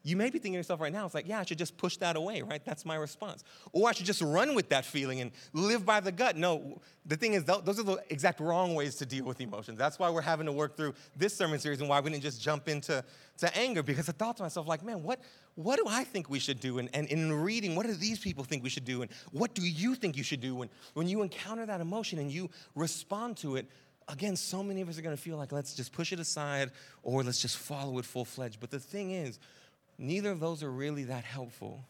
you 0.03 0.17
may 0.17 0.31
be 0.31 0.39
thinking 0.39 0.55
to 0.55 0.59
yourself 0.59 0.81
right 0.81 0.93
now, 0.93 1.05
it's 1.05 1.15
like, 1.15 1.29
yeah, 1.29 1.41
I 1.41 1.45
should 1.45 1.59
just 1.59 1.77
push 1.77 1.99
that 1.99 2.17
away, 2.17 2.41
right? 2.43 2.65
That's 2.65 2.87
my 2.87 2.97
response. 2.97 3.45
Or 3.73 3.89
I 3.89 3.93
should 3.93 4.07
just 4.07 4.23
run 4.23 4.55
with 4.55 4.71
that 4.71 4.87
feeling 4.87 5.21
and 5.21 5.31
live 5.53 5.85
by 5.85 6.01
the 6.01 6.11
gut. 6.11 6.37
No, 6.37 6.81
the 7.05 7.17
thing 7.17 7.35
is, 7.35 7.45
those 7.45 7.79
are 7.79 7.83
the 7.83 8.03
exact 8.09 8.41
wrong 8.41 8.75
ways 8.75 8.97
to 8.97 9.07
deal 9.07 9.27
with 9.27 9.41
emotions. 9.41 9.79
That's 9.79 9.99
why 9.99 10.09
we're 10.09 10.23
having 10.23 10.47
to 10.47 10.53
work 10.53 10.77
through 10.77 10.95
this 11.17 11.37
sermon 11.37 11.59
series 11.59 11.81
and 11.81 11.89
why 11.89 12.01
we 12.01 12.11
didn't 12.11 12.23
just 12.23 12.41
jump 12.41 12.69
into 12.69 13.05
to 13.39 13.59
anger 13.59 13.83
because 13.83 14.09
I 14.09 14.13
thought 14.13 14.39
to 14.39 14.43
myself, 14.43 14.67
like, 14.67 14.83
man, 14.83 15.03
what, 15.03 15.21
what 15.55 15.77
do 15.77 15.85
I 15.87 16.05
think 16.05 16.31
we 16.31 16.39
should 16.39 16.61
do? 16.61 16.79
And, 16.79 16.89
and 16.95 17.07
in 17.09 17.33
reading, 17.33 17.77
what 17.77 17.87
do 17.87 17.93
these 17.93 18.19
people 18.19 18.45
think 18.45 18.63
we 18.63 18.71
should 18.71 18.85
do? 18.87 19.03
And 19.03 19.11
what 19.33 19.55
do 19.55 19.63
you 19.63 19.95
think 19.95 20.17
you 20.17 20.23
should 20.23 20.41
do? 20.41 20.55
When, 20.55 20.71
when 20.95 21.09
you 21.09 21.23
encounter 21.23 21.67
that 21.67 21.81
emotion 21.81 22.19
and 22.19 22.31
you 22.31 22.49
respond 22.75 23.37
to 23.39 23.57
it, 23.57 23.67
again, 24.09 24.37
so 24.37 24.63
many 24.63 24.81
of 24.81 24.89
us 24.89 24.99
are 24.99 25.03
going 25.03 25.17
to 25.17 25.23
feel 25.23 25.37
like, 25.37 25.53
let's 25.53 25.75
just 25.75 25.93
push 25.93 26.13
it 26.13 26.21
aside 26.21 26.71
or 27.03 27.23
let's 27.23 27.41
just 27.41 27.57
follow 27.57 27.99
it 27.99 28.05
full 28.05 28.25
fledged. 28.25 28.61
But 28.61 28.71
the 28.71 28.81
thing 28.81 29.13
is, 29.13 29.39
neither 30.01 30.31
of 30.31 30.41
those 30.41 30.63
are 30.63 30.71
really 30.71 31.05
that 31.05 31.25
helpful. 31.25 31.85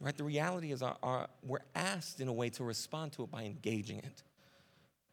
Right? 0.00 0.16
The 0.16 0.24
reality 0.24 0.72
is, 0.72 0.82
our, 0.82 0.96
our, 1.02 1.28
we're 1.42 1.64
asked 1.74 2.20
in 2.20 2.28
a 2.28 2.32
way 2.32 2.50
to 2.50 2.64
respond 2.64 3.12
to 3.12 3.22
it 3.22 3.30
by 3.30 3.44
engaging 3.44 3.98
it, 3.98 4.22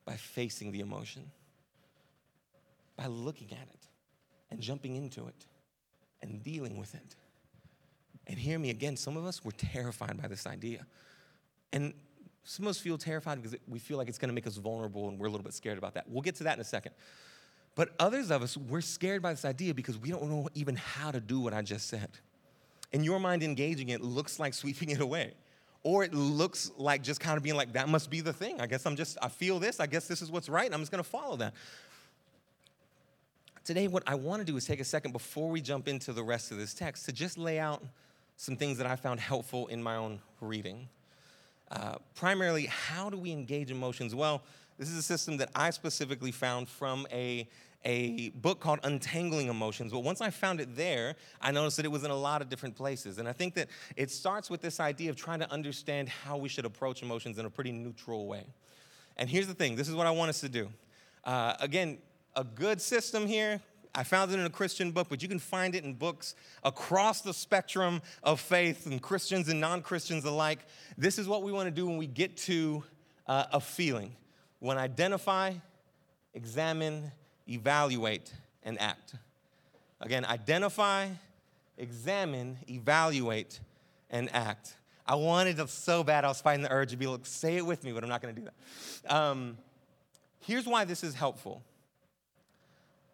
by 0.05 0.15
facing 0.15 0.73
the 0.73 0.81
emotion, 0.81 1.31
by 2.97 3.05
looking 3.07 3.51
at 3.51 3.67
it 3.69 3.87
and 4.51 4.59
jumping 4.59 4.97
into 4.97 5.27
it 5.27 5.45
and 6.21 6.43
dealing 6.43 6.77
with 6.77 6.93
it. 6.95 7.15
And 8.27 8.37
hear 8.37 8.59
me 8.59 8.69
again, 8.69 8.97
some 8.97 9.17
of 9.17 9.25
us, 9.25 9.43
we're 9.43 9.51
terrified 9.51 10.21
by 10.21 10.27
this 10.27 10.45
idea. 10.45 10.85
And 11.71 11.93
some 12.43 12.65
of 12.65 12.71
us 12.71 12.77
feel 12.77 12.97
terrified 12.97 13.41
because 13.41 13.57
we 13.67 13.79
feel 13.79 13.97
like 13.97 14.09
it's 14.09 14.17
going 14.17 14.29
to 14.29 14.35
make 14.35 14.47
us 14.47 14.57
vulnerable 14.57 15.07
and 15.07 15.17
we're 15.17 15.27
a 15.27 15.29
little 15.29 15.43
bit 15.43 15.53
scared 15.53 15.77
about 15.77 15.93
that. 15.93 16.09
We'll 16.09 16.21
get 16.21 16.35
to 16.35 16.43
that 16.43 16.55
in 16.55 16.61
a 16.61 16.65
second. 16.65 16.93
But 17.75 17.89
others 17.99 18.29
of 18.29 18.43
us, 18.43 18.55
we're 18.55 18.81
scared 18.81 19.21
by 19.21 19.31
this 19.33 19.45
idea 19.45 19.73
because 19.73 19.97
we 19.97 20.09
don't 20.09 20.29
know 20.29 20.47
even 20.53 20.75
how 20.75 21.11
to 21.11 21.19
do 21.19 21.39
what 21.39 21.53
I 21.53 21.61
just 21.61 21.87
said. 21.87 22.09
In 22.91 23.03
your 23.03 23.19
mind, 23.19 23.41
engaging 23.41 23.89
it 23.89 24.01
looks 24.01 24.39
like 24.39 24.53
sweeping 24.53 24.91
it 24.91 24.99
away. 24.99 25.33
Or 25.81 26.03
it 26.03 26.13
looks 26.13 26.71
like 26.77 27.03
just 27.03 27.19
kind 27.19 27.35
of 27.35 27.43
being 27.43 27.57
like, 27.57 27.73
that 27.73 27.89
must 27.89 28.09
be 28.09 28.21
the 28.21 28.31
thing. 28.31 28.61
I 28.61 28.67
guess 28.67 28.85
I'm 28.85 28.95
just, 28.95 29.17
I 29.21 29.27
feel 29.27 29.59
this. 29.59 29.79
I 29.79 29.87
guess 29.87 30.07
this 30.07 30.21
is 30.21 30.31
what's 30.31 30.47
right. 30.47 30.65
And 30.65 30.73
I'm 30.73 30.79
just 30.79 30.91
going 30.91 31.03
to 31.03 31.09
follow 31.09 31.35
that. 31.37 31.53
Today, 33.65 33.87
what 33.87 34.03
I 34.05 34.15
want 34.15 34.39
to 34.41 34.45
do 34.45 34.55
is 34.55 34.65
take 34.65 34.79
a 34.79 34.85
second 34.85 35.11
before 35.11 35.49
we 35.49 35.61
jump 35.61 35.87
into 35.87 36.13
the 36.13 36.23
rest 36.23 36.51
of 36.51 36.57
this 36.57 36.73
text 36.73 37.05
to 37.05 37.11
just 37.11 37.37
lay 37.37 37.59
out 37.59 37.83
some 38.37 38.55
things 38.55 38.77
that 38.77 38.87
I 38.87 38.95
found 38.95 39.19
helpful 39.19 39.67
in 39.67 39.81
my 39.81 39.95
own 39.95 40.19
reading. 40.41 40.87
Uh, 41.71 41.95
primarily, 42.15 42.67
how 42.67 43.09
do 43.09 43.17
we 43.17 43.31
engage 43.31 43.71
emotions? 43.71 44.13
Well, 44.13 44.43
this 44.83 44.91
is 44.91 44.97
a 44.97 45.01
system 45.01 45.37
that 45.37 45.49
I 45.55 45.69
specifically 45.69 46.33
found 46.33 46.67
from 46.67 47.07
a, 47.09 47.47
a 47.85 48.31
book 48.31 48.59
called 48.59 48.81
Untangling 48.83 49.47
Emotions. 49.47 49.93
But 49.93 50.01
once 50.01 50.19
I 50.19 50.29
found 50.29 50.59
it 50.59 50.75
there, 50.75 51.15
I 51.41 51.51
noticed 51.51 51.77
that 51.77 51.85
it 51.85 51.91
was 51.91 52.03
in 52.03 52.11
a 52.11 52.15
lot 52.15 52.41
of 52.41 52.49
different 52.49 52.75
places. 52.75 53.17
And 53.17 53.25
I 53.25 53.31
think 53.31 53.53
that 53.53 53.69
it 53.95 54.11
starts 54.11 54.49
with 54.49 54.61
this 54.61 54.81
idea 54.81 55.09
of 55.09 55.15
trying 55.15 55.39
to 55.39 55.49
understand 55.49 56.09
how 56.09 56.35
we 56.35 56.49
should 56.49 56.65
approach 56.65 57.01
emotions 57.01 57.39
in 57.39 57.45
a 57.45 57.49
pretty 57.49 57.71
neutral 57.71 58.27
way. 58.27 58.43
And 59.15 59.29
here's 59.29 59.47
the 59.47 59.53
thing 59.53 59.77
this 59.77 59.87
is 59.87 59.95
what 59.95 60.05
I 60.05 60.11
want 60.11 60.27
us 60.27 60.41
to 60.41 60.49
do. 60.49 60.67
Uh, 61.23 61.53
again, 61.61 61.99
a 62.35 62.43
good 62.43 62.81
system 62.81 63.25
here. 63.25 63.61
I 63.95 64.03
found 64.03 64.31
it 64.31 64.37
in 64.37 64.45
a 64.45 64.49
Christian 64.49 64.91
book, 64.91 65.07
but 65.07 65.21
you 65.21 65.29
can 65.29 65.39
find 65.39 65.75
it 65.75 65.85
in 65.85 65.93
books 65.93 66.35
across 66.65 67.21
the 67.21 67.33
spectrum 67.33 68.01
of 68.21 68.41
faith 68.41 68.85
and 68.85 69.01
Christians 69.01 69.47
and 69.47 69.61
non 69.61 69.81
Christians 69.81 70.25
alike. 70.25 70.59
This 70.97 71.17
is 71.17 71.25
what 71.25 71.41
we 71.41 71.53
want 71.53 71.67
to 71.67 71.71
do 71.71 71.87
when 71.87 71.95
we 71.95 72.07
get 72.07 72.35
to 72.37 72.83
uh, 73.27 73.45
a 73.53 73.61
feeling. 73.61 74.17
When 74.63 74.77
identify, 74.77 75.55
examine, 76.33 77.11
evaluate, 77.49 78.31
and 78.63 78.79
act. 78.79 79.13
Again, 79.99 80.23
identify, 80.23 81.09
examine, 81.77 82.57
evaluate, 82.69 83.59
and 84.09 84.33
act. 84.33 84.77
I 85.05 85.15
wanted 85.15 85.57
to 85.57 85.67
so 85.67 86.01
bad, 86.01 86.23
I 86.23 86.29
was 86.29 86.39
fighting 86.39 86.63
the 86.63 86.71
urge 86.71 86.91
to 86.91 86.95
be 86.95 87.07
like, 87.07 87.25
say 87.25 87.57
it 87.57 87.65
with 87.65 87.83
me, 87.83 87.91
but 87.91 88.03
I'm 88.03 88.09
not 88.09 88.21
to 88.33 88.39
do 88.39 88.47
that. 88.47 89.13
Um, 89.13 89.57
here's 90.39 90.65
why 90.65 90.85
this 90.85 91.03
is 91.03 91.13
helpful. 91.13 91.61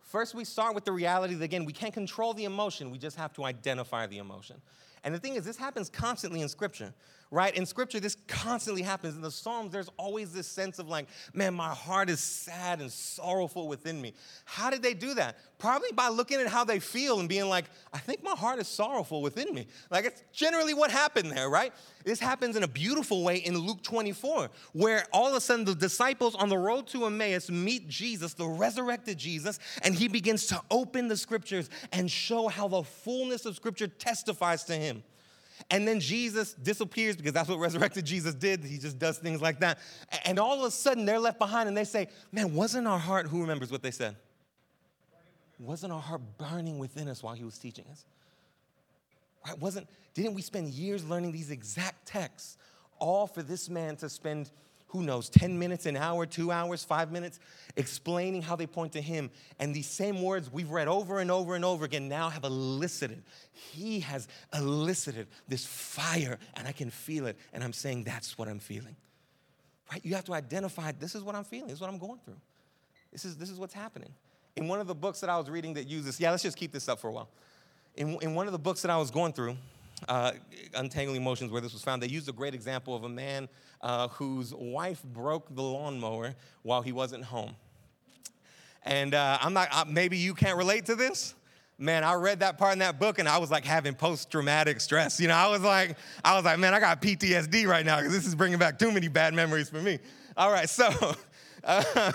First, 0.03 0.35
we 0.35 0.45
start 0.45 0.75
with 0.75 0.85
the 0.85 0.91
reality 0.91 1.33
that, 1.33 1.43
again, 1.43 1.65
we 1.65 1.73
can't 1.73 1.95
control 1.95 2.35
the 2.35 2.43
emotion, 2.43 2.91
we 2.91 2.99
just 2.99 3.17
have 3.17 3.33
to 3.33 3.43
identify 3.43 4.05
the 4.05 4.19
emotion. 4.19 4.61
And 5.03 5.13
the 5.13 5.19
thing 5.19 5.35
is, 5.35 5.45
this 5.45 5.57
happens 5.57 5.89
constantly 5.89 6.41
in 6.41 6.49
Scripture 6.49 6.93
right? 7.31 7.55
In 7.55 7.65
scripture, 7.65 7.99
this 7.99 8.17
constantly 8.27 8.81
happens. 8.81 9.15
In 9.15 9.21
the 9.21 9.29
Psalms, 9.29 9.71
there's 9.71 9.89
always 9.97 10.33
this 10.33 10.47
sense 10.47 10.79
of 10.79 10.87
like, 10.87 11.07
man, 11.33 11.53
my 11.53 11.69
heart 11.69 12.09
is 12.09 12.19
sad 12.19 12.81
and 12.81 12.91
sorrowful 12.91 13.67
within 13.67 14.01
me. 14.01 14.13
How 14.45 14.71
did 14.71 14.81
they 14.81 14.95
do 14.95 15.13
that? 15.13 15.37
Probably 15.59 15.91
by 15.93 16.07
looking 16.07 16.39
at 16.39 16.47
how 16.47 16.63
they 16.63 16.79
feel 16.79 17.19
and 17.19 17.29
being 17.29 17.47
like, 17.47 17.65
I 17.93 17.99
think 17.99 18.23
my 18.23 18.31
heart 18.31 18.59
is 18.59 18.67
sorrowful 18.67 19.21
within 19.21 19.53
me. 19.53 19.67
Like, 19.91 20.05
it's 20.05 20.23
generally 20.33 20.73
what 20.73 20.89
happened 20.89 21.31
there, 21.31 21.49
right? 21.49 21.71
This 22.03 22.19
happens 22.19 22.55
in 22.55 22.63
a 22.63 22.67
beautiful 22.67 23.23
way 23.23 23.37
in 23.37 23.55
Luke 23.57 23.83
24, 23.83 24.49
where 24.73 25.05
all 25.13 25.27
of 25.27 25.35
a 25.35 25.41
sudden 25.41 25.65
the 25.65 25.75
disciples 25.75 26.33
on 26.33 26.49
the 26.49 26.57
road 26.57 26.87
to 26.87 27.05
Emmaus 27.05 27.51
meet 27.51 27.87
Jesus, 27.89 28.33
the 28.33 28.47
resurrected 28.47 29.19
Jesus, 29.19 29.59
and 29.83 29.93
he 29.93 30.07
begins 30.07 30.47
to 30.47 30.59
open 30.71 31.07
the 31.07 31.17
scriptures 31.17 31.69
and 31.91 32.09
show 32.09 32.47
how 32.47 32.67
the 32.67 32.83
fullness 32.83 33.45
of 33.45 33.55
scripture 33.55 33.87
testifies 33.87 34.63
to 34.63 34.73
him. 34.73 34.98
And 35.69 35.87
then 35.87 35.99
Jesus 35.99 36.53
disappears 36.53 37.15
because 37.15 37.33
that's 37.33 37.49
what 37.49 37.59
resurrected 37.59 38.05
Jesus 38.05 38.33
did. 38.33 38.63
He 38.63 38.77
just 38.77 38.97
does 38.97 39.17
things 39.17 39.41
like 39.41 39.59
that. 39.59 39.79
And 40.25 40.39
all 40.39 40.59
of 40.59 40.65
a 40.65 40.71
sudden 40.71 41.05
they're 41.05 41.19
left 41.19 41.39
behind 41.39 41.67
and 41.67 41.77
they 41.77 41.83
say, 41.83 42.07
Man, 42.31 42.53
wasn't 42.53 42.87
our 42.87 42.99
heart, 42.99 43.27
who 43.27 43.41
remembers 43.41 43.71
what 43.71 43.81
they 43.81 43.91
said? 43.91 44.15
Wasn't 45.59 45.91
our 45.91 45.99
heart 46.01 46.21
burning 46.37 46.79
within 46.79 47.09
us 47.09 47.21
while 47.21 47.33
he 47.33 47.43
was 47.43 47.57
teaching 47.57 47.85
us? 47.91 48.05
Right? 49.45 49.59
Wasn't, 49.59 49.87
didn't 50.13 50.33
we 50.33 50.41
spend 50.41 50.69
years 50.69 51.05
learning 51.05 51.33
these 51.33 51.51
exact 51.51 52.05
texts, 52.05 52.57
all 52.97 53.27
for 53.27 53.43
this 53.43 53.69
man 53.69 53.95
to 53.97 54.09
spend 54.09 54.51
who 54.89 55.03
knows, 55.03 55.29
10 55.29 55.57
minutes, 55.57 55.85
an 55.85 55.95
hour, 55.95 56.25
two 56.25 56.51
hours, 56.51 56.83
five 56.83 57.11
minutes, 57.11 57.39
explaining 57.75 58.41
how 58.41 58.55
they 58.55 58.65
point 58.65 58.91
to 58.93 59.01
him. 59.01 59.29
And 59.59 59.73
these 59.73 59.87
same 59.87 60.21
words 60.21 60.51
we've 60.51 60.71
read 60.71 60.87
over 60.87 61.19
and 61.19 61.29
over 61.29 61.55
and 61.55 61.63
over 61.63 61.85
again 61.85 62.09
now 62.09 62.29
have 62.29 62.43
elicited. 62.43 63.21
He 63.51 63.99
has 64.01 64.27
elicited 64.53 65.27
this 65.47 65.65
fire, 65.65 66.39
and 66.55 66.67
I 66.67 66.71
can 66.71 66.89
feel 66.89 67.27
it. 67.27 67.37
And 67.53 67.63
I'm 67.63 67.73
saying, 67.73 68.03
that's 68.03 68.37
what 68.37 68.47
I'm 68.47 68.57
feeling. 68.57 68.95
Right? 69.91 70.03
You 70.03 70.15
have 70.15 70.25
to 70.25 70.33
identify 70.33 70.91
this 70.91 71.13
is 71.13 71.21
what 71.21 71.35
I'm 71.35 71.43
feeling, 71.43 71.67
this 71.67 71.75
is 71.75 71.81
what 71.81 71.89
I'm 71.89 71.99
going 71.99 72.19
through. 72.25 72.39
This 73.11 73.25
is, 73.25 73.37
this 73.37 73.51
is 73.51 73.59
what's 73.59 73.73
happening. 73.73 74.13
In 74.55 74.67
one 74.67 74.79
of 74.79 74.87
the 74.87 74.95
books 74.95 75.19
that 75.19 75.29
I 75.29 75.37
was 75.37 75.51
reading 75.51 75.75
that 75.75 75.87
uses, 75.87 76.19
yeah, 76.19 76.31
let's 76.31 76.43
just 76.43 76.57
keep 76.57 76.71
this 76.71 76.89
up 76.89 76.99
for 76.99 77.09
a 77.09 77.11
while. 77.11 77.29
In, 77.95 78.17
in 78.21 78.33
one 78.33 78.47
of 78.47 78.53
the 78.53 78.59
books 78.59 78.81
that 78.81 78.89
I 78.89 78.97
was 78.97 79.11
going 79.11 79.33
through, 79.33 79.55
uh, 80.07 80.31
Untangling 80.73 81.21
Emotions, 81.21 81.51
where 81.51 81.61
this 81.61 81.73
was 81.73 81.83
found, 81.83 82.01
they 82.01 82.07
used 82.07 82.27
a 82.27 82.31
great 82.31 82.55
example 82.55 82.95
of 82.95 83.03
a 83.03 83.09
man 83.09 83.49
uh, 83.81 84.07
whose 84.09 84.53
wife 84.53 85.03
broke 85.03 85.53
the 85.53 85.63
lawnmower 85.63 86.35
while 86.63 86.81
he 86.81 86.91
wasn't 86.91 87.23
home. 87.23 87.55
And 88.83 89.13
uh, 89.13 89.37
I'm 89.41 89.53
not, 89.53 89.89
maybe 89.89 90.17
you 90.17 90.33
can't 90.33 90.57
relate 90.57 90.85
to 90.85 90.95
this. 90.95 91.35
Man, 91.77 92.03
I 92.03 92.15
read 92.15 92.41
that 92.41 92.57
part 92.57 92.73
in 92.73 92.79
that 92.79 92.99
book 92.99 93.19
and 93.19 93.29
I 93.29 93.37
was 93.37 93.49
like 93.49 93.63
having 93.63 93.93
post 93.93 94.29
traumatic 94.29 94.81
stress. 94.81 95.19
You 95.19 95.29
know, 95.29 95.35
I 95.35 95.47
was 95.47 95.61
like, 95.61 95.95
I 96.25 96.35
was 96.35 96.43
like, 96.43 96.59
man, 96.59 96.73
I 96.73 96.79
got 96.79 97.01
PTSD 97.01 97.67
right 97.67 97.85
now 97.85 97.97
because 97.97 98.11
this 98.11 98.27
is 98.27 98.35
bringing 98.35 98.59
back 98.59 98.77
too 98.77 98.91
many 98.91 99.07
bad 99.07 99.33
memories 99.33 99.69
for 99.69 99.81
me. 99.81 99.99
All 100.35 100.51
right, 100.51 100.69
so 100.69 100.85
uh, 101.63 102.11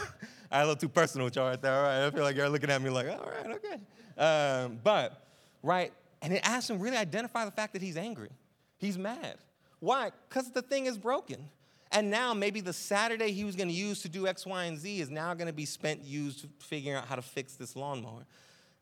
I 0.50 0.60
a 0.60 0.66
little 0.66 0.76
too 0.76 0.88
personal 0.88 1.24
with 1.24 1.36
y'all 1.36 1.48
right 1.48 1.60
there. 1.60 1.74
All 1.74 1.82
right, 1.82 2.06
I 2.06 2.10
feel 2.10 2.24
like 2.24 2.36
you're 2.36 2.48
looking 2.48 2.70
at 2.70 2.80
me 2.82 2.90
like, 2.90 3.08
all 3.08 3.30
right, 3.30 3.56
okay. 3.56 3.80
Um, 4.20 4.78
but, 4.84 5.26
right, 5.62 5.92
and 6.20 6.32
it 6.32 6.40
asks 6.44 6.68
him 6.68 6.78
really 6.78 6.96
identify 6.96 7.44
the 7.44 7.50
fact 7.50 7.72
that 7.72 7.82
he's 7.82 7.96
angry. 7.96 8.30
He's 8.76 8.98
mad. 8.98 9.36
Why? 9.84 10.12
Because 10.28 10.50
the 10.50 10.62
thing 10.62 10.86
is 10.86 10.96
broken. 10.96 11.50
And 11.92 12.10
now 12.10 12.32
maybe 12.32 12.62
the 12.62 12.72
Saturday 12.72 13.32
he 13.32 13.44
was 13.44 13.54
going 13.54 13.68
to 13.68 13.74
use 13.74 14.00
to 14.00 14.08
do 14.08 14.26
X, 14.26 14.46
Y, 14.46 14.64
and 14.64 14.78
Z 14.78 15.00
is 15.00 15.10
now 15.10 15.34
going 15.34 15.46
to 15.46 15.52
be 15.52 15.66
spent 15.66 16.02
used 16.02 16.46
figuring 16.58 16.96
out 16.96 17.06
how 17.06 17.16
to 17.16 17.22
fix 17.22 17.54
this 17.56 17.76
lawnmower. 17.76 18.24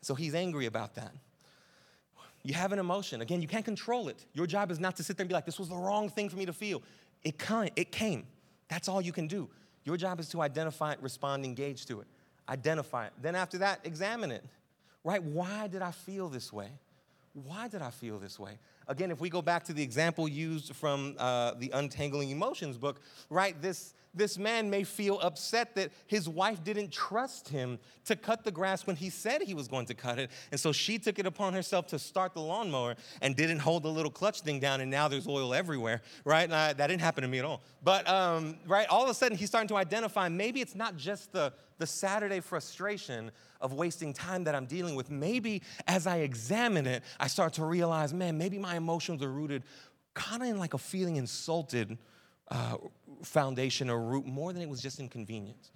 So 0.01 0.15
he's 0.15 0.35
angry 0.35 0.67
about 0.67 0.95
that. 0.95 1.13
You 2.45 2.55
have 2.55 2.73
an 2.73 2.79
emotion. 2.79 3.21
Again, 3.21 3.43
you 3.43 3.49
can't 3.49 3.65
control 3.65 4.09
it. 4.09 4.25
Your 4.33 4.47
job 4.47 4.71
is 4.71 4.79
not 4.79 4.97
to 4.97 5.03
sit 5.03 5.17
there 5.17 5.25
and 5.25 5.29
be 5.29 5.35
like, 5.35 5.45
this 5.45 5.59
was 5.59 5.69
the 5.69 5.77
wrong 5.77 6.09
thing 6.09 6.29
for 6.29 6.37
me 6.37 6.47
to 6.47 6.53
feel. 6.53 6.83
It, 7.25 7.37
came. 7.37 7.71
it 7.75 7.91
came. 7.91 8.25
That's 8.69 8.89
all 8.89 9.01
you 9.01 9.13
can 9.13 9.27
do. 9.27 9.49
Your 9.85 9.97
job 9.97 10.21
is 10.21 10.29
to 10.29 10.41
identify 10.41 10.93
it, 10.93 10.99
respond, 11.03 11.45
engage 11.45 11.85
to 11.87 12.01
it. 12.01 12.07
Identify 12.49 13.07
it. 13.07 13.13
Then 13.21 13.35
after 13.35 13.59
that, 13.59 13.81
examine 13.83 14.31
it. 14.31 14.45
Right? 15.03 15.23
Why 15.23 15.67
did 15.67 15.83
I 15.83 15.91
feel 15.91 16.29
this 16.29 16.53
way? 16.53 16.69
Why 17.35 17.67
did 17.67 17.83
I 17.83 17.91
feel 17.91 18.19
this 18.19 18.39
way? 18.39 18.59
Again, 18.93 19.11
if 19.11 19.23
we 19.23 19.31
go 19.31 19.41
back 19.41 19.65
to 19.65 19.73
the 19.73 19.83
example 19.83 20.29
used 20.29 20.77
from 20.77 21.17
uh, 21.19 21.55
the 21.55 21.71
Untangling 21.73 22.29
Emotions 22.29 22.77
book, 22.77 23.01
right, 23.31 23.57
this, 23.63 23.95
this 24.15 24.37
man 24.39 24.69
may 24.69 24.85
feel 24.85 25.19
upset 25.21 25.75
that 25.77 25.91
his 26.07 26.29
wife 26.29 26.63
didn't 26.63 26.93
trust 26.93 27.49
him 27.49 27.79
to 28.05 28.17
cut 28.17 28.45
the 28.45 28.51
grass 28.51 28.87
when 28.87 28.97
he 28.97 29.09
said 29.09 29.43
he 29.43 29.55
was 29.55 29.69
going 29.69 29.87
to 29.87 29.95
cut 29.95 30.19
it. 30.19 30.31
And 30.51 30.61
so 30.61 30.73
she 30.73 30.99
took 30.99 31.19
it 31.19 31.27
upon 31.27 31.55
herself 31.55 31.87
to 31.89 31.99
start 31.99 32.35
the 32.35 32.41
lawnmower 32.41 32.97
and 33.23 33.35
didn't 33.35 33.61
hold 33.61 33.83
the 33.85 33.91
little 33.91 34.11
clutch 34.11 34.41
thing 34.43 34.61
down, 34.61 34.81
and 34.81 34.91
now 34.91 35.09
there's 35.09 35.27
oil 35.27 35.55
everywhere, 35.55 36.03
right? 36.25 36.49
that 36.49 36.77
didn't 36.77 37.01
happen 37.01 37.23
to 37.23 37.29
me 37.29 37.39
at 37.39 37.45
all. 37.45 37.63
But, 37.83 38.07
um, 38.09 38.57
right, 38.67 38.87
all 38.89 39.03
of 39.03 39.09
a 39.09 39.15
sudden 39.15 39.39
he's 39.39 39.49
starting 39.49 39.69
to 39.69 39.77
identify 39.77 40.29
maybe 40.29 40.61
it's 40.61 40.75
not 40.75 40.97
just 40.97 41.33
the, 41.33 41.53
the 41.79 41.87
Saturday 41.87 42.41
frustration 42.41 43.31
of 43.61 43.73
wasting 43.73 44.13
time 44.13 44.45
that 44.45 44.55
I'm 44.55 44.67
dealing 44.67 44.95
with. 44.95 45.11
Maybe 45.11 45.63
as 45.87 46.07
I 46.07 46.19
examine 46.19 46.87
it, 46.87 47.03
I 47.19 47.29
start 47.29 47.55
to 47.55 47.65
realize, 47.65 48.13
man, 48.13 48.37
maybe 48.37 48.59
my 48.59 48.77
emotions 48.77 49.23
are 49.23 49.31
rooted 49.31 49.63
kind 50.15 50.43
of 50.43 50.49
in 50.49 50.59
like 50.59 50.75
a 50.75 50.79
feeling 50.79 51.17
insulted 51.17 51.97
uh, 52.49 52.77
foundation 53.23 53.89
or 53.89 54.01
root 54.01 54.27
more 54.27 54.53
than 54.53 54.63
it 54.63 54.69
was 54.69 54.81
just 54.81 55.01
inconvenience. 55.01 55.71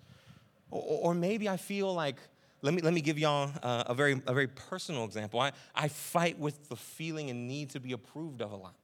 Or, 0.71 1.11
or, 1.11 1.15
maybe 1.15 1.49
I 1.49 1.57
feel 1.57 1.95
like, 1.95 2.17
let 2.63 2.75
me, 2.75 2.83
let 2.83 2.93
me 2.93 3.01
give 3.01 3.19
y'all 3.19 3.51
uh, 3.63 3.85
a, 3.87 3.95
very, 3.95 4.21
a 4.27 4.35
very 4.35 4.49
personal 4.49 5.05
example. 5.05 5.41
I, 5.41 5.53
I 5.75 5.89
fight 5.89 6.39
with 6.39 6.69
the 6.69 6.77
feeling 6.77 7.31
and 7.31 7.47
need 7.47 7.71
to 7.71 7.81
be 7.81 7.93
approved 7.93 8.43
of 8.43 8.53
a 8.53 8.57
lot. 8.57 8.75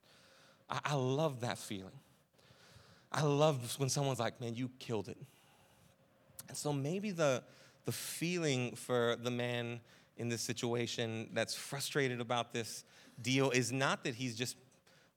I, 0.70 0.80
I 0.84 0.94
love 0.94 1.40
that 1.40 1.58
feeling. 1.58 1.98
I 3.10 3.22
love 3.22 3.78
when 3.78 3.88
someone's 3.88 4.20
like, 4.20 4.40
man, 4.40 4.54
you 4.54 4.70
killed 4.78 5.08
it. 5.08 5.18
And 6.48 6.56
so 6.56 6.72
maybe 6.72 7.10
the, 7.10 7.42
the 7.84 7.92
feeling 7.92 8.74
for 8.74 9.16
the 9.22 9.30
man 9.30 9.80
in 10.16 10.28
this 10.28 10.40
situation 10.40 11.28
that's 11.32 11.54
frustrated 11.54 12.20
about 12.20 12.52
this 12.52 12.84
deal 13.20 13.50
is 13.50 13.72
not 13.72 14.04
that 14.04 14.14
he's 14.14 14.36
just 14.36 14.56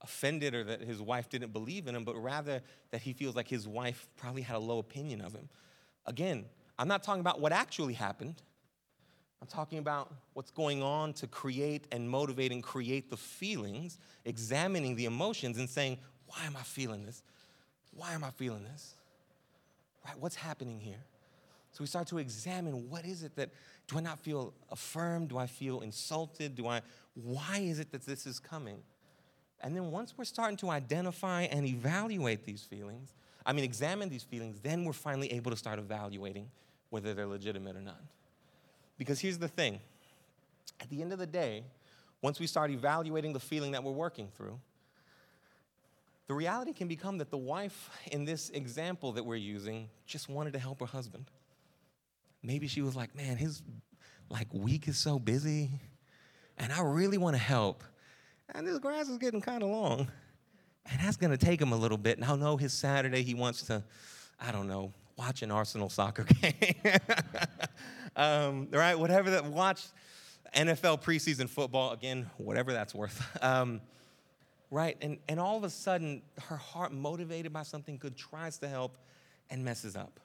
offended 0.01 0.53
or 0.53 0.63
that 0.63 0.81
his 0.81 1.01
wife 1.01 1.29
didn't 1.29 1.53
believe 1.53 1.87
in 1.87 1.95
him, 1.95 2.03
but 2.03 2.15
rather 2.15 2.61
that 2.91 3.01
he 3.01 3.13
feels 3.13 3.35
like 3.35 3.47
his 3.47 3.67
wife 3.67 4.07
probably 4.17 4.41
had 4.41 4.55
a 4.55 4.59
low 4.59 4.79
opinion 4.79 5.21
of 5.21 5.33
him. 5.33 5.49
Again, 6.05 6.45
I'm 6.77 6.87
not 6.87 7.03
talking 7.03 7.21
about 7.21 7.39
what 7.39 7.51
actually 7.51 7.93
happened. 7.93 8.41
I'm 9.41 9.47
talking 9.47 9.79
about 9.79 10.13
what's 10.33 10.51
going 10.51 10.81
on 10.81 11.13
to 11.13 11.27
create 11.27 11.87
and 11.91 12.09
motivate 12.09 12.51
and 12.51 12.63
create 12.63 13.09
the 13.09 13.17
feelings, 13.17 13.97
examining 14.25 14.95
the 14.95 15.05
emotions 15.05 15.57
and 15.57 15.69
saying, 15.69 15.97
why 16.27 16.45
am 16.45 16.55
I 16.55 16.63
feeling 16.63 17.05
this? 17.05 17.23
Why 17.91 18.13
am 18.13 18.23
I 18.23 18.31
feeling 18.31 18.63
this? 18.63 18.95
Right? 20.05 20.17
What's 20.19 20.35
happening 20.35 20.79
here? 20.79 21.03
So 21.71 21.83
we 21.83 21.87
start 21.87 22.07
to 22.07 22.19
examine 22.19 22.89
what 22.89 23.05
is 23.05 23.23
it 23.23 23.35
that 23.35 23.49
do 23.87 23.97
I 23.97 24.01
not 24.01 24.19
feel 24.19 24.53
affirmed? 24.71 25.29
Do 25.29 25.37
I 25.37 25.45
feel 25.45 25.81
insulted? 25.81 26.55
Do 26.55 26.67
I 26.67 26.81
why 27.13 27.59
is 27.59 27.79
it 27.79 27.91
that 27.91 28.05
this 28.05 28.25
is 28.25 28.39
coming? 28.39 28.77
And 29.61 29.75
then 29.75 29.91
once 29.91 30.13
we're 30.17 30.25
starting 30.25 30.57
to 30.57 30.69
identify 30.69 31.43
and 31.43 31.65
evaluate 31.65 32.45
these 32.45 32.63
feelings, 32.63 33.13
I 33.45 33.53
mean 33.53 33.63
examine 33.63 34.09
these 34.09 34.23
feelings, 34.23 34.59
then 34.61 34.85
we're 34.85 34.93
finally 34.93 35.31
able 35.33 35.51
to 35.51 35.57
start 35.57 35.79
evaluating 35.79 36.49
whether 36.89 37.13
they're 37.13 37.27
legitimate 37.27 37.75
or 37.75 37.81
not. 37.81 38.01
Because 38.97 39.19
here's 39.19 39.37
the 39.37 39.47
thing. 39.47 39.79
At 40.79 40.89
the 40.89 41.01
end 41.01 41.13
of 41.13 41.19
the 41.19 41.27
day, 41.27 41.63
once 42.21 42.39
we 42.39 42.47
start 42.47 42.71
evaluating 42.71 43.33
the 43.33 43.39
feeling 43.39 43.71
that 43.71 43.83
we're 43.83 43.91
working 43.91 44.29
through, 44.35 44.59
the 46.27 46.33
reality 46.33 46.73
can 46.73 46.87
become 46.87 47.19
that 47.19 47.29
the 47.29 47.37
wife 47.37 47.89
in 48.11 48.25
this 48.25 48.49
example 48.49 49.11
that 49.11 49.23
we're 49.23 49.35
using 49.35 49.89
just 50.07 50.27
wanted 50.27 50.53
to 50.53 50.59
help 50.59 50.79
her 50.79 50.85
husband. 50.85 51.29
Maybe 52.41 52.67
she 52.67 52.81
was 52.81 52.95
like, 52.95 53.15
man, 53.15 53.37
his 53.37 53.61
like 54.29 54.47
week 54.53 54.87
is 54.87 54.97
so 54.97 55.19
busy, 55.19 55.69
and 56.57 56.73
I 56.73 56.81
really 56.81 57.17
want 57.17 57.35
to 57.35 57.41
help. 57.41 57.83
And 58.53 58.67
this 58.67 58.79
grass 58.79 59.09
is 59.09 59.17
getting 59.17 59.41
kind 59.41 59.63
of 59.63 59.69
long. 59.69 60.07
And 60.91 61.01
that's 61.01 61.17
going 61.17 61.31
to 61.31 61.37
take 61.37 61.61
him 61.61 61.71
a 61.71 61.75
little 61.75 61.97
bit. 61.97 62.17
And 62.17 62.25
I 62.25 62.35
know 62.35 62.57
his 62.57 62.73
Saturday 62.73 63.23
he 63.23 63.33
wants 63.33 63.63
to, 63.63 63.83
I 64.39 64.51
don't 64.51 64.67
know, 64.67 64.93
watch 65.17 65.41
an 65.41 65.51
Arsenal 65.51 65.89
soccer 65.89 66.23
game. 66.41 66.53
um, 68.15 68.67
right? 68.71 68.97
Whatever 68.97 69.31
that, 69.31 69.45
watch 69.45 69.83
NFL 70.55 71.01
preseason 71.01 71.49
football, 71.49 71.91
again, 71.91 72.29
whatever 72.37 72.71
that's 72.71 72.93
worth. 72.93 73.25
Um, 73.41 73.81
right? 74.69 74.95
And, 75.01 75.17
and 75.27 75.39
all 75.39 75.57
of 75.57 75.63
a 75.63 75.69
sudden, 75.69 76.21
her 76.43 76.57
heart, 76.57 76.93
motivated 76.93 77.51
by 77.51 77.63
something 77.63 77.97
good, 77.97 78.15
tries 78.15 78.59
to 78.59 78.67
help 78.67 78.97
and 79.49 79.65
messes 79.65 79.95
up 79.95 80.19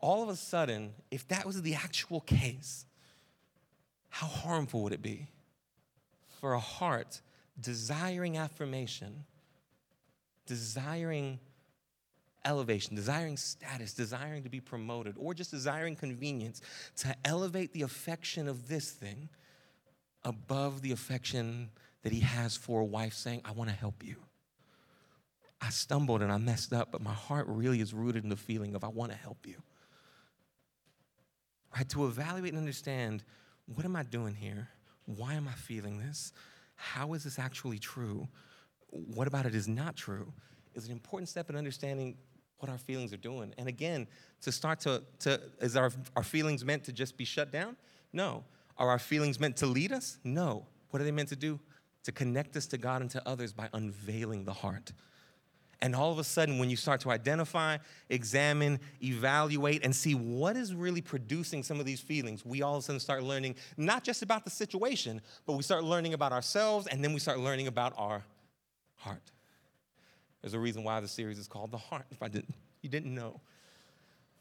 all 0.00 0.22
of 0.22 0.28
a 0.28 0.36
sudden, 0.36 0.92
if 1.10 1.26
that 1.28 1.44
was 1.44 1.60
the 1.62 1.74
actual 1.74 2.20
case, 2.20 2.86
how 4.10 4.26
harmful 4.26 4.82
would 4.82 4.92
it 4.92 5.02
be 5.02 5.26
for 6.40 6.54
a 6.54 6.60
heart 6.60 7.20
desiring 7.60 8.36
affirmation, 8.36 9.24
desiring 10.46 11.38
elevation, 12.44 12.94
desiring 12.94 13.36
status, 13.36 13.92
desiring 13.92 14.42
to 14.44 14.48
be 14.48 14.60
promoted, 14.60 15.16
or 15.18 15.34
just 15.34 15.50
desiring 15.50 15.96
convenience 15.96 16.60
to 16.96 17.14
elevate 17.24 17.72
the 17.72 17.82
affection 17.82 18.48
of 18.48 18.68
this 18.68 18.90
thing 18.90 19.28
above 20.24 20.82
the 20.82 20.92
affection 20.92 21.70
that 22.02 22.12
he 22.12 22.20
has 22.20 22.56
for 22.56 22.80
a 22.80 22.84
wife 22.84 23.12
saying, 23.14 23.42
I 23.44 23.52
want 23.52 23.70
to 23.70 23.76
help 23.76 24.04
you. 24.04 24.16
I 25.60 25.70
stumbled 25.70 26.22
and 26.22 26.30
I 26.30 26.38
messed 26.38 26.72
up, 26.72 26.92
but 26.92 27.00
my 27.02 27.12
heart 27.12 27.46
really 27.48 27.80
is 27.80 27.92
rooted 27.92 28.22
in 28.22 28.30
the 28.30 28.36
feeling 28.36 28.76
of 28.76 28.84
I 28.84 28.88
want 28.88 29.10
to 29.10 29.18
help 29.18 29.46
you 29.46 29.56
right? 31.76 31.88
To 31.90 32.06
evaluate 32.06 32.52
and 32.52 32.58
understand 32.58 33.24
what 33.66 33.84
am 33.84 33.96
I 33.96 34.02
doing 34.02 34.34
here? 34.34 34.68
Why 35.16 35.34
am 35.34 35.48
I 35.48 35.52
feeling 35.52 35.98
this? 35.98 36.32
How 36.76 37.14
is 37.14 37.24
this 37.24 37.38
actually 37.38 37.78
true? 37.78 38.28
What 38.90 39.26
about 39.26 39.46
it 39.46 39.54
is 39.54 39.66
not 39.66 39.96
true? 39.96 40.30
Is 40.74 40.84
an 40.84 40.92
important 40.92 41.30
step 41.30 41.48
in 41.48 41.56
understanding 41.56 42.18
what 42.58 42.70
our 42.70 42.76
feelings 42.76 43.12
are 43.14 43.18
doing. 43.18 43.54
And 43.56 43.68
again, 43.68 44.06
to 44.42 44.52
start 44.52 44.80
to, 44.80 45.02
to 45.20 45.40
is 45.60 45.76
our, 45.76 45.90
our 46.14 46.22
feelings 46.22 46.62
meant 46.62 46.84
to 46.84 46.92
just 46.92 47.16
be 47.16 47.24
shut 47.24 47.50
down? 47.50 47.76
No. 48.12 48.44
Are 48.76 48.90
our 48.90 48.98
feelings 48.98 49.40
meant 49.40 49.56
to 49.58 49.66
lead 49.66 49.92
us? 49.92 50.18
No. 50.24 50.66
What 50.90 51.00
are 51.00 51.04
they 51.04 51.10
meant 51.10 51.30
to 51.30 51.36
do? 51.36 51.58
To 52.04 52.12
connect 52.12 52.54
us 52.56 52.66
to 52.66 52.78
God 52.78 53.00
and 53.00 53.10
to 53.12 53.26
others 53.26 53.52
by 53.52 53.70
unveiling 53.72 54.44
the 54.44 54.52
heart. 54.52 54.92
And 55.80 55.94
all 55.94 56.10
of 56.10 56.18
a 56.18 56.24
sudden, 56.24 56.58
when 56.58 56.68
you 56.68 56.76
start 56.76 57.00
to 57.02 57.10
identify, 57.10 57.78
examine, 58.08 58.80
evaluate, 59.00 59.84
and 59.84 59.94
see 59.94 60.14
what 60.14 60.56
is 60.56 60.74
really 60.74 61.00
producing 61.00 61.62
some 61.62 61.78
of 61.78 61.86
these 61.86 62.00
feelings, 62.00 62.44
we 62.44 62.62
all 62.62 62.76
of 62.76 62.80
a 62.80 62.82
sudden 62.82 62.98
start 62.98 63.22
learning 63.22 63.54
not 63.76 64.02
just 64.02 64.22
about 64.22 64.44
the 64.44 64.50
situation, 64.50 65.20
but 65.46 65.52
we 65.52 65.62
start 65.62 65.84
learning 65.84 66.14
about 66.14 66.32
ourselves, 66.32 66.88
and 66.88 67.04
then 67.04 67.12
we 67.12 67.20
start 67.20 67.38
learning 67.38 67.68
about 67.68 67.92
our 67.96 68.24
heart. 68.96 69.30
There's 70.42 70.54
a 70.54 70.58
reason 70.58 70.82
why 70.82 70.98
the 70.98 71.08
series 71.08 71.38
is 71.38 71.46
called 71.46 71.70
The 71.70 71.78
Heart, 71.78 72.06
if 72.10 72.22
I 72.22 72.28
didn't, 72.28 72.54
you 72.82 72.88
didn't 72.88 73.14
know. 73.14 73.40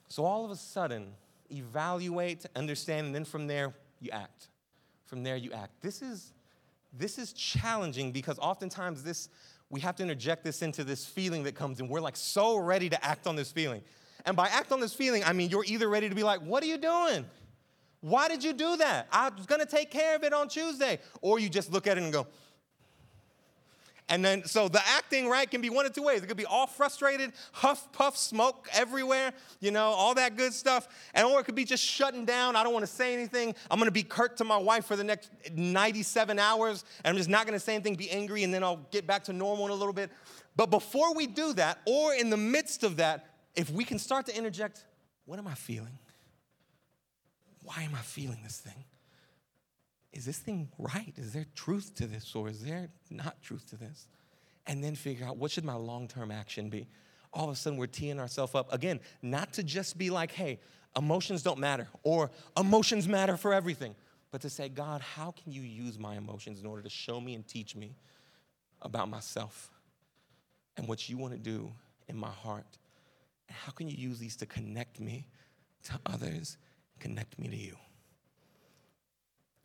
So 0.10 0.26
all 0.26 0.44
of 0.44 0.50
a 0.50 0.56
sudden, 0.56 1.14
evaluate, 1.52 2.46
understand, 2.56 3.08
and 3.08 3.16
then 3.16 3.26
from 3.26 3.46
there, 3.46 3.76
you 4.00 4.10
act. 4.12 4.48
From 5.06 5.24
there, 5.24 5.36
you 5.36 5.52
act. 5.52 5.82
This 5.82 6.02
is, 6.02 6.34
this 6.94 7.20
is 7.20 7.34
challenging 7.34 8.12
because 8.12 8.40
oftentimes 8.40 9.04
this 9.04 9.30
we 9.70 9.82
have 9.82 9.96
to 9.98 10.04
interject 10.04 10.44
this 10.44 10.62
into 10.62 10.84
this 10.84 11.06
feeling 11.06 11.44
that 11.44 11.56
comes 11.56 11.80
in. 11.80 11.90
We're 11.90 12.00
like 12.00 12.16
so 12.16 12.58
ready 12.58 12.90
to 12.90 13.06
act 13.06 13.28
on 13.28 13.36
this 13.36 13.52
feeling. 13.52 13.82
And 14.26 14.36
by 14.36 14.48
act 14.48 14.72
on 14.72 14.80
this 14.80 14.94
feeling, 14.94 15.24
I 15.24 15.34
mean 15.34 15.50
you're 15.50 15.66
either 15.66 15.90
ready 15.90 16.10
to 16.10 16.16
be 16.16 16.24
like, 16.24 16.42
What 16.42 16.64
are 16.64 16.68
you 16.68 16.78
doing? 16.78 17.26
Why 18.02 18.28
did 18.28 18.44
you 18.44 18.54
do 18.54 18.78
that? 18.78 19.08
I 19.12 19.30
was 19.30 19.46
gonna 19.46 19.66
take 19.66 19.92
care 19.92 20.16
of 20.16 20.24
it 20.24 20.34
on 20.34 20.48
Tuesday. 20.48 21.00
Or 21.22 21.40
you 21.40 21.50
just 21.50 21.72
look 21.72 21.88
at 21.88 21.98
it 21.98 22.04
and 22.04 22.14
go, 22.14 22.28
and 24.10 24.24
then, 24.24 24.46
so 24.46 24.70
the 24.70 24.82
acting, 24.88 25.28
right, 25.28 25.50
can 25.50 25.62
be 25.62 25.70
one 25.70 25.86
of 25.86 25.92
two 25.92 26.04
ways. 26.04 26.24
It 26.24 26.28
could 26.28 26.38
be 26.38 26.46
all 26.46 26.66
frustrated, 26.66 27.34
huff, 27.52 27.92
puff, 27.92 28.16
smoke 28.16 28.70
everywhere, 28.74 29.34
you 29.60 29.72
know, 29.72 29.88
all 29.88 30.14
that 30.16 30.38
good 30.38 30.54
stuff. 30.54 30.88
And 31.14 31.28
or 31.28 31.42
it 31.42 31.44
could 31.44 31.56
be 31.56 31.66
just 31.66 31.84
shutting 31.84 32.24
down. 32.24 32.56
I 32.56 32.64
don't 32.64 32.72
want 32.72 32.86
to 32.86 32.92
say 32.92 33.14
anything. 33.14 33.54
I'm 33.70 33.78
going 33.80 33.88
to 33.88 33.92
be 33.92 34.04
curt 34.04 34.38
to 34.38 34.46
my 34.46 34.56
wife 34.56 34.86
for 34.86 34.96
the 34.96 35.04
next 35.04 35.30
97 35.54 36.40
hours. 36.40 36.86
And 37.04 37.12
I'm 37.12 37.18
just 37.18 37.30
not 37.30 37.46
going 37.46 37.60
to 37.60 37.64
say 37.64 37.76
anything, 37.76 37.96
be 37.96 38.10
angry, 38.10 38.44
and 38.44 38.54
then 38.54 38.64
I'll 38.64 38.86
get 38.92 39.06
back 39.06 39.26
to 39.26 39.34
normal 39.34 39.66
in 39.66 39.72
a 39.72 39.76
little 39.76 39.94
bit. 39.94 40.10
But 40.56 40.68
before 40.68 41.14
we 41.14 41.28
do 41.28 41.52
that, 41.54 41.80
or 41.86 42.14
in 42.14 42.30
the 42.30 42.38
midst 42.38 42.84
of 42.84 42.98
that, 42.98 43.34
if 43.56 43.70
we 43.70 43.84
can 43.84 44.00
start 44.00 44.26
to 44.28 44.38
interject, 44.38 44.86
what 45.26 45.38
am 45.38 45.48
I 45.48 45.54
feeling? 45.54 46.00
Why 47.64 47.84
am 47.84 47.94
I 47.94 48.02
feeling 48.02 48.40
this 48.44 48.58
thing? 48.58 48.86
Is 50.18 50.26
this 50.26 50.40
thing 50.40 50.70
right? 50.78 51.14
Is 51.16 51.32
there 51.32 51.46
truth 51.56 51.96
to 51.96 52.08
this 52.08 52.36
or 52.36 52.50
is 52.50 52.64
there 52.64 52.90
not 53.10 53.42
truth 53.42 53.70
to 53.70 53.78
this? 53.78 54.08
and 54.68 54.84
then 54.84 54.96
figure 54.96 55.26
out 55.26 55.38
what 55.38 55.50
should 55.50 55.64
my 55.64 55.74
long-term 55.74 56.30
action 56.30 56.70
be. 56.70 56.88
All 57.34 57.46
of 57.46 57.52
a 57.52 57.56
sudden, 57.56 57.80
we're 57.80 57.88
teeing 57.88 58.20
ourselves 58.20 58.54
up 58.54 58.72
again, 58.72 59.00
not 59.22 59.54
to 59.54 59.64
just 59.64 59.98
be 59.98 60.10
like, 60.10 60.32
hey, 60.32 60.60
emotions 60.96 61.42
don't 61.42 61.60
matter 61.60 61.88
or 62.04 62.30
emotions 62.58 63.08
matter 63.08 63.38
for 63.38 63.54
everything, 63.54 63.96
but 64.32 64.42
to 64.42 64.50
say, 64.50 64.70
God, 64.70 65.02
how 65.02 65.32
can 65.32 65.52
you 65.52 65.62
use 65.62 65.98
my 65.98 66.16
emotions 66.16 66.60
in 66.60 66.66
order 66.66 66.82
to 66.82 66.90
show 66.90 67.20
me 67.20 67.34
and 67.34 67.48
teach 67.48 67.76
me 67.76 67.96
about 68.82 69.10
myself 69.10 69.70
and 70.76 70.88
what 70.88 71.10
you 71.10 71.18
want 71.18 71.34
to 71.34 71.40
do 71.40 71.72
in 72.08 72.18
my 72.18 72.30
heart? 72.30 72.78
And 73.48 73.56
how 73.56 73.72
can 73.72 73.88
you 73.88 73.96
use 73.96 74.20
these 74.20 74.36
to 74.38 74.46
connect 74.46 75.00
me 75.00 75.28
to 75.84 76.00
others, 76.06 76.58
connect 77.00 77.40
me 77.40 77.48
to 77.48 77.56
you? 77.56 77.76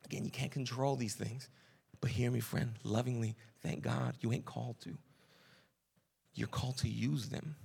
Again, 0.05 0.25
you 0.25 0.31
can't 0.31 0.53
control 0.53 0.97
these 0.97 1.15
things, 1.15 1.49
but 2.01 2.11
hear 2.11 2.31
me, 2.31 2.41
friend, 2.41 2.73
lovingly, 2.85 3.37
thank 3.63 3.83
God 3.83 4.15
you 4.21 4.33
ain't 4.33 4.45
called 4.45 4.81
to. 4.81 4.97
You're 6.35 6.49
called 6.49 6.79
to 6.79 6.89
use 6.89 7.29
them. 7.29 7.57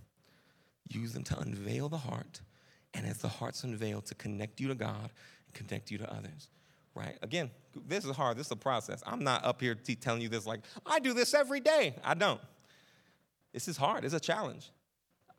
Use 0.90 1.14
them 1.14 1.24
to 1.26 1.40
unveil 1.40 1.90
the 1.90 1.98
heart, 1.98 2.40
and 2.94 3.06
as 3.06 3.18
the 3.18 3.28
heart's 3.28 3.64
unveiled, 3.64 4.06
to 4.06 4.16
connect 4.16 4.62
you 4.62 4.70
to 4.70 4.76
God 4.76 5.10
and 5.46 5.54
connect 5.54 5.92
you 5.92 5.98
to 5.98 6.10
others. 6.10 6.48
Right? 6.96 7.18
Again, 7.22 7.52
this 7.88 8.06
is 8.06 8.16
hard. 8.16 8.38
This 8.38 8.48
is 8.48 8.52
a 8.52 8.56
process. 8.56 9.04
I'm 9.06 9.24
not 9.24 9.44
up 9.44 9.62
here 9.62 9.76
t- 9.76 9.96
telling 9.96 10.22
you 10.22 10.30
this 10.30 10.48
like, 10.48 10.62
I 10.86 11.00
do 11.00 11.14
this 11.14 11.34
every 11.34 11.60
day. 11.60 11.96
I 12.04 12.14
don't. 12.14 12.40
This 13.54 13.68
is 13.68 13.78
hard. 13.78 14.06
It's 14.06 14.14
a 14.14 14.20
challenge. 14.20 14.72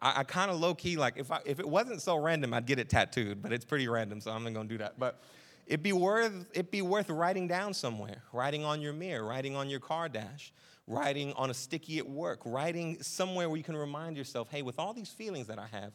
I, 0.00 0.20
I 0.20 0.24
kind 0.24 0.50
of 0.50 0.60
low 0.60 0.74
key, 0.74 0.96
like, 0.96 1.14
if, 1.16 1.32
I, 1.32 1.40
if 1.44 1.58
it 1.58 1.68
wasn't 1.68 2.02
so 2.02 2.16
random, 2.16 2.54
I'd 2.54 2.66
get 2.66 2.78
it 2.78 2.88
tattooed, 2.88 3.42
but 3.42 3.52
it's 3.52 3.64
pretty 3.64 3.88
random, 3.88 4.20
so 4.20 4.30
I'm 4.30 4.44
not 4.44 4.52
gonna 4.52 4.68
do 4.68 4.78
that. 4.78 4.98
But 4.98 5.20
it'd 5.68 5.82
be 5.82 5.92
worth, 5.92 6.48
it'd 6.52 6.70
be 6.70 6.82
worth 6.82 7.10
writing 7.10 7.46
down 7.46 7.74
somewhere, 7.74 8.22
writing 8.32 8.64
on 8.64 8.80
your 8.80 8.94
mirror, 8.94 9.24
writing 9.24 9.54
on 9.54 9.68
your 9.68 9.80
car 9.80 10.08
dash, 10.08 10.52
writing 10.86 11.32
on 11.34 11.50
a 11.50 11.54
sticky 11.54 11.98
at 11.98 12.08
work, 12.08 12.40
writing 12.44 13.00
somewhere 13.02 13.48
where 13.48 13.58
you 13.58 13.62
can 13.62 13.76
remind 13.76 14.16
yourself, 14.16 14.48
hey, 14.50 14.62
with 14.62 14.78
all 14.78 14.94
these 14.94 15.10
feelings 15.10 15.46
that 15.46 15.58
I 15.58 15.66
have, 15.66 15.92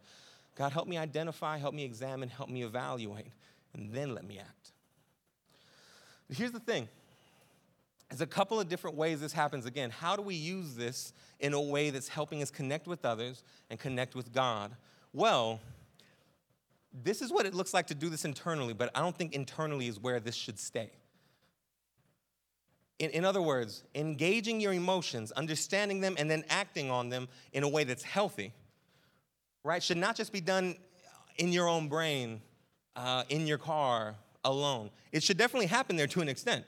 God, 0.55 0.71
help 0.71 0.88
me 0.88 0.97
identify, 0.97 1.57
help 1.57 1.73
me 1.73 1.83
examine, 1.83 2.29
help 2.29 2.49
me 2.49 2.63
evaluate, 2.63 3.31
and 3.73 3.91
then 3.91 4.13
let 4.13 4.25
me 4.25 4.38
act. 4.38 4.71
But 6.27 6.38
here's 6.38 6.51
the 6.51 6.59
thing 6.59 6.88
there's 8.09 8.21
a 8.21 8.27
couple 8.27 8.59
of 8.59 8.69
different 8.69 8.95
ways 8.95 9.21
this 9.21 9.33
happens. 9.33 9.65
Again, 9.65 9.89
how 9.89 10.15
do 10.15 10.21
we 10.21 10.36
use 10.36 10.75
this 10.75 11.13
in 11.39 11.55
a 11.55 11.62
way 11.62 11.89
that's 11.89 12.07
helping 12.07 12.43
us 12.43 12.51
connect 12.51 12.86
with 12.86 13.05
others 13.05 13.43
and 13.71 13.79
connect 13.79 14.13
with 14.13 14.31
God? 14.31 14.75
Well, 15.13 15.59
this 16.93 17.21
is 17.21 17.32
what 17.32 17.45
it 17.45 17.53
looks 17.53 17.73
like 17.73 17.88
to 17.88 17.95
do 17.95 18.10
this 18.10 18.25
internally, 18.25 18.73
but 18.73 18.91
I 18.93 18.99
don't 18.99 19.15
think 19.17 19.34
internally 19.34 19.88
is 19.88 19.99
where 19.99 20.19
this 20.19 20.36
should 20.36 20.60
stay. 20.60 20.91
In, 22.99 23.10
in 23.10 23.25
other 23.25 23.41
words, 23.41 23.84
engaging 23.95 24.62
your 24.62 24.73
emotions, 24.73 25.32
understanding 25.32 26.01
them, 26.01 26.15
and 26.17 26.29
then 26.29 26.43
acting 26.49 26.91
on 26.91 27.10
them 27.10 27.27
in 27.51 27.63
a 27.63 27.69
way 27.69 27.84
that's 27.84 28.03
healthy, 28.03 28.53
right, 29.63 29.82
should 29.82 29.97
not 29.97 30.15
just 30.15 30.32
be 30.32 30.41
done 30.41 30.75
in 31.38 31.51
your 31.51 31.67
own 31.67 31.88
brain, 31.88 32.41
uh, 32.95 33.23
in 33.29 33.47
your 33.47 33.58
car, 33.58 34.15
alone. 34.45 34.89
It 35.12 35.23
should 35.23 35.38
definitely 35.38 35.67
happen 35.67 35.95
there 35.95 36.08
to 36.08 36.21
an 36.21 36.29
extent. 36.29 36.65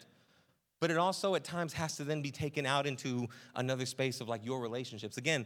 But 0.79 0.91
it 0.91 0.97
also 0.97 1.35
at 1.35 1.43
times 1.43 1.73
has 1.73 1.95
to 1.97 2.03
then 2.03 2.21
be 2.21 2.31
taken 2.31 2.65
out 2.65 2.85
into 2.85 3.27
another 3.55 3.85
space 3.85 4.21
of 4.21 4.27
like 4.27 4.45
your 4.45 4.59
relationships. 4.59 5.17
Again, 5.17 5.45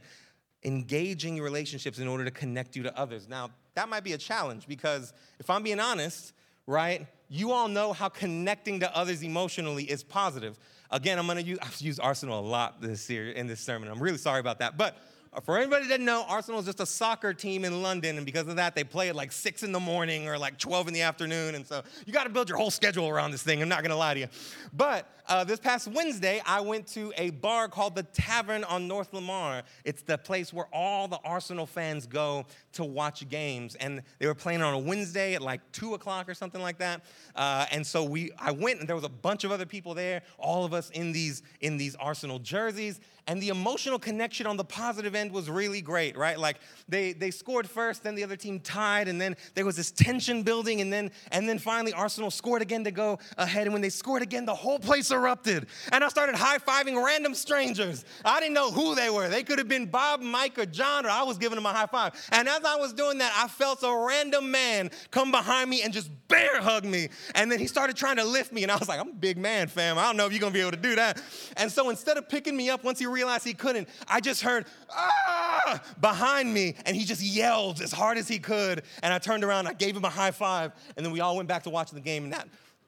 engaging 0.63 1.36
your 1.36 1.46
relationships 1.46 2.00
in 2.00 2.08
order 2.08 2.26
to 2.26 2.32
connect 2.32 2.76
you 2.76 2.84
to 2.84 2.98
others. 2.98 3.28
Now, 3.28 3.52
that 3.80 3.88
might 3.88 4.04
be 4.04 4.12
a 4.12 4.18
challenge 4.18 4.68
because 4.68 5.13
if 5.39 5.50
I'm 5.50 5.63
being 5.63 5.80
honest, 5.80 6.34
right, 6.68 7.08
you 7.30 7.54
all 7.54 7.70
know 7.70 7.94
how 7.94 8.10
connecting 8.10 8.82
to 8.82 8.94
others 8.94 9.24
emotionally 9.24 9.86
is 9.86 10.04
positive. 10.04 10.60
Again, 10.92 11.18
I'm 11.18 11.28
gonna 11.28 11.39
use, 11.39 11.60
I've 11.62 11.80
used 11.80 12.02
Arsenal 12.02 12.42
a 12.42 12.46
lot 12.46 12.82
this 12.82 13.10
year 13.10 13.32
in 13.32 13.48
this 13.48 13.62
sermon. 13.62 13.89
I'm 13.89 14.04
really 14.04 14.18
sorry 14.18 14.42
about 14.42 14.60
that. 14.60 14.78
But 14.78 14.98
for 15.44 15.58
anybody 15.58 15.84
that 15.84 15.89
doesn't 15.89 16.06
know, 16.06 16.26
Arsenal 16.28 16.60
is 16.60 16.65
just 16.65 16.80
a 16.80 16.86
soccer 16.86 17.34
team 17.34 17.63
in 17.63 17.84
London, 17.84 18.18
and 18.18 18.26
because 18.26 18.48
of 18.48 18.56
that, 18.56 18.74
they 18.74 18.84
play 18.84 19.10
at 19.10 19.15
like 19.15 19.32
six 19.32 19.62
in 19.62 19.72
the 19.72 19.80
morning 19.80 20.28
or 20.28 20.38
like 20.38 20.58
12 20.58 20.88
in 20.88 20.94
the 20.94 21.02
afternoon. 21.02 21.56
And 21.56 21.68
so 21.68 21.84
you 22.06 22.13
got 22.13 22.24
to 22.24 22.30
build 22.30 22.50
your 22.50 22.58
whole 22.58 22.72
schedule 22.72 23.08
around 23.08 23.32
this 23.32 23.44
thing. 23.44 23.62
I'm 23.62 23.70
not 23.70 23.84
gonna 23.84 23.96
lie 23.96 24.15
to 24.15 24.20
you. 24.22 24.28
But 24.74 25.08
uh, 25.28 25.44
this 25.44 25.60
past 25.60 25.88
Wednesday, 25.88 26.42
I 26.44 26.62
went 26.62 26.88
to 26.88 27.13
a 27.15 27.30
bar 27.30 27.68
called 27.68 27.94
the 27.94 28.02
Tavern 28.02 28.63
on 28.63 28.88
North 28.88 29.13
Lamar. 29.13 29.62
It's 29.86 30.02
the 30.02 30.18
place 30.18 30.52
where 30.52 30.68
all 30.74 31.08
the 31.08 31.20
Arsenal 31.24 31.68
fans 31.68 32.08
go 32.08 32.48
to 32.74 32.84
watch 32.84 33.30
games, 33.30 33.76
and 33.76 34.02
they 34.18 34.26
were 34.26 34.34
playing 34.34 34.63
on 34.63 34.74
a 34.74 34.80
Wednesday 34.80 35.36
at 35.36 35.44
like 35.44 35.62
two 35.72 35.94
o'clock 35.94 36.28
or 36.28 36.34
something 36.34 36.62
like 36.62 36.80
that. 36.80 37.06
Uh, 37.36 37.68
and 37.72 37.86
so 37.86 38.04
we, 38.04 38.32
I 38.39 38.50
went, 38.50 38.80
and 38.80 38.89
there 38.89 38.96
was 38.96 39.06
a 39.06 39.10
bunch 39.10 39.44
of 39.44 39.52
other 39.52 39.68
people 39.68 39.94
there, 39.94 40.24
all 40.39 40.65
of 40.65 40.74
us 40.74 40.89
in 40.89 41.12
these 41.12 41.44
in 41.62 41.78
these 41.78 41.96
Arsenal 41.98 42.39
jerseys, 42.39 43.00
and 43.28 43.39
the 43.39 43.50
emotional 43.50 44.00
connection 44.00 44.48
on 44.48 44.58
the 44.58 44.63
positive 44.63 45.13
end 45.13 45.19
was 45.28 45.50
really 45.50 45.82
great, 45.82 46.18
right? 46.18 46.38
Like 46.38 46.58
they 46.88 47.14
they 47.14 47.32
scored 47.32 47.70
first, 47.70 48.04
then 48.04 48.16
the 48.16 48.24
other 48.24 48.36
team 48.36 48.60
tied, 48.60 49.08
and 49.08 49.20
then 49.20 49.36
there 49.54 49.66
was 49.66 49.76
this 49.76 49.92
tension 49.92 50.44
building, 50.44 50.82
and 50.82 50.92
then 50.92 51.12
and 51.32 51.48
then 51.48 51.60
finally 51.60 51.94
Arsenal 51.94 52.32
scored 52.32 52.62
again 52.62 52.84
to 52.84 52.92
go 52.92 53.20
ahead, 53.38 53.64
and 53.64 53.74
when 53.74 53.82
they 53.82 53.90
scored 53.90 54.22
again, 54.22 54.46
the 54.46 54.56
whole 54.56 54.80
place 54.80 55.12
erupted. 55.12 55.68
And 55.92 56.04
I 56.04 56.10
started 56.10 56.36
high 56.36 56.58
fiving 56.58 57.02
random 57.04 57.36
strangers. 57.36 58.06
I 58.26 58.40
didn't 58.40 58.56
know 58.56 58.72
who 58.72 58.96
they 58.96 59.10
were. 59.10 59.30
They 59.30 59.44
could 59.44 59.60
have 59.60 59.68
been 59.68 59.86
Bob, 59.86 60.22
Mike, 60.22 60.58
or 60.58 60.66
John, 60.66 61.06
or 61.06 61.10
I 61.10 61.24
was 61.24 61.38
giving 61.38 61.56
them 61.56 61.66
a 61.66 61.74
high 61.74 61.86
five. 61.86 62.14
And 62.32 62.48
as 62.48 62.64
I 62.66 62.76
was 62.76 62.94
doing 62.94 63.20
that, 63.20 63.34
I 63.36 63.48
felt 63.48 63.84
a 63.84 64.06
random 64.08 64.52
man 64.52 64.92
come 65.12 65.32
behind 65.32 65.70
me 65.70 65.84
and 65.84 65.94
just 65.94 66.10
bear 66.28 66.62
hug 66.62 66.86
me. 66.86 67.10
And 67.36 67.52
then 67.52 67.60
he 67.60 67.68
started 67.68 67.96
trying 67.96 68.18
to 68.18 68.26
lift 68.26 68.52
me. 68.52 68.64
And 68.64 68.72
I 68.72 68.78
was 68.78 68.88
like, 68.88 69.00
I'm 69.00 69.10
a 69.10 69.14
big 69.14 69.38
man, 69.38 69.68
fam. 69.68 69.98
I 69.98 70.04
don't 70.04 70.18
know 70.18 70.26
if 70.26 70.34
you're 70.34 70.50
to 70.50 70.54
be 70.54 70.62
able 70.62 70.72
to 70.72 70.78
do 70.78 70.96
that. 70.96 71.22
And 71.58 71.72
so 71.72 71.90
instead 71.90 72.18
of 72.18 72.30
picking 72.30 72.56
me 72.56 72.70
up 72.70 72.84
once 72.84 73.00
he 73.00 73.06
realized 73.06 73.46
he 73.46 73.54
couldn't, 73.54 73.90
I 74.08 74.20
just 74.20 74.42
heard, 74.42 74.66
ah, 74.92 75.09
Ah! 75.10 75.82
behind 76.02 76.54
me. 76.54 76.76
And 76.86 76.95
he 76.95 77.06
just 77.06 77.22
yelled 77.22 77.82
as 77.82 77.91
hard 77.91 78.17
as 78.17 78.28
he 78.28 78.39
could. 78.39 78.84
And 79.04 79.13
I 79.13 79.19
turned 79.19 79.43
around, 79.43 79.67
I 79.67 79.74
gave 79.74 79.95
him 79.95 80.06
a 80.06 80.10
high 80.10 80.32
five. 80.32 80.72
And 80.98 81.06
then 81.06 81.13
we 81.13 81.19
all 81.19 81.36
went 81.36 81.48
back 81.48 81.63
to 81.63 81.69
watching 81.69 81.95
the 81.95 82.04
game. 82.04 82.24
And 82.24 82.34
that, 82.34 82.48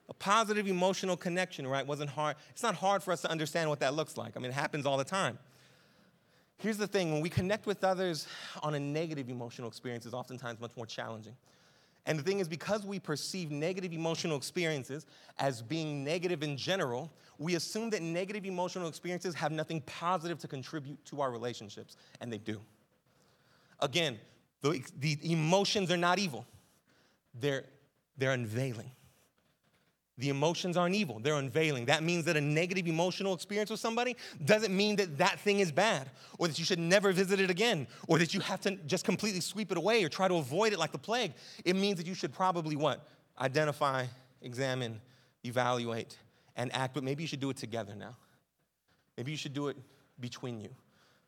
a 0.09 0.13
positive 0.13 0.67
emotional 0.67 1.15
connection, 1.15 1.65
right, 1.67 1.85
wasn't 1.85 2.09
hard. 2.09 2.35
It's 2.49 2.63
not 2.63 2.75
hard 2.75 3.03
for 3.03 3.11
us 3.11 3.21
to 3.21 3.31
understand 3.31 3.69
what 3.69 3.79
that 3.79 3.93
looks 3.93 4.17
like. 4.17 4.35
I 4.35 4.39
mean, 4.39 4.51
it 4.51 4.55
happens 4.55 4.85
all 4.85 4.97
the 4.97 5.03
time. 5.03 5.39
Here's 6.57 6.77
the 6.77 6.87
thing 6.87 7.11
when 7.11 7.21
we 7.21 7.29
connect 7.29 7.65
with 7.65 7.83
others 7.83 8.27
on 8.61 8.75
a 8.75 8.79
negative 8.79 9.29
emotional 9.29 9.67
experience, 9.67 10.05
is 10.05 10.13
oftentimes 10.13 10.59
much 10.59 10.71
more 10.77 10.85
challenging. 10.85 11.35
And 12.05 12.17
the 12.17 12.23
thing 12.23 12.39
is, 12.39 12.47
because 12.47 12.85
we 12.85 12.99
perceive 12.99 13.51
negative 13.51 13.93
emotional 13.93 14.35
experiences 14.35 15.05
as 15.37 15.61
being 15.61 16.03
negative 16.03 16.41
in 16.41 16.57
general, 16.57 17.11
we 17.37 17.55
assume 17.55 17.89
that 17.91 18.01
negative 18.01 18.45
emotional 18.45 18.87
experiences 18.87 19.35
have 19.35 19.51
nothing 19.51 19.81
positive 19.81 20.39
to 20.39 20.47
contribute 20.47 21.03
to 21.05 21.21
our 21.21 21.31
relationships, 21.31 21.97
and 22.19 22.33
they 22.33 22.39
do. 22.39 22.59
Again, 23.79 24.19
the, 24.61 24.83
the 24.99 25.17
emotions 25.31 25.91
are 25.91 25.97
not 25.97 26.19
evil, 26.19 26.45
they're, 27.39 27.65
they're 28.17 28.31
unveiling. 28.31 28.91
The 30.17 30.29
emotions 30.29 30.77
aren't 30.77 30.93
evil, 30.95 31.19
they're 31.19 31.35
unveiling. 31.35 31.85
That 31.85 32.03
means 32.03 32.25
that 32.25 32.37
a 32.37 32.41
negative 32.41 32.87
emotional 32.87 33.33
experience 33.33 33.69
with 33.69 33.79
somebody 33.79 34.15
doesn't 34.43 34.75
mean 34.75 34.97
that 34.97 35.17
that 35.17 35.39
thing 35.39 35.59
is 35.59 35.71
bad 35.71 36.09
or 36.37 36.47
that 36.47 36.59
you 36.59 36.65
should 36.65 36.79
never 36.79 37.11
visit 37.11 37.39
it 37.39 37.49
again 37.49 37.87
or 38.07 38.19
that 38.19 38.33
you 38.33 38.39
have 38.41 38.61
to 38.61 38.71
just 38.87 39.05
completely 39.05 39.41
sweep 39.41 39.71
it 39.71 39.77
away 39.77 40.03
or 40.03 40.09
try 40.09 40.27
to 40.27 40.35
avoid 40.35 40.73
it 40.73 40.79
like 40.79 40.91
the 40.91 40.97
plague. 40.97 41.33
It 41.65 41.75
means 41.75 41.97
that 41.97 42.05
you 42.05 42.13
should 42.13 42.33
probably 42.33 42.75
what? 42.75 43.07
Identify, 43.39 44.05
examine, 44.41 45.01
evaluate, 45.43 46.17
and 46.55 46.73
act, 46.75 46.93
but 46.93 47.03
maybe 47.03 47.23
you 47.23 47.27
should 47.27 47.39
do 47.39 47.49
it 47.49 47.57
together 47.57 47.95
now. 47.95 48.15
Maybe 49.17 49.31
you 49.31 49.37
should 49.37 49.53
do 49.53 49.69
it 49.69 49.77
between 50.19 50.59
you 50.59 50.69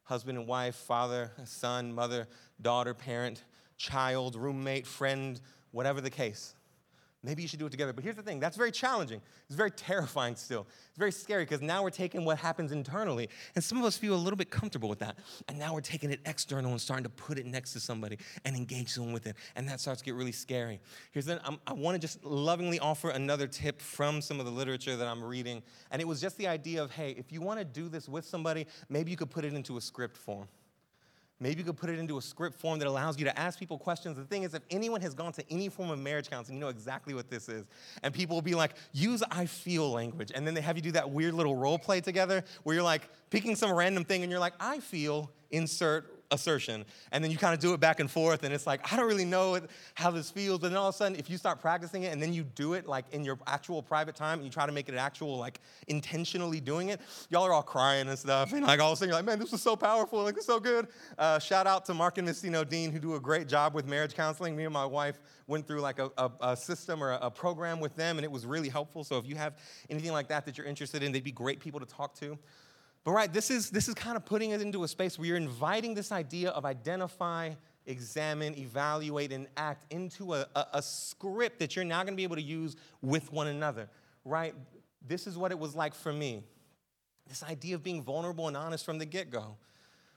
husband 0.04 0.38
and 0.38 0.48
wife, 0.48 0.76
father, 0.76 1.32
son, 1.46 1.94
mother, 1.94 2.28
daughter, 2.62 2.94
parent, 2.94 3.44
child, 3.78 4.36
roommate, 4.36 4.86
friend, 4.86 5.40
whatever 5.72 6.02
the 6.02 6.10
case. 6.10 6.56
Maybe 7.24 7.42
you 7.42 7.48
should 7.48 7.60
do 7.60 7.66
it 7.66 7.72
together. 7.72 7.94
But 7.94 8.04
here's 8.04 8.18
the 8.18 8.22
thing 8.22 8.40
that's 8.42 8.58
very 8.58 8.72
challenging. 8.72 9.22
It's 9.48 9.56
very 9.56 9.72
terrifying 9.72 10.36
still. 10.36 10.68
It's 10.90 10.98
very 10.98 11.12
scary 11.12 11.46
because 11.46 11.62
now 11.62 11.82
we're 11.82 11.90
taking 11.90 12.26
what 12.26 12.38
happens 12.38 12.74
internally, 12.74 13.30
and 13.56 13.64
some 13.64 13.78
of 13.78 13.86
us 13.86 13.98
feel 13.98 14.14
a 14.14 14.18
little 14.18 14.36
bit 14.36 14.52
comfortable 14.52 14.90
with 14.90 15.00
that. 15.00 15.18
And 15.48 15.58
now 15.58 15.74
we're 15.74 15.82
taking 15.82 16.12
it 16.12 16.20
external 16.26 16.72
and 16.72 16.82
starting 16.82 17.04
to 17.04 17.10
put 17.10 17.40
it 17.40 17.46
next 17.46 17.72
to 17.74 17.80
somebody 17.80 18.18
and 18.44 18.56
engage 18.56 18.94
them 18.96 19.14
with 19.14 19.26
it. 19.26 19.38
And 19.56 19.68
that 19.70 19.80
starts 19.80 20.02
to 20.02 20.06
get 20.06 20.16
really 20.16 20.34
scary. 20.34 20.82
Here's 21.12 21.26
the, 21.26 21.40
I'm, 21.46 21.60
I 21.66 21.74
want 21.74 21.96
to 21.96 22.00
just 22.00 22.24
lovingly 22.26 22.80
offer 22.80 23.10
another 23.10 23.48
tip 23.48 23.82
from 23.82 24.22
some 24.22 24.40
of 24.40 24.46
the 24.46 24.52
literature 24.52 24.98
that 24.98 25.08
I'm 25.08 25.24
reading. 25.24 25.64
And 25.92 26.02
it 26.02 26.06
was 26.06 26.20
just 26.20 26.38
the 26.38 26.48
idea 26.48 26.84
of 26.84 26.92
hey, 26.92 27.12
if 27.18 27.32
you 27.32 27.42
want 27.42 27.60
to 27.60 27.66
do 27.66 27.88
this 27.88 28.10
with 28.10 28.26
somebody, 28.26 28.68
maybe 28.90 29.12
you 29.12 29.18
could 29.18 29.32
put 29.32 29.46
it 29.46 29.54
into 29.54 29.78
a 29.78 29.82
script 29.82 30.18
form. 30.18 30.48
Maybe 31.44 31.60
you 31.60 31.66
could 31.66 31.76
put 31.76 31.90
it 31.90 32.00
into 32.00 32.18
a 32.18 32.22
script 32.22 32.58
form 32.58 32.80
that 32.80 32.88
allows 32.88 33.20
you 33.20 33.26
to 33.26 33.38
ask 33.38 33.60
people 33.60 33.78
questions. 33.78 34.16
The 34.16 34.24
thing 34.24 34.44
is, 34.44 34.54
if 34.54 34.64
anyone 34.72 35.02
has 35.02 35.14
gone 35.14 35.34
to 35.34 35.44
any 35.52 35.68
form 35.68 35.90
of 35.90 36.00
marriage 36.00 36.30
counseling, 36.30 36.58
you 36.58 36.62
know 36.62 36.70
exactly 36.70 37.14
what 37.14 37.30
this 37.30 37.50
is. 37.50 37.66
And 38.02 38.14
people 38.14 38.38
will 38.38 38.42
be 38.42 38.56
like, 38.56 38.76
use 38.94 39.22
I 39.30 39.46
feel 39.46 39.92
language. 39.92 40.32
And 40.34 40.48
then 40.48 40.54
they 40.54 40.62
have 40.62 40.78
you 40.78 40.82
do 40.82 40.94
that 40.94 41.10
weird 41.10 41.34
little 41.34 41.58
role 41.58 41.78
play 41.78 42.00
together 42.00 42.46
where 42.64 42.76
you're 42.76 42.82
like 42.82 43.10
picking 43.30 43.58
some 43.58 43.74
random 43.74 44.06
thing 44.06 44.24
and 44.24 44.32
you're 44.32 44.40
like, 44.40 44.54
I 44.58 44.80
feel, 44.80 45.32
insert 45.52 46.13
assertion. 46.34 46.86
And 47.12 47.24
then 47.24 47.32
you 47.32 47.38
kind 47.38 47.54
of 47.54 47.60
do 47.60 47.74
it 47.74 47.80
back 47.80 48.00
and 48.00 48.10
forth, 48.10 48.44
and 48.44 48.54
it's 48.54 48.68
like, 48.68 48.92
I 48.92 48.98
don't 48.98 49.08
really 49.08 49.26
know 49.26 49.60
how 49.96 50.12
this 50.12 50.30
feels. 50.30 50.60
But 50.60 50.70
then 50.70 50.78
all 50.78 50.90
of 50.90 50.96
a 50.96 50.98
sudden, 50.98 51.18
if 51.18 51.30
you 51.30 51.38
start 51.38 51.62
practicing 51.62 52.04
it 52.04 52.12
and 52.12 52.22
then 52.22 52.34
you 52.34 52.44
do 52.44 52.74
it 52.74 52.88
like 52.88 53.06
in 53.12 53.24
your 53.24 53.40
actual 53.48 53.82
private 53.82 54.16
time 54.16 54.40
and 54.40 54.46
you 54.46 54.52
try 54.52 54.66
to 54.66 54.72
make 54.72 54.90
it 54.90 54.94
an 54.94 55.00
actual, 55.00 55.38
like 55.38 55.60
intentionally 55.88 56.60
doing 56.60 56.90
it, 56.90 57.00
y'all 57.30 57.44
are 57.44 57.54
all 57.54 57.64
crying 57.64 58.08
and 58.08 58.18
stuff. 58.18 58.54
And 58.54 58.64
like 58.64 58.80
all 58.80 58.92
of 58.92 58.94
a 58.94 58.98
sudden, 58.98 59.10
you're 59.10 59.18
like, 59.18 59.26
man, 59.26 59.40
this 59.40 59.52
was 59.52 59.62
so 59.62 59.76
powerful. 59.76 60.24
Like, 60.24 60.38
it's 60.38 60.46
so 60.46 60.60
good. 60.60 60.88
Uh, 61.18 61.40
shout 61.40 61.68
out 61.68 61.86
to 61.86 61.94
Mark 61.94 62.18
and 62.18 62.28
Missy 62.28 62.50
Dean, 62.66 62.92
who 62.92 63.00
do 63.00 63.16
a 63.16 63.20
great 63.20 63.48
job 63.48 63.74
with 63.74 63.88
marriage 63.88 64.14
counseling. 64.14 64.56
Me 64.56 64.66
and 64.66 64.74
my 64.74 64.86
wife 64.86 65.20
went 65.48 65.68
through 65.68 65.82
like 65.82 66.00
a, 66.00 66.12
a, 66.18 66.32
a 66.42 66.58
system 66.58 67.04
or 67.04 67.12
a, 67.12 67.20
a 67.24 67.32
program 67.32 67.80
with 67.80 67.96
them, 67.96 68.18
and 68.18 68.26
it 68.26 68.32
was 68.32 68.46
really 68.46 68.70
helpful. 68.70 69.04
So 69.04 69.18
if 69.18 69.28
you 69.28 69.36
have 69.36 69.58
anything 69.90 70.12
like 70.12 70.28
that 70.30 70.46
that 70.46 70.58
you're 70.58 70.68
interested 70.68 71.04
in, 71.04 71.12
they'd 71.12 71.24
be 71.24 71.32
great 71.32 71.60
people 71.60 71.80
to 71.80 71.86
talk 71.86 72.14
to. 72.20 72.38
But 73.04 73.12
right, 73.12 73.32
this 73.32 73.52
is 73.52 73.70
this 73.70 73.88
is 73.88 73.96
kind 73.96 74.16
of 74.16 74.26
putting 74.26 74.52
it 74.52 74.62
into 74.62 74.84
a 74.84 74.88
space 74.88 75.20
where 75.20 75.28
you're 75.28 75.38
inviting 75.38 75.94
this 75.94 76.12
idea 76.12 76.52
of 76.52 76.66
identify, 76.66 77.52
examine, 77.86 78.58
evaluate, 78.58 79.34
and 79.34 79.48
act 79.58 79.92
into 79.92 80.34
a, 80.34 80.48
a, 80.56 80.66
a 80.76 80.82
script 80.82 81.60
that 81.60 81.76
you're 81.76 81.84
now 81.84 82.04
going 82.04 82.14
to 82.14 82.18
be 82.18 82.24
able 82.24 82.38
to 82.38 82.42
use 82.42 82.78
with 83.02 83.32
one 83.32 83.48
another. 83.48 83.90
Right? 84.24 84.56
This 85.06 85.28
is 85.28 85.38
what 85.38 85.52
it 85.52 85.60
was 85.60 85.76
like 85.76 85.94
for 85.94 86.14
me. 86.14 86.44
This 87.28 87.44
idea 87.44 87.76
of 87.76 87.84
being 87.84 88.04
vulnerable 88.04 88.48
and 88.48 88.56
honest 88.56 88.86
from 88.86 89.00
the 89.00 89.06
get-go. 89.06 89.58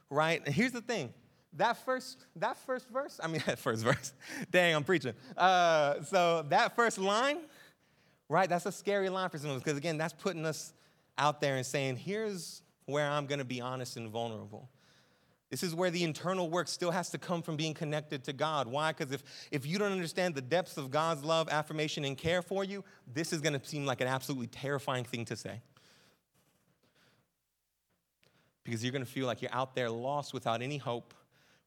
Right? 0.09 0.41
And 0.45 0.55
here's 0.55 0.73
the 0.73 0.81
thing. 0.81 1.13
That 1.55 1.85
first, 1.85 2.27
that 2.37 2.57
first 2.59 2.89
verse, 2.91 3.19
I 3.21 3.27
mean, 3.27 3.43
that 3.47 3.59
first 3.59 3.83
verse, 3.83 4.13
dang, 4.51 4.77
I'm 4.77 4.85
preaching. 4.85 5.15
Uh, 5.37 6.03
so 6.05 6.45
that 6.51 6.77
first 6.77 6.99
line, 6.99 7.39
right, 8.29 8.49
that's 8.49 8.67
a 8.67 8.73
scary 8.73 9.09
line 9.09 9.31
for 9.31 9.39
some 9.39 9.51
of 9.51 9.57
us 9.57 9.63
because, 9.63 9.79
again, 9.79 9.97
that's 9.97 10.13
putting 10.13 10.45
us 10.45 10.73
out 11.19 11.41
there 11.41 11.57
and 11.57 11.65
saying, 11.65 11.97
here's 11.97 12.63
where 12.87 13.09
I'm 13.09 13.27
going 13.27 13.41
to 13.41 13.45
be 13.45 13.61
honest 13.61 13.97
and 13.97 14.09
vulnerable. 14.09 14.69
This 15.51 15.63
is 15.63 15.75
where 15.75 15.91
the 15.91 16.03
internal 16.03 16.51
work 16.51 16.67
still 16.67 16.91
has 16.91 17.11
to 17.11 17.19
come 17.19 17.41
from 17.41 17.57
being 17.57 17.75
connected 17.75 18.25
to 18.25 18.33
God. 18.33 18.67
Why? 18.67 18.93
Because 18.93 19.13
if, 19.13 19.23
if 19.53 19.65
you 19.65 19.79
don't 19.79 19.93
understand 19.93 20.35
the 20.35 20.41
depths 20.41 20.77
of 20.77 20.91
God's 20.91 21.23
love, 21.23 21.49
affirmation, 21.49 22.05
and 22.05 22.19
care 22.19 22.43
for 22.43 22.65
you, 22.65 22.83
this 23.13 23.33
is 23.33 23.41
going 23.41 23.59
to 23.59 23.65
seem 23.65 23.87
like 23.87 24.01
an 24.01 24.09
absolutely 24.09 24.49
terrifying 24.49 25.05
thing 25.05 25.25
to 25.27 25.37
say. 25.37 25.61
Because 28.65 28.83
you're 28.83 28.93
going 28.93 29.05
to 29.05 29.11
feel 29.11 29.27
like 29.27 29.41
you're 29.41 29.55
out 29.55 29.77
there 29.77 29.89
lost 29.89 30.35
without 30.35 30.63
any 30.63 30.79
hope, 30.79 31.15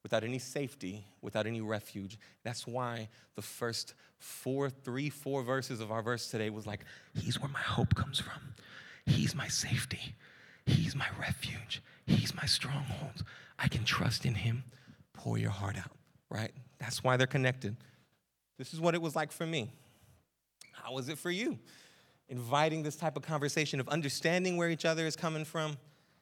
without 0.03 0.25
any 0.25 0.39
safety, 0.39 1.07
without 1.21 1.47
any 1.47 1.61
refuge. 1.61 2.19
That's 2.43 2.67
why 2.67 3.07
the 3.35 3.41
first 3.41 3.93
four, 4.17 4.69
three, 4.69 5.09
four 5.09 5.41
verses 5.41 5.79
of 5.79 5.89
our 5.89 6.01
verse 6.01 6.29
today 6.29 6.49
was 6.49 6.67
like, 6.67 6.83
He's 7.13 7.39
where 7.39 7.49
my 7.49 7.61
hope 7.61 7.95
comes 7.95 8.19
from. 8.19 8.55
He's 9.05 9.33
my 9.33 9.47
safety. 9.47 10.15
He's 10.69 10.95
my 10.95 11.07
refuge. 11.19 11.81
He's 12.05 12.35
my 12.35 12.45
stronghold. 12.45 13.23
I 13.57 13.67
can 13.67 13.83
trust 13.83 14.25
in 14.25 14.35
Him. 14.35 14.63
Pour 15.13 15.37
your 15.37 15.49
heart 15.49 15.77
out, 15.77 15.91
right? 16.29 16.51
That's 16.79 17.03
why 17.03 17.17
they're 17.17 17.27
connected. 17.27 17.75
This 18.57 18.73
is 18.73 18.79
what 18.79 18.95
it 18.95 19.01
was 19.01 19.15
like 19.15 19.31
for 19.31 19.45
me. 19.45 19.73
How 20.71 20.93
was 20.93 21.09
it 21.09 21.17
for 21.17 21.31
you? 21.31 21.59
Inviting 22.29 22.83
this 22.83 22.95
type 22.95 23.17
of 23.17 23.23
conversation 23.23 23.79
of 23.79 23.89
understanding 23.89 24.55
where 24.55 24.69
each 24.69 24.85
other 24.85 25.05
is 25.05 25.15
coming 25.15 25.43
from, 25.43 25.77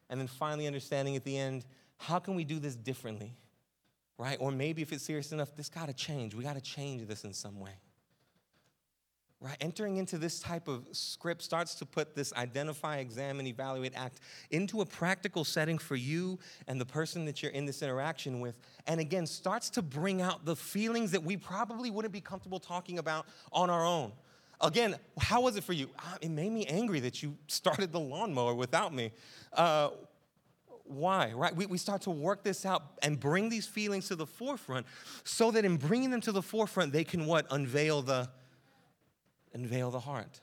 and 0.10 0.20
then 0.20 0.28
finally 0.28 0.66
understanding 0.66 1.16
at 1.16 1.24
the 1.24 1.38
end, 1.38 1.66
how 1.98 2.18
can 2.18 2.34
we 2.34 2.44
do 2.44 2.60
this 2.60 2.76
differently? 2.76 3.34
Right? 4.18 4.38
Or 4.40 4.52
maybe 4.52 4.82
if 4.82 4.92
it's 4.92 5.04
serious 5.04 5.32
enough, 5.32 5.56
this 5.56 5.70
got 5.70 5.88
to 5.88 5.94
change. 5.94 6.34
We 6.34 6.44
got 6.44 6.56
to 6.56 6.62
change 6.62 7.06
this 7.08 7.24
in 7.24 7.34
some 7.34 7.60
way 7.60 7.74
right? 9.40 9.58
Entering 9.62 9.98
into 9.98 10.18
this 10.18 10.40
type 10.40 10.68
of 10.68 10.88
script 10.92 11.44
starts 11.44 11.76
to 11.76 11.86
put 11.86 12.16
this 12.16 12.34
identify, 12.34 12.98
examine, 12.98 13.46
evaluate, 13.46 13.94
act 13.96 14.20
into 14.50 14.82
a 14.82 14.86
practical 14.86 15.44
setting 15.44 15.78
for 15.78 15.96
you 15.96 16.40
and 16.68 16.82
the 16.82 16.86
person 16.86 17.26
that 17.26 17.44
you're 17.44 17.52
in 17.52 17.66
this 17.66 17.82
interaction 17.82 18.40
with. 18.40 18.58
And 18.88 19.00
again, 19.00 19.28
starts 19.28 19.70
to 19.72 19.82
bring 19.82 20.22
out 20.22 20.46
the 20.46 20.56
feelings 20.56 21.12
that 21.12 21.24
we 21.24 21.38
probably 21.38 21.92
wouldn't 21.92 22.14
be 22.14 22.22
comfortable 22.22 22.60
talking 22.60 22.98
about 22.98 23.28
on 23.52 23.70
our 23.70 23.86
own. 23.86 24.12
Again, 24.60 24.96
how 25.20 25.42
was 25.42 25.56
it 25.56 25.64
for 25.64 25.74
you? 25.74 25.90
Ah, 26.00 26.18
it 26.20 26.30
made 26.30 26.52
me 26.52 26.66
angry 26.66 27.00
that 27.02 27.22
you 27.22 27.38
started 27.48 27.92
the 27.92 28.00
lawnmower 28.00 28.56
without 28.56 28.92
me. 28.92 29.12
Uh, 29.54 29.90
why, 30.86 31.32
right? 31.34 31.56
We, 31.56 31.68
we 31.68 31.78
start 31.78 32.02
to 32.04 32.10
work 32.10 32.44
this 32.44 32.66
out 32.66 32.82
and 33.04 33.20
bring 33.20 33.50
these 33.50 33.68
feelings 33.68 34.08
to 34.08 34.16
the 34.16 34.26
forefront 34.26 34.88
so 35.24 35.52
that 35.52 35.64
in 35.64 35.78
bringing 35.78 36.10
them 36.10 36.22
to 36.22 36.32
the 36.32 36.42
forefront, 36.42 36.92
they 36.92 37.04
can 37.04 37.28
what? 37.28 37.46
Unveil 37.52 38.02
the 38.02 38.30
unveil 39.54 39.92
the 39.92 40.00
heart 40.00 40.42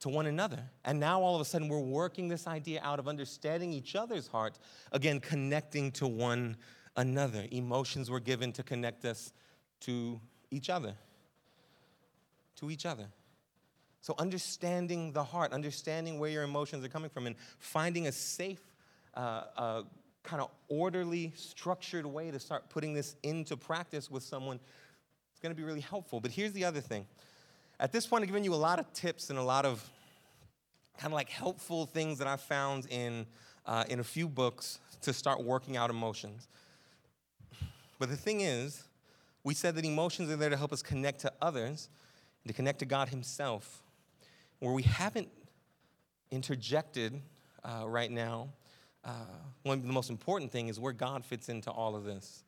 to 0.00 0.08
one 0.08 0.26
another. 0.26 0.58
And 0.84 0.98
now 0.98 1.22
all 1.22 1.36
of 1.36 1.40
a 1.40 1.44
sudden 1.44 1.68
we're 1.68 1.78
working 1.78 2.28
this 2.28 2.46
idea 2.46 2.80
out 2.82 2.98
of 2.98 3.06
understanding 3.06 3.72
each 3.72 3.94
other's 3.94 4.26
heart, 4.26 4.58
again, 4.90 5.20
connecting 5.20 5.92
to 5.92 6.08
one 6.08 6.56
another. 6.96 7.46
Emotions 7.52 8.10
were 8.10 8.20
given 8.20 8.52
to 8.52 8.62
connect 8.62 9.04
us 9.04 9.32
to 9.80 10.20
each 10.50 10.70
other. 10.70 10.94
To 12.56 12.70
each 12.70 12.84
other. 12.84 13.06
So, 14.00 14.16
understanding 14.18 15.12
the 15.12 15.22
heart, 15.22 15.52
understanding 15.52 16.18
where 16.18 16.30
your 16.30 16.42
emotions 16.42 16.84
are 16.84 16.88
coming 16.88 17.08
from, 17.08 17.28
and 17.28 17.36
finding 17.60 18.08
a 18.08 18.12
safe, 18.12 18.60
uh, 19.14 19.44
uh, 19.56 19.82
kind 20.24 20.42
of 20.42 20.50
orderly, 20.68 21.32
structured 21.36 22.04
way 22.04 22.32
to 22.32 22.40
start 22.40 22.68
putting 22.68 22.92
this 22.92 23.14
into 23.22 23.56
practice 23.56 24.10
with 24.10 24.24
someone 24.24 24.56
is 24.56 25.40
going 25.40 25.54
to 25.54 25.56
be 25.56 25.64
really 25.64 25.80
helpful. 25.80 26.20
But 26.20 26.32
here's 26.32 26.52
the 26.52 26.64
other 26.64 26.80
thing 26.80 27.06
at 27.80 27.92
this 27.92 28.06
point, 28.06 28.22
I've 28.22 28.28
given 28.28 28.44
you 28.44 28.54
a 28.54 28.56
lot 28.56 28.78
of 28.78 28.92
tips 28.92 29.30
and 29.30 29.38
a 29.38 29.42
lot 29.42 29.64
of 29.64 29.88
kind 30.98 31.12
of 31.12 31.14
like 31.14 31.28
helpful 31.28 31.86
things 31.86 32.18
that 32.18 32.26
I 32.26 32.36
found 32.36 32.86
in, 32.90 33.26
uh, 33.66 33.84
in 33.88 34.00
a 34.00 34.04
few 34.04 34.28
books 34.28 34.78
to 35.02 35.12
start 35.12 35.42
working 35.42 35.76
out 35.76 35.90
emotions. 35.90 36.48
But 37.98 38.08
the 38.08 38.16
thing 38.16 38.40
is, 38.40 38.84
we 39.44 39.54
said 39.54 39.74
that 39.76 39.84
emotions 39.84 40.30
are 40.30 40.36
there 40.36 40.50
to 40.50 40.56
help 40.56 40.72
us 40.72 40.82
connect 40.82 41.20
to 41.20 41.32
others, 41.40 41.88
and 42.44 42.48
to 42.48 42.54
connect 42.54 42.78
to 42.80 42.84
God 42.84 43.08
Himself. 43.08 43.82
Where 44.60 44.72
we 44.72 44.82
haven't 44.82 45.28
interjected 46.30 47.20
uh, 47.64 47.84
right 47.86 48.10
now, 48.10 48.48
uh, 49.04 49.10
one 49.62 49.78
of 49.78 49.86
the 49.86 49.92
most 49.92 50.10
important 50.10 50.52
thing 50.52 50.68
is 50.68 50.78
where 50.78 50.92
God 50.92 51.24
fits 51.24 51.48
into 51.48 51.70
all 51.70 51.96
of 51.96 52.04
this. 52.04 52.44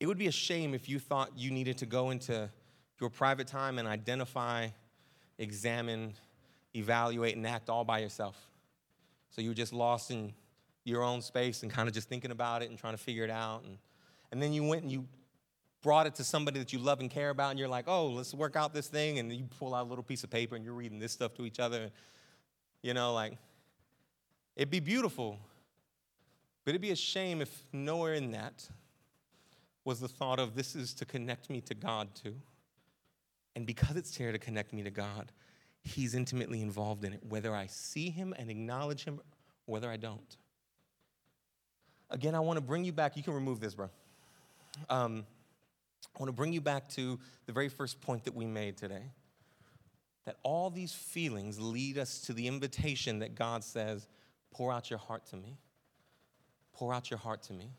It 0.00 0.06
would 0.06 0.18
be 0.18 0.28
a 0.28 0.32
shame 0.32 0.74
if 0.74 0.88
you 0.88 0.98
thought 0.98 1.32
you 1.36 1.50
needed 1.50 1.78
to 1.78 1.86
go 1.86 2.10
into 2.10 2.48
your 3.00 3.10
private 3.10 3.46
time 3.46 3.78
and 3.78 3.88
identify, 3.88 4.68
examine, 5.38 6.14
evaluate, 6.74 7.36
and 7.36 7.46
act 7.46 7.68
all 7.68 7.84
by 7.84 7.98
yourself. 7.98 8.36
So 9.30 9.40
you 9.40 9.50
were 9.50 9.54
just 9.54 9.72
lost 9.72 10.10
in 10.10 10.34
your 10.84 11.02
own 11.02 11.20
space 11.20 11.62
and 11.62 11.72
kind 11.72 11.88
of 11.88 11.94
just 11.94 12.08
thinking 12.08 12.30
about 12.30 12.62
it 12.62 12.70
and 12.70 12.78
trying 12.78 12.94
to 12.94 13.02
figure 13.02 13.24
it 13.24 13.30
out. 13.30 13.64
And, 13.64 13.78
and 14.32 14.42
then 14.42 14.52
you 14.52 14.64
went 14.64 14.82
and 14.82 14.92
you 14.92 15.06
brought 15.82 16.06
it 16.06 16.14
to 16.16 16.24
somebody 16.24 16.58
that 16.58 16.72
you 16.72 16.78
love 16.78 17.00
and 17.00 17.10
care 17.10 17.30
about, 17.30 17.50
and 17.50 17.58
you're 17.58 17.68
like, 17.68 17.84
oh, 17.86 18.06
let's 18.08 18.34
work 18.34 18.56
out 18.56 18.74
this 18.74 18.88
thing. 18.88 19.18
And 19.18 19.32
you 19.32 19.46
pull 19.58 19.74
out 19.74 19.86
a 19.86 19.88
little 19.88 20.04
piece 20.04 20.24
of 20.24 20.30
paper 20.30 20.56
and 20.56 20.64
you're 20.64 20.74
reading 20.74 20.98
this 20.98 21.12
stuff 21.12 21.34
to 21.34 21.44
each 21.44 21.60
other. 21.60 21.90
You 22.82 22.94
know, 22.94 23.12
like, 23.12 23.36
it'd 24.56 24.70
be 24.70 24.80
beautiful, 24.80 25.38
but 26.64 26.70
it'd 26.70 26.82
be 26.82 26.90
a 26.90 26.96
shame 26.96 27.40
if 27.40 27.64
nowhere 27.72 28.14
in 28.14 28.32
that 28.32 28.68
was 29.88 30.00
the 30.00 30.08
thought 30.08 30.38
of 30.38 30.54
this 30.54 30.76
is 30.76 30.92
to 30.92 31.06
connect 31.06 31.48
me 31.48 31.62
to 31.62 31.72
God 31.72 32.14
too. 32.14 32.34
And 33.56 33.64
because 33.64 33.96
it's 33.96 34.14
here 34.14 34.32
to 34.32 34.38
connect 34.38 34.74
me 34.74 34.82
to 34.82 34.90
God, 34.90 35.32
He's 35.80 36.14
intimately 36.14 36.60
involved 36.60 37.06
in 37.06 37.14
it, 37.14 37.20
whether 37.26 37.54
I 37.54 37.68
see 37.68 38.10
Him 38.10 38.34
and 38.38 38.50
acknowledge 38.50 39.04
Him 39.04 39.18
or 39.66 39.72
whether 39.72 39.90
I 39.90 39.96
don't. 39.96 40.36
Again, 42.10 42.34
I 42.34 42.40
want 42.40 42.58
to 42.58 42.60
bring 42.60 42.84
you 42.84 42.92
back. 42.92 43.16
You 43.16 43.22
can 43.22 43.32
remove 43.32 43.60
this, 43.60 43.74
bro. 43.74 43.88
Um, 44.90 45.24
I 46.14 46.18
want 46.18 46.28
to 46.28 46.36
bring 46.36 46.52
you 46.52 46.60
back 46.60 46.90
to 46.90 47.18
the 47.46 47.52
very 47.52 47.70
first 47.70 47.98
point 48.02 48.24
that 48.24 48.34
we 48.34 48.44
made 48.44 48.76
today 48.76 49.10
that 50.26 50.36
all 50.42 50.68
these 50.68 50.92
feelings 50.92 51.58
lead 51.58 51.96
us 51.96 52.20
to 52.20 52.34
the 52.34 52.46
invitation 52.46 53.20
that 53.20 53.34
God 53.34 53.64
says, 53.64 54.06
pour 54.50 54.70
out 54.70 54.90
your 54.90 54.98
heart 54.98 55.24
to 55.28 55.36
me. 55.36 55.56
Pour 56.74 56.92
out 56.92 57.10
your 57.10 57.18
heart 57.18 57.40
to 57.44 57.54
me. 57.54 57.70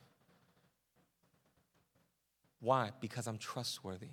Why? 2.59 2.91
Because 2.99 3.27
I'm 3.27 3.37
trustworthy, 3.37 4.09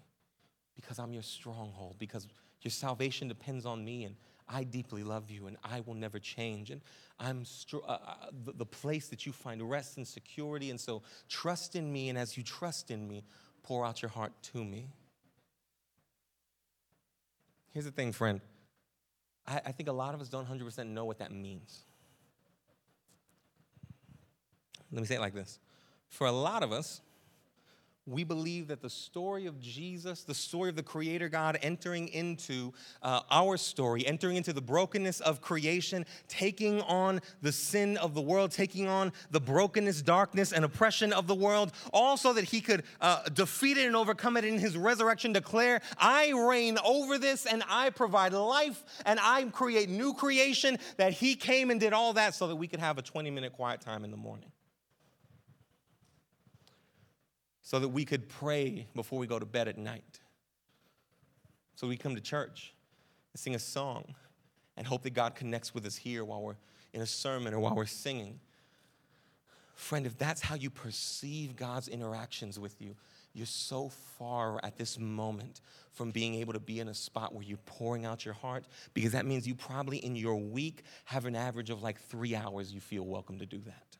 because 0.74 0.98
I'm 0.98 1.12
your 1.12 1.22
stronghold, 1.22 1.96
because 1.98 2.28
your 2.62 2.70
salvation 2.70 3.28
depends 3.28 3.66
on 3.66 3.84
me, 3.84 4.04
and 4.04 4.16
I 4.48 4.64
deeply 4.64 5.02
love 5.02 5.30
you, 5.30 5.46
and 5.46 5.56
I 5.64 5.80
will 5.80 5.94
never 5.94 6.18
change. 6.18 6.70
And 6.70 6.80
I'm 7.18 7.44
str- 7.44 7.78
uh, 7.86 7.92
uh, 7.92 8.14
the, 8.44 8.52
the 8.52 8.66
place 8.66 9.08
that 9.08 9.26
you 9.26 9.32
find 9.32 9.68
rest 9.68 9.96
and 9.96 10.06
security. 10.06 10.70
And 10.70 10.80
so 10.80 11.02
trust 11.28 11.74
in 11.74 11.92
me, 11.92 12.08
and 12.08 12.18
as 12.18 12.36
you 12.36 12.42
trust 12.42 12.90
in 12.90 13.08
me, 13.08 13.24
pour 13.62 13.84
out 13.84 14.02
your 14.02 14.10
heart 14.10 14.32
to 14.42 14.64
me. 14.64 14.88
Here's 17.72 17.84
the 17.84 17.90
thing, 17.90 18.12
friend. 18.12 18.40
I, 19.46 19.60
I 19.66 19.72
think 19.72 19.88
a 19.88 19.92
lot 19.92 20.14
of 20.14 20.20
us 20.20 20.28
don't 20.28 20.48
100% 20.48 20.86
know 20.86 21.04
what 21.04 21.18
that 21.18 21.32
means. 21.32 21.84
Let 24.92 25.00
me 25.00 25.06
say 25.06 25.16
it 25.16 25.20
like 25.20 25.34
this. 25.34 25.58
For 26.08 26.26
a 26.26 26.32
lot 26.32 26.62
of 26.62 26.72
us, 26.72 27.00
we 28.06 28.22
believe 28.22 28.68
that 28.68 28.80
the 28.80 28.90
story 28.90 29.46
of 29.46 29.60
Jesus, 29.60 30.22
the 30.22 30.34
story 30.34 30.70
of 30.70 30.76
the 30.76 30.82
Creator 30.82 31.28
God 31.28 31.58
entering 31.60 32.08
into 32.08 32.72
uh, 33.02 33.20
our 33.30 33.56
story, 33.56 34.06
entering 34.06 34.36
into 34.36 34.52
the 34.52 34.60
brokenness 34.60 35.20
of 35.20 35.40
creation, 35.40 36.06
taking 36.28 36.80
on 36.82 37.20
the 37.42 37.50
sin 37.50 37.96
of 37.96 38.14
the 38.14 38.20
world, 38.20 38.52
taking 38.52 38.86
on 38.86 39.12
the 39.32 39.40
brokenness, 39.40 40.02
darkness, 40.02 40.52
and 40.52 40.64
oppression 40.64 41.12
of 41.12 41.26
the 41.26 41.34
world, 41.34 41.72
all 41.92 42.16
so 42.16 42.32
that 42.32 42.44
He 42.44 42.60
could 42.60 42.84
uh, 43.00 43.24
defeat 43.30 43.76
it 43.76 43.86
and 43.86 43.96
overcome 43.96 44.36
it 44.36 44.44
in 44.44 44.58
His 44.58 44.76
resurrection, 44.76 45.32
declare, 45.32 45.80
I 45.98 46.30
reign 46.30 46.78
over 46.84 47.18
this 47.18 47.44
and 47.44 47.64
I 47.68 47.90
provide 47.90 48.32
life 48.32 48.84
and 49.04 49.18
I 49.20 49.44
create 49.46 49.88
new 49.88 50.14
creation, 50.14 50.78
that 50.96 51.12
He 51.12 51.34
came 51.34 51.70
and 51.70 51.80
did 51.80 51.92
all 51.92 52.12
that 52.12 52.34
so 52.34 52.46
that 52.46 52.56
we 52.56 52.68
could 52.68 52.80
have 52.80 52.98
a 52.98 53.02
20 53.02 53.30
minute 53.30 53.52
quiet 53.52 53.80
time 53.80 54.04
in 54.04 54.12
the 54.12 54.16
morning 54.16 54.50
so 57.66 57.80
that 57.80 57.88
we 57.88 58.04
could 58.04 58.28
pray 58.28 58.86
before 58.94 59.18
we 59.18 59.26
go 59.26 59.40
to 59.40 59.44
bed 59.44 59.66
at 59.66 59.76
night. 59.76 60.20
So 61.74 61.88
we 61.88 61.96
come 61.96 62.14
to 62.14 62.20
church 62.20 62.72
and 63.34 63.40
sing 63.40 63.56
a 63.56 63.58
song 63.58 64.14
and 64.76 64.86
hope 64.86 65.02
that 65.02 65.14
God 65.14 65.34
connects 65.34 65.74
with 65.74 65.84
us 65.84 65.96
here 65.96 66.24
while 66.24 66.42
we're 66.42 66.54
in 66.92 67.00
a 67.00 67.06
sermon 67.06 67.52
or 67.52 67.58
while 67.58 67.74
we're 67.74 67.84
singing. 67.84 68.38
Friend, 69.74 70.06
if 70.06 70.16
that's 70.16 70.40
how 70.42 70.54
you 70.54 70.70
perceive 70.70 71.56
God's 71.56 71.88
interactions 71.88 72.56
with 72.56 72.80
you, 72.80 72.94
you're 73.34 73.46
so 73.46 73.88
far 74.16 74.60
at 74.62 74.78
this 74.78 74.96
moment 74.96 75.60
from 75.90 76.12
being 76.12 76.36
able 76.36 76.52
to 76.52 76.60
be 76.60 76.78
in 76.78 76.86
a 76.86 76.94
spot 76.94 77.34
where 77.34 77.42
you're 77.42 77.58
pouring 77.66 78.06
out 78.06 78.24
your 78.24 78.34
heart 78.34 78.64
because 78.94 79.10
that 79.10 79.26
means 79.26 79.44
you 79.44 79.56
probably 79.56 79.96
in 79.96 80.14
your 80.14 80.36
week 80.36 80.84
have 81.04 81.26
an 81.26 81.34
average 81.34 81.70
of 81.70 81.82
like 81.82 82.00
three 82.00 82.36
hours 82.36 82.72
you 82.72 82.80
feel 82.80 83.02
welcome 83.02 83.40
to 83.40 83.46
do 83.46 83.58
that. 83.66 83.96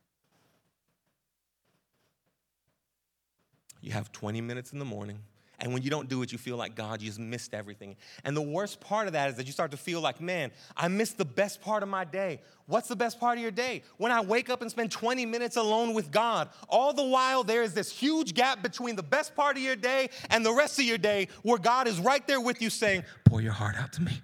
You 3.80 3.92
have 3.92 4.12
20 4.12 4.40
minutes 4.40 4.72
in 4.72 4.78
the 4.78 4.84
morning. 4.84 5.20
And 5.58 5.72
when 5.72 5.82
you 5.82 5.88
don't 5.88 6.08
do 6.08 6.22
it, 6.22 6.32
you 6.32 6.38
feel 6.38 6.56
like 6.56 6.74
God, 6.74 7.00
you 7.00 7.08
just 7.08 7.18
missed 7.18 7.54
everything. 7.54 7.96
And 8.24 8.36
the 8.36 8.42
worst 8.42 8.78
part 8.78 9.06
of 9.06 9.14
that 9.14 9.30
is 9.30 9.36
that 9.36 9.46
you 9.46 9.52
start 9.52 9.70
to 9.70 9.76
feel 9.78 10.02
like, 10.02 10.20
man, 10.20 10.50
I 10.76 10.88
missed 10.88 11.16
the 11.16 11.24
best 11.24 11.62
part 11.62 11.82
of 11.82 11.88
my 11.88 12.04
day. 12.04 12.42
What's 12.66 12.88
the 12.88 12.96
best 12.96 13.18
part 13.18 13.38
of 13.38 13.42
your 13.42 13.50
day? 13.50 13.82
When 13.96 14.12
I 14.12 14.20
wake 14.20 14.50
up 14.50 14.60
and 14.60 14.70
spend 14.70 14.90
20 14.90 15.24
minutes 15.24 15.56
alone 15.56 15.94
with 15.94 16.10
God. 16.10 16.50
All 16.68 16.92
the 16.92 17.04
while, 17.04 17.42
there 17.42 17.62
is 17.62 17.72
this 17.72 17.90
huge 17.90 18.34
gap 18.34 18.62
between 18.62 18.96
the 18.96 19.02
best 19.02 19.34
part 19.34 19.56
of 19.56 19.62
your 19.62 19.76
day 19.76 20.10
and 20.28 20.44
the 20.44 20.52
rest 20.52 20.78
of 20.78 20.84
your 20.84 20.98
day 20.98 21.28
where 21.42 21.58
God 21.58 21.88
is 21.88 22.00
right 22.00 22.26
there 22.26 22.40
with 22.40 22.60
you 22.60 22.68
saying, 22.68 23.04
pour 23.24 23.40
your 23.40 23.52
heart 23.52 23.76
out 23.76 23.94
to 23.94 24.02
me. 24.02 24.20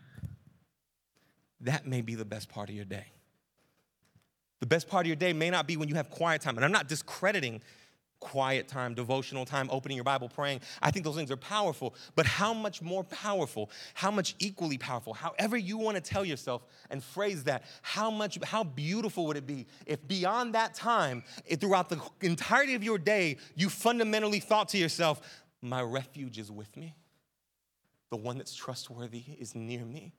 That 1.62 1.86
may 1.86 2.02
be 2.02 2.14
the 2.14 2.24
best 2.24 2.50
part 2.50 2.68
of 2.68 2.74
your 2.74 2.84
day. 2.84 3.06
The 4.60 4.66
best 4.66 4.86
part 4.86 5.06
of 5.06 5.06
your 5.06 5.16
day 5.16 5.32
may 5.32 5.48
not 5.48 5.66
be 5.66 5.76
when 5.76 5.88
you 5.88 5.94
have 5.94 6.10
quiet 6.10 6.42
time. 6.42 6.56
And 6.56 6.64
I'm 6.64 6.72
not 6.72 6.88
discrediting 6.88 7.62
quiet 8.22 8.68
time, 8.68 8.94
devotional 8.94 9.44
time, 9.44 9.68
opening 9.72 9.96
your 9.96 10.04
Bible, 10.04 10.28
praying. 10.28 10.60
I 10.80 10.92
think 10.92 11.04
those 11.04 11.16
things 11.16 11.32
are 11.32 11.36
powerful. 11.36 11.94
But 12.14 12.24
how 12.24 12.54
much 12.54 12.80
more 12.80 13.02
powerful, 13.02 13.68
how 13.94 14.12
much 14.12 14.36
equally 14.38 14.78
powerful, 14.78 15.12
however 15.12 15.56
you 15.56 15.76
want 15.76 15.96
to 15.96 16.00
tell 16.00 16.24
yourself 16.24 16.62
and 16.88 17.02
phrase 17.02 17.42
that, 17.44 17.64
how 17.82 18.10
much, 18.10 18.38
how 18.44 18.62
beautiful 18.62 19.26
would 19.26 19.36
it 19.36 19.46
be 19.46 19.66
if 19.86 20.06
beyond 20.06 20.54
that 20.54 20.72
time, 20.72 21.24
throughout 21.58 21.88
the 21.88 22.00
entirety 22.20 22.74
of 22.74 22.84
your 22.84 22.96
day, 22.96 23.38
you 23.56 23.68
fundamentally 23.68 24.38
thought 24.38 24.68
to 24.68 24.78
yourself, 24.78 25.20
my 25.60 25.82
refuge 25.82 26.38
is 26.38 26.50
with 26.50 26.76
me. 26.76 26.94
The 28.10 28.16
one 28.16 28.38
that's 28.38 28.54
trustworthy 28.54 29.24
is 29.38 29.54
near 29.56 29.84
me. 29.84 30.12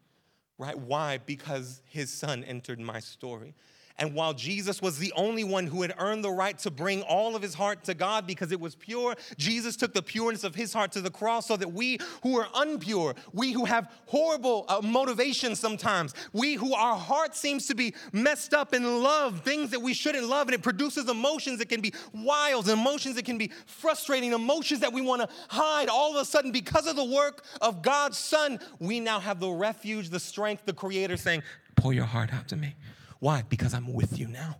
Right? 0.57 0.77
Why? 0.77 1.19
Because 1.25 1.81
his 1.85 2.11
son 2.11 2.43
entered 2.43 2.79
my 2.79 2.99
story. 2.99 3.55
And 3.99 4.15
while 4.15 4.33
Jesus 4.33 4.81
was 4.81 4.97
the 4.97 5.13
only 5.15 5.43
one 5.43 5.67
who 5.67 5.83
had 5.83 5.93
earned 5.99 6.23
the 6.23 6.31
right 6.31 6.57
to 6.59 6.71
bring 6.71 7.03
all 7.03 7.35
of 7.35 7.43
his 7.43 7.53
heart 7.53 7.83
to 7.83 7.93
God 7.93 8.25
because 8.25 8.51
it 8.51 8.59
was 8.59 8.73
pure, 8.73 9.15
Jesus 9.37 9.75
took 9.75 9.93
the 9.93 10.01
pureness 10.01 10.43
of 10.43 10.55
his 10.55 10.73
heart 10.73 10.91
to 10.93 11.01
the 11.01 11.11
cross 11.11 11.47
so 11.47 11.55
that 11.57 11.71
we 11.71 11.99
who 12.23 12.39
are 12.39 12.47
unpure, 12.47 13.15
we 13.33 13.51
who 13.51 13.65
have 13.65 13.91
horrible 14.07 14.65
uh, 14.67 14.81
motivations 14.81 15.59
sometimes, 15.59 16.15
we 16.33 16.55
who 16.55 16.73
our 16.73 16.95
heart 16.95 17.35
seems 17.35 17.67
to 17.67 17.75
be 17.75 17.93
messed 18.11 18.53
up 18.53 18.73
in 18.73 19.03
love 19.03 19.41
things 19.41 19.69
that 19.69 19.81
we 19.81 19.93
shouldn't 19.93 20.27
love, 20.27 20.47
and 20.47 20.55
it 20.55 20.63
produces 20.63 21.07
emotions 21.07 21.59
that 21.59 21.69
can 21.69 21.81
be 21.81 21.93
wild, 22.13 22.67
emotions 22.69 23.15
that 23.15 23.25
can 23.25 23.37
be 23.37 23.51
frustrating, 23.67 24.33
emotions 24.33 24.79
that 24.79 24.91
we 24.91 25.01
want 25.01 25.21
to 25.21 25.29
hide. 25.49 25.87
All 25.87 26.15
of 26.15 26.21
a 26.21 26.25
sudden, 26.25 26.51
because 26.51 26.87
of 26.87 26.95
the 26.95 27.05
work 27.05 27.43
of 27.61 27.83
God's 27.83 28.17
Son, 28.17 28.59
we 28.79 28.99
now 28.99 29.19
have 29.19 29.39
the 29.39 29.49
refuge, 29.49 30.09
the 30.09 30.19
strength, 30.19 30.63
the 30.65 30.73
Creator 30.73 31.17
saying, 31.17 31.43
Pour 31.75 31.93
your 31.93 32.05
heart 32.05 32.33
out 32.33 32.47
to 32.47 32.55
me. 32.55 32.75
Why? 33.23 33.41
Because 33.47 33.73
I'm 33.73 33.93
with 33.93 34.19
you 34.19 34.27
now. 34.27 34.57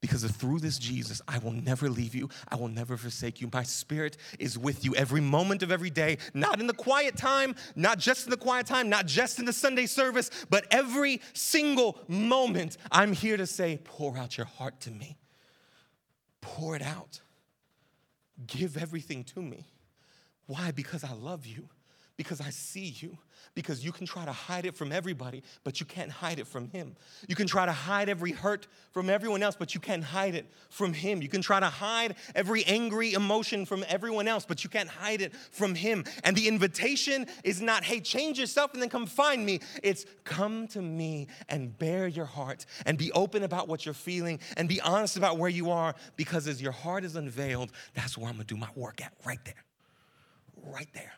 Because 0.00 0.22
through 0.22 0.60
this 0.60 0.78
Jesus, 0.78 1.20
I 1.26 1.38
will 1.38 1.50
never 1.50 1.90
leave 1.90 2.14
you. 2.14 2.28
I 2.48 2.54
will 2.54 2.68
never 2.68 2.96
forsake 2.96 3.40
you. 3.40 3.50
My 3.52 3.64
spirit 3.64 4.16
is 4.38 4.56
with 4.56 4.84
you 4.84 4.94
every 4.94 5.20
moment 5.20 5.60
of 5.64 5.72
every 5.72 5.90
day, 5.90 6.18
not 6.34 6.60
in 6.60 6.68
the 6.68 6.72
quiet 6.72 7.16
time, 7.16 7.56
not 7.74 7.98
just 7.98 8.26
in 8.26 8.30
the 8.30 8.36
quiet 8.36 8.66
time, 8.66 8.88
not 8.88 9.06
just 9.06 9.40
in 9.40 9.44
the 9.44 9.52
Sunday 9.52 9.86
service, 9.86 10.30
but 10.50 10.68
every 10.70 11.20
single 11.32 11.98
moment. 12.06 12.76
I'm 12.92 13.12
here 13.12 13.36
to 13.36 13.46
say, 13.46 13.80
pour 13.82 14.16
out 14.16 14.36
your 14.36 14.46
heart 14.46 14.78
to 14.82 14.92
me. 14.92 15.18
Pour 16.42 16.76
it 16.76 16.82
out. 16.82 17.22
Give 18.46 18.76
everything 18.76 19.24
to 19.24 19.42
me. 19.42 19.66
Why? 20.46 20.70
Because 20.70 21.02
I 21.02 21.12
love 21.12 21.44
you 21.44 21.70
because 22.16 22.40
I 22.40 22.50
see 22.50 22.94
you. 23.00 23.18
Because 23.54 23.84
you 23.84 23.92
can 23.92 24.04
try 24.04 24.24
to 24.24 24.32
hide 24.32 24.66
it 24.66 24.74
from 24.74 24.90
everybody, 24.90 25.42
but 25.62 25.78
you 25.78 25.86
can't 25.86 26.10
hide 26.10 26.40
it 26.40 26.46
from 26.46 26.68
Him. 26.70 26.96
You 27.28 27.36
can 27.36 27.46
try 27.46 27.66
to 27.66 27.72
hide 27.72 28.08
every 28.08 28.32
hurt 28.32 28.66
from 28.90 29.08
everyone 29.08 29.44
else, 29.44 29.54
but 29.56 29.74
you 29.74 29.80
can't 29.80 30.02
hide 30.02 30.34
it 30.34 30.46
from 30.70 30.92
Him. 30.92 31.22
You 31.22 31.28
can 31.28 31.40
try 31.40 31.60
to 31.60 31.68
hide 31.68 32.16
every 32.34 32.64
angry 32.64 33.12
emotion 33.12 33.64
from 33.64 33.84
everyone 33.86 34.26
else, 34.26 34.44
but 34.44 34.64
you 34.64 34.70
can't 34.70 34.88
hide 34.88 35.20
it 35.20 35.34
from 35.52 35.76
Him. 35.76 36.04
And 36.24 36.34
the 36.36 36.48
invitation 36.48 37.26
is 37.44 37.60
not, 37.60 37.84
hey, 37.84 38.00
change 38.00 38.40
yourself 38.40 38.72
and 38.72 38.82
then 38.82 38.88
come 38.88 39.06
find 39.06 39.46
me. 39.46 39.60
It's 39.84 40.04
come 40.24 40.66
to 40.68 40.82
me 40.82 41.28
and 41.48 41.78
bare 41.78 42.08
your 42.08 42.26
heart 42.26 42.66
and 42.86 42.98
be 42.98 43.12
open 43.12 43.44
about 43.44 43.68
what 43.68 43.84
you're 43.84 43.94
feeling 43.94 44.40
and 44.56 44.68
be 44.68 44.80
honest 44.80 45.16
about 45.16 45.38
where 45.38 45.50
you 45.50 45.70
are 45.70 45.94
because 46.16 46.48
as 46.48 46.60
your 46.60 46.72
heart 46.72 47.04
is 47.04 47.14
unveiled, 47.14 47.70
that's 47.94 48.18
where 48.18 48.28
I'm 48.28 48.34
gonna 48.34 48.44
do 48.44 48.56
my 48.56 48.68
work 48.74 49.00
at, 49.00 49.12
right 49.24 49.38
there. 49.44 49.54
Right 50.64 50.88
there. 50.92 51.12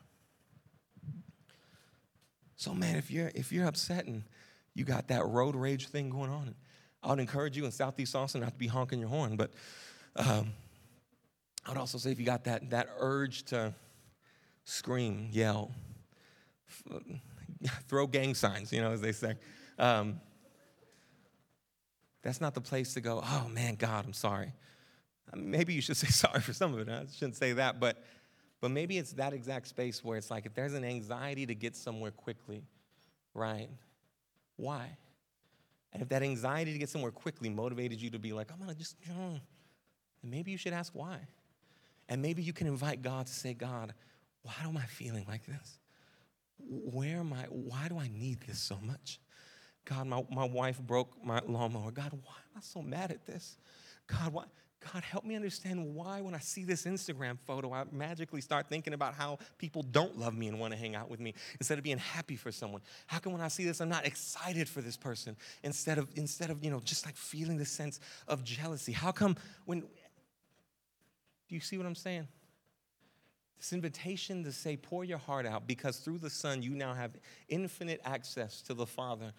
So 2.56 2.74
man, 2.74 2.96
if 2.96 3.10
you're 3.10 3.30
if 3.34 3.52
you're 3.52 3.66
upset 3.66 4.06
and 4.06 4.24
you 4.74 4.84
got 4.84 5.08
that 5.08 5.24
road 5.26 5.54
rage 5.54 5.88
thing 5.88 6.10
going 6.10 6.30
on, 6.30 6.54
I 7.02 7.10
would 7.10 7.20
encourage 7.20 7.56
you 7.56 7.64
in 7.64 7.70
Southeast 7.70 8.14
Austin 8.16 8.40
not 8.40 8.52
to 8.52 8.58
be 8.58 8.66
honking 8.66 8.98
your 8.98 9.08
horn, 9.08 9.36
but 9.36 9.52
um, 10.16 10.52
I 11.64 11.70
would 11.70 11.78
also 11.78 11.98
say 11.98 12.10
if 12.10 12.18
you 12.18 12.26
got 12.26 12.44
that 12.44 12.70
that 12.70 12.88
urge 12.98 13.44
to 13.44 13.74
scream, 14.64 15.28
yell, 15.30 15.70
throw 17.88 18.06
gang 18.06 18.34
signs, 18.34 18.72
you 18.72 18.80
know, 18.80 18.92
as 18.92 19.00
they 19.00 19.12
say. 19.12 19.34
Um, 19.78 20.20
that's 22.22 22.40
not 22.40 22.54
the 22.54 22.60
place 22.60 22.94
to 22.94 23.00
go, 23.00 23.22
oh 23.22 23.48
man, 23.52 23.76
God, 23.76 24.04
I'm 24.04 24.12
sorry. 24.12 24.52
Maybe 25.34 25.74
you 25.74 25.82
should 25.82 25.96
say 25.98 26.08
sorry 26.08 26.40
for 26.40 26.52
some 26.52 26.74
of 26.74 26.80
it. 26.80 26.88
I 26.88 27.04
shouldn't 27.12 27.36
say 27.36 27.52
that, 27.52 27.78
but 27.80 28.02
but 28.66 28.72
maybe 28.72 28.98
it's 28.98 29.12
that 29.12 29.32
exact 29.32 29.68
space 29.68 30.02
where 30.02 30.18
it's 30.18 30.28
like 30.28 30.44
if 30.44 30.52
there's 30.52 30.74
an 30.74 30.82
anxiety 30.82 31.46
to 31.46 31.54
get 31.54 31.76
somewhere 31.76 32.10
quickly, 32.10 32.64
right? 33.32 33.68
Why? 34.56 34.96
And 35.92 36.02
if 36.02 36.08
that 36.08 36.24
anxiety 36.24 36.72
to 36.72 36.78
get 36.80 36.88
somewhere 36.88 37.12
quickly 37.12 37.48
motivated 37.48 38.02
you 38.02 38.10
to 38.10 38.18
be 38.18 38.32
like, 38.32 38.50
I'm 38.50 38.58
gonna 38.58 38.74
just, 38.74 38.96
then 39.06 39.40
maybe 40.24 40.50
you 40.50 40.58
should 40.58 40.72
ask 40.72 40.92
why. 40.96 41.18
And 42.08 42.20
maybe 42.20 42.42
you 42.42 42.52
can 42.52 42.66
invite 42.66 43.02
God 43.02 43.28
to 43.28 43.32
say, 43.32 43.54
God, 43.54 43.94
why 44.42 44.54
am 44.64 44.76
I 44.76 44.86
feeling 44.86 45.24
like 45.28 45.46
this? 45.46 45.78
Where 46.58 47.18
am 47.18 47.34
I? 47.34 47.44
Why 47.48 47.86
do 47.88 48.00
I 48.00 48.08
need 48.08 48.40
this 48.48 48.58
so 48.58 48.80
much? 48.82 49.20
God, 49.84 50.08
my, 50.08 50.24
my 50.28 50.44
wife 50.44 50.80
broke 50.80 51.24
my 51.24 51.40
lawnmower. 51.46 51.92
God, 51.92 52.10
why 52.10 52.34
am 52.34 52.56
I 52.56 52.60
so 52.62 52.82
mad 52.82 53.12
at 53.12 53.26
this? 53.26 53.58
God, 54.08 54.32
why? 54.32 54.44
God, 54.92 55.02
help 55.04 55.24
me 55.24 55.34
understand 55.34 55.94
why 55.94 56.20
when 56.20 56.34
I 56.34 56.38
see 56.38 56.64
this 56.64 56.84
Instagram 56.84 57.38
photo, 57.46 57.72
I 57.72 57.84
magically 57.92 58.40
start 58.40 58.68
thinking 58.68 58.92
about 58.94 59.14
how 59.14 59.38
people 59.58 59.82
don't 59.82 60.18
love 60.18 60.36
me 60.36 60.48
and 60.48 60.60
want 60.60 60.72
to 60.72 60.78
hang 60.78 60.94
out 60.94 61.10
with 61.10 61.20
me 61.20 61.34
instead 61.58 61.78
of 61.78 61.84
being 61.84 61.98
happy 61.98 62.36
for 62.36 62.52
someone. 62.52 62.82
How 63.06 63.18
come 63.18 63.32
when 63.32 63.42
I 63.42 63.48
see 63.48 63.64
this, 63.64 63.80
I'm 63.80 63.88
not 63.88 64.06
excited 64.06 64.68
for 64.68 64.80
this 64.80 64.96
person 64.96 65.36
instead 65.62 65.98
of, 65.98 66.08
instead 66.16 66.50
of, 66.50 66.62
you 66.64 66.70
know, 66.70 66.80
just 66.80 67.06
like 67.06 67.16
feeling 67.16 67.56
the 67.56 67.64
sense 67.64 68.00
of 68.28 68.44
jealousy? 68.44 68.92
How 68.92 69.12
come 69.12 69.36
when, 69.64 69.80
do 69.80 69.86
you 71.48 71.60
see 71.60 71.78
what 71.78 71.86
I'm 71.86 71.94
saying? 71.94 72.28
This 73.58 73.72
invitation 73.72 74.44
to 74.44 74.52
say, 74.52 74.76
pour 74.76 75.04
your 75.04 75.18
heart 75.18 75.46
out 75.46 75.66
because 75.66 75.98
through 75.98 76.18
the 76.18 76.30
Son, 76.30 76.62
you 76.62 76.70
now 76.70 76.92
have 76.92 77.12
infinite 77.48 78.00
access 78.04 78.60
to 78.62 78.74
the 78.74 78.86
Father 78.86 79.32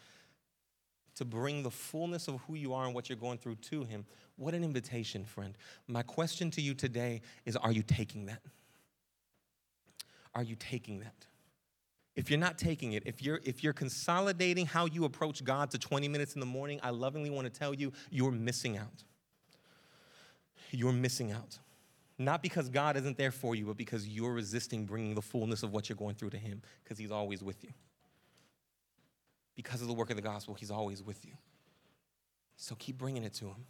to 1.18 1.26
bring 1.26 1.63
the 1.63 1.72
fullness 1.72 2.28
of 2.28 2.39
who 2.47 2.55
you 2.55 2.74
are 2.74 2.86
and 2.86 2.93
what 2.93 3.09
you're 3.09 3.18
going 3.18 3.38
through 3.38 3.55
to 3.55 3.84
Him. 3.84 4.05
What 4.36 4.53
an 4.53 4.63
invitation, 4.63 5.26
friend. 5.26 5.57
My 5.88 6.03
question 6.03 6.51
to 6.51 6.61
you 6.61 6.74
today 6.74 7.22
is 7.45 7.55
Are 7.55 7.72
you 7.72 7.84
taking 7.84 8.28
that? 8.28 8.41
Are 10.36 10.43
you 10.43 10.55
taking 10.55 10.99
that? 10.99 11.26
If 12.15 12.30
you're 12.30 12.39
not 12.39 12.57
taking 12.57 12.93
it, 12.93 13.03
if 13.05 13.22
you're 13.22 13.39
if 13.43 13.63
you're 13.63 13.74
consolidating 13.74 14.65
how 14.65 14.86
you 14.86 15.05
approach 15.05 15.43
God 15.43 15.72
to 15.72 15.78
20 15.78 16.07
minutes 16.07 16.36
in 16.36 16.39
the 16.39 16.45
morning, 16.45 16.80
I 16.84 16.91
lovingly 16.91 17.30
want 17.30 17.51
to 17.51 17.59
tell 17.59 17.74
you 17.74 17.91
you're 18.11 18.32
missing 18.32 18.78
out. 18.78 19.03
You're 20.72 20.93
missing 20.93 21.32
out. 21.32 21.57
Not 22.20 22.41
because 22.41 22.70
God 22.70 22.97
isn't 22.97 23.18
there 23.18 23.32
for 23.32 23.55
you, 23.55 23.65
but 23.65 23.78
because 23.78 24.07
you're 24.07 24.34
resisting 24.34 24.86
bringing 24.86 25.13
the 25.13 25.22
fullness 25.22 25.61
of 25.61 25.72
what 25.72 25.89
you're 25.89 25.95
going 25.95 26.15
through 26.15 26.32
to 26.32 26.38
Him, 26.38 26.61
because 26.84 26.97
He's 26.97 27.11
always 27.11 27.43
with 27.43 27.63
you. 27.63 27.70
Because 29.58 29.82
of 29.82 29.88
the 29.88 29.93
work 29.93 30.10
of 30.10 30.16
the 30.16 30.22
gospel, 30.22 30.53
He's 30.53 30.72
always 30.72 31.03
with 31.03 31.26
you. 31.26 31.34
So 32.55 32.76
keep 32.76 32.97
bringing 32.97 33.26
it 33.26 33.34
to 33.36 33.47
Him. 33.47 33.66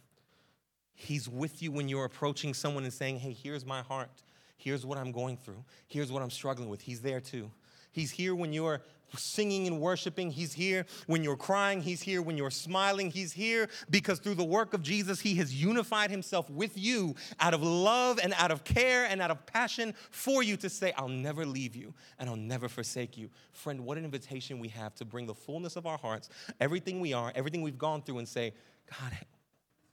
He's 0.94 1.28
with 1.28 1.60
you 1.62 1.72
when 1.72 1.88
you're 1.88 2.04
approaching 2.04 2.54
someone 2.54 2.84
and 2.84 2.92
saying, 2.92 3.18
Hey, 3.18 3.32
here's 3.32 3.66
my 3.66 3.82
heart. 3.82 4.22
Here's 4.56 4.86
what 4.86 4.98
I'm 4.98 5.12
going 5.12 5.36
through. 5.36 5.64
Here's 5.88 6.12
what 6.12 6.22
I'm 6.22 6.30
struggling 6.30 6.68
with. 6.68 6.80
He's 6.82 7.00
there 7.00 7.20
too. 7.20 7.50
He's 7.92 8.10
here 8.10 8.34
when 8.34 8.52
you're 8.52 8.82
singing 9.16 9.66
and 9.66 9.80
worshiping. 9.80 10.30
He's 10.30 10.52
here 10.52 10.84
when 11.06 11.24
you're 11.24 11.36
crying. 11.36 11.80
He's 11.80 12.02
here 12.02 12.20
when 12.20 12.36
you're 12.36 12.50
smiling. 12.50 13.10
He's 13.10 13.32
here 13.32 13.68
because 13.90 14.18
through 14.18 14.34
the 14.34 14.44
work 14.44 14.74
of 14.74 14.82
Jesus, 14.82 15.20
He 15.20 15.36
has 15.36 15.54
unified 15.54 16.10
Himself 16.10 16.50
with 16.50 16.76
you 16.76 17.14
out 17.40 17.54
of 17.54 17.62
love 17.62 18.18
and 18.22 18.34
out 18.36 18.50
of 18.50 18.64
care 18.64 19.06
and 19.06 19.22
out 19.22 19.30
of 19.30 19.46
passion 19.46 19.94
for 20.10 20.42
you 20.42 20.56
to 20.58 20.68
say, 20.68 20.92
I'll 20.96 21.08
never 21.08 21.46
leave 21.46 21.74
you 21.74 21.94
and 22.18 22.28
I'll 22.28 22.36
never 22.36 22.68
forsake 22.68 23.16
you. 23.16 23.30
Friend, 23.52 23.80
what 23.80 23.98
an 23.98 24.04
invitation 24.04 24.58
we 24.58 24.68
have 24.68 24.94
to 24.96 25.04
bring 25.04 25.26
the 25.26 25.34
fullness 25.34 25.76
of 25.76 25.86
our 25.86 25.98
hearts, 25.98 26.28
everything 26.60 27.00
we 27.00 27.12
are, 27.12 27.32
everything 27.34 27.62
we've 27.62 27.78
gone 27.78 28.02
through, 28.02 28.18
and 28.18 28.28
say, 28.28 28.52
God, 29.00 29.12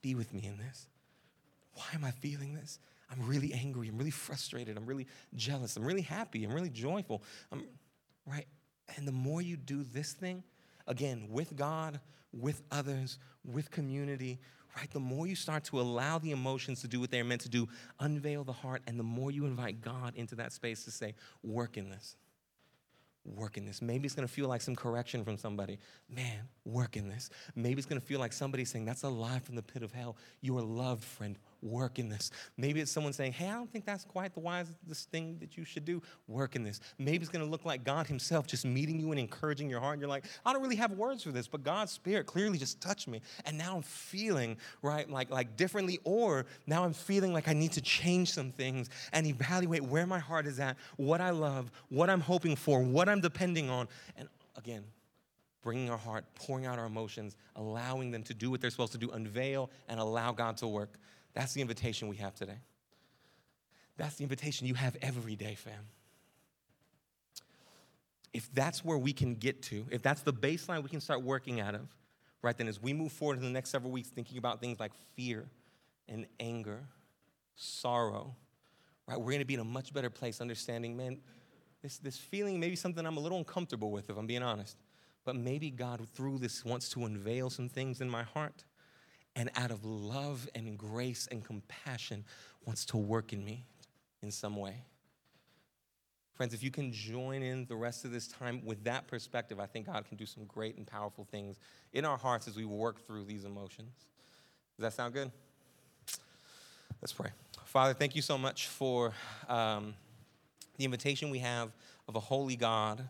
be 0.02 0.14
with 0.14 0.32
me 0.32 0.46
in 0.46 0.58
this. 0.58 0.88
Why 1.72 1.86
am 1.94 2.04
I 2.04 2.10
feeling 2.10 2.54
this? 2.54 2.78
I'm 3.10 3.26
really 3.26 3.52
angry. 3.52 3.88
I'm 3.88 3.98
really 3.98 4.10
frustrated. 4.10 4.76
I'm 4.76 4.86
really 4.86 5.06
jealous. 5.34 5.76
I'm 5.76 5.84
really 5.84 6.02
happy. 6.02 6.44
I'm 6.44 6.52
really 6.52 6.70
joyful. 6.70 7.22
I'm, 7.52 7.62
right? 8.26 8.46
And 8.96 9.06
the 9.06 9.12
more 9.12 9.42
you 9.42 9.56
do 9.56 9.82
this 9.82 10.12
thing, 10.12 10.42
again, 10.86 11.28
with 11.30 11.56
God, 11.56 12.00
with 12.32 12.62
others, 12.70 13.18
with 13.44 13.70
community, 13.70 14.38
right? 14.76 14.90
The 14.90 15.00
more 15.00 15.26
you 15.26 15.34
start 15.34 15.64
to 15.64 15.80
allow 15.80 16.18
the 16.18 16.30
emotions 16.30 16.80
to 16.82 16.88
do 16.88 17.00
what 17.00 17.10
they're 17.10 17.24
meant 17.24 17.42
to 17.42 17.48
do, 17.48 17.68
unveil 18.00 18.44
the 18.44 18.52
heart, 18.52 18.82
and 18.86 18.98
the 18.98 19.04
more 19.04 19.30
you 19.30 19.46
invite 19.46 19.80
God 19.80 20.14
into 20.16 20.34
that 20.36 20.52
space 20.52 20.84
to 20.84 20.90
say, 20.90 21.14
work 21.42 21.76
in 21.76 21.90
this. 21.90 22.16
Work 23.24 23.56
in 23.56 23.64
this. 23.64 23.82
Maybe 23.82 24.06
it's 24.06 24.14
gonna 24.14 24.28
feel 24.28 24.48
like 24.48 24.60
some 24.60 24.76
correction 24.76 25.24
from 25.24 25.36
somebody. 25.36 25.78
Man, 26.08 26.48
work 26.64 26.96
in 26.96 27.08
this. 27.08 27.28
Maybe 27.56 27.78
it's 27.78 27.86
gonna 27.86 28.00
feel 28.00 28.20
like 28.20 28.32
somebody 28.32 28.64
saying, 28.64 28.84
That's 28.84 29.02
a 29.02 29.08
lie 29.08 29.40
from 29.40 29.56
the 29.56 29.62
pit 29.62 29.82
of 29.82 29.90
hell. 29.90 30.16
You 30.42 30.56
are 30.58 30.62
loved, 30.62 31.02
friend 31.02 31.36
work 31.62 31.98
in 31.98 32.08
this. 32.08 32.30
Maybe 32.56 32.80
it's 32.80 32.90
someone 32.90 33.12
saying, 33.12 33.32
Hey, 33.32 33.48
I 33.48 33.54
don't 33.54 33.70
think 33.70 33.84
that's 33.84 34.04
quite 34.04 34.34
the 34.34 34.40
wisest 34.40 35.10
thing 35.10 35.36
that 35.40 35.56
you 35.56 35.64
should 35.64 35.84
do. 35.84 36.02
Work 36.28 36.56
in 36.56 36.62
this. 36.62 36.80
Maybe 36.98 37.22
it's 37.22 37.30
going 37.30 37.44
to 37.44 37.50
look 37.50 37.64
like 37.64 37.84
God 37.84 38.06
Himself 38.06 38.46
just 38.46 38.64
meeting 38.64 38.98
you 38.98 39.10
and 39.10 39.20
encouraging 39.20 39.68
your 39.68 39.80
heart. 39.80 39.94
And 39.94 40.00
you're 40.00 40.08
like, 40.08 40.24
I 40.44 40.52
don't 40.52 40.62
really 40.62 40.76
have 40.76 40.92
words 40.92 41.22
for 41.22 41.32
this, 41.32 41.48
but 41.48 41.62
God's 41.62 41.92
Spirit 41.92 42.26
clearly 42.26 42.58
just 42.58 42.80
touched 42.80 43.08
me. 43.08 43.20
And 43.44 43.58
now 43.58 43.76
I'm 43.76 43.82
feeling, 43.82 44.56
right, 44.82 45.08
like, 45.08 45.30
like 45.30 45.56
differently. 45.56 45.98
Or 46.04 46.46
now 46.66 46.84
I'm 46.84 46.92
feeling 46.92 47.32
like 47.32 47.48
I 47.48 47.52
need 47.52 47.72
to 47.72 47.80
change 47.80 48.32
some 48.32 48.52
things 48.52 48.88
and 49.12 49.26
evaluate 49.26 49.82
where 49.82 50.06
my 50.06 50.18
heart 50.18 50.46
is 50.46 50.60
at, 50.60 50.76
what 50.96 51.20
I 51.20 51.30
love, 51.30 51.70
what 51.88 52.10
I'm 52.10 52.20
hoping 52.20 52.56
for, 52.56 52.80
what 52.82 53.08
I'm 53.08 53.20
depending 53.20 53.70
on. 53.70 53.88
And 54.16 54.28
again, 54.56 54.84
bringing 55.66 55.90
our 55.90 55.98
heart, 55.98 56.24
pouring 56.36 56.64
out 56.64 56.78
our 56.78 56.86
emotions, 56.86 57.34
allowing 57.56 58.12
them 58.12 58.22
to 58.22 58.32
do 58.32 58.52
what 58.52 58.60
they're 58.60 58.70
supposed 58.70 58.92
to 58.92 58.98
do, 58.98 59.10
unveil 59.10 59.68
and 59.88 59.98
allow 59.98 60.30
God 60.30 60.56
to 60.58 60.68
work. 60.68 60.96
That's 61.36 61.52
the 61.52 61.60
invitation 61.60 62.08
we 62.08 62.16
have 62.16 62.34
today. 62.34 62.56
That's 63.98 64.16
the 64.16 64.22
invitation 64.22 64.66
you 64.66 64.72
have 64.72 64.96
every 65.02 65.36
day, 65.36 65.54
fam. 65.54 65.86
If 68.32 68.52
that's 68.54 68.82
where 68.82 68.96
we 68.96 69.12
can 69.12 69.34
get 69.34 69.62
to, 69.64 69.84
if 69.90 70.00
that's 70.00 70.22
the 70.22 70.32
baseline 70.32 70.82
we 70.82 70.88
can 70.88 71.00
start 71.00 71.22
working 71.22 71.60
out 71.60 71.74
of, 71.74 71.94
right, 72.40 72.56
then 72.56 72.68
as 72.68 72.80
we 72.80 72.94
move 72.94 73.12
forward 73.12 73.36
in 73.36 73.44
the 73.44 73.50
next 73.50 73.68
several 73.68 73.92
weeks 73.92 74.08
thinking 74.08 74.38
about 74.38 74.60
things 74.60 74.80
like 74.80 74.92
fear 75.14 75.46
and 76.08 76.26
anger, 76.40 76.80
sorrow, 77.54 78.34
right, 79.06 79.20
we're 79.20 79.32
gonna 79.32 79.44
be 79.44 79.54
in 79.54 79.60
a 79.60 79.64
much 79.64 79.92
better 79.92 80.10
place 80.10 80.40
understanding, 80.40 80.96
man, 80.96 81.18
this, 81.82 81.98
this 81.98 82.16
feeling 82.16 82.58
maybe 82.58 82.76
something 82.76 83.06
I'm 83.06 83.18
a 83.18 83.20
little 83.20 83.38
uncomfortable 83.38 83.90
with, 83.90 84.08
if 84.08 84.16
I'm 84.16 84.26
being 84.26 84.42
honest. 84.42 84.78
But 85.26 85.36
maybe 85.36 85.70
God, 85.70 86.00
through 86.14 86.38
this, 86.38 86.64
wants 86.64 86.88
to 86.90 87.04
unveil 87.04 87.50
some 87.50 87.68
things 87.68 88.00
in 88.00 88.08
my 88.08 88.22
heart 88.22 88.64
and 89.36 89.50
out 89.54 89.70
of 89.70 89.84
love 89.84 90.48
and 90.54 90.76
grace 90.78 91.28
and 91.30 91.44
compassion 91.44 92.24
wants 92.64 92.86
to 92.86 92.96
work 92.96 93.32
in 93.32 93.44
me 93.44 93.64
in 94.22 94.30
some 94.30 94.56
way. 94.56 94.74
Friends, 96.34 96.52
if 96.52 96.62
you 96.62 96.70
can 96.70 96.92
join 96.92 97.42
in 97.42 97.66
the 97.66 97.76
rest 97.76 98.04
of 98.04 98.10
this 98.10 98.26
time 98.26 98.62
with 98.64 98.84
that 98.84 99.06
perspective, 99.06 99.60
I 99.60 99.66
think 99.66 99.86
God 99.86 100.06
can 100.06 100.16
do 100.16 100.26
some 100.26 100.44
great 100.44 100.76
and 100.76 100.86
powerful 100.86 101.24
things 101.30 101.56
in 101.92 102.04
our 102.04 102.16
hearts 102.16 102.48
as 102.48 102.56
we 102.56 102.64
work 102.64 103.06
through 103.06 103.24
these 103.24 103.44
emotions. 103.44 103.92
Does 104.76 104.82
that 104.82 104.92
sound 104.92 105.14
good? 105.14 105.30
Let's 107.00 107.12
pray. 107.12 107.30
Father, 107.64 107.94
thank 107.94 108.16
you 108.16 108.22
so 108.22 108.36
much 108.36 108.68
for 108.68 109.12
um, 109.48 109.94
the 110.76 110.84
invitation 110.84 111.30
we 111.30 111.38
have 111.38 111.70
of 112.08 112.16
a 112.16 112.20
holy 112.20 112.56
God 112.56 113.08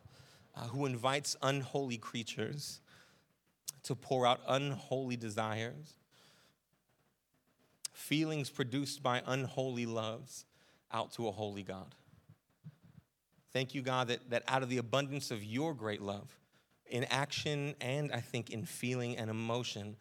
uh, 0.56 0.60
who 0.62 0.86
invites 0.86 1.36
unholy 1.42 1.96
creatures 1.96 2.80
to 3.84 3.94
pour 3.94 4.26
out 4.26 4.40
unholy 4.48 5.16
desires 5.16 5.94
feelings 7.97 8.51
produced 8.51 9.03
by 9.03 9.22
unholy 9.26 9.86
loves 9.86 10.44
out 10.92 11.12
to 11.12 11.28
a 11.28 11.32
holy 11.32 11.62
God. 11.62 11.94
Thank 13.55 13.74
you, 13.74 13.80
God, 13.80 14.09
that, 14.09 14.28
that 14.28 14.42
out 14.49 14.62
of 14.62 14.68
the 14.68 14.76
abundance 14.76 15.30
of 15.30 15.42
your 15.42 15.72
great 15.72 16.03
love, 16.03 16.38
in 16.90 17.05
action 17.05 17.74
and 17.80 18.12
I 18.12 18.20
think 18.20 18.51
in 18.51 18.66
feeling 18.66 19.16
and 19.16 19.30
emotion, 19.30 19.97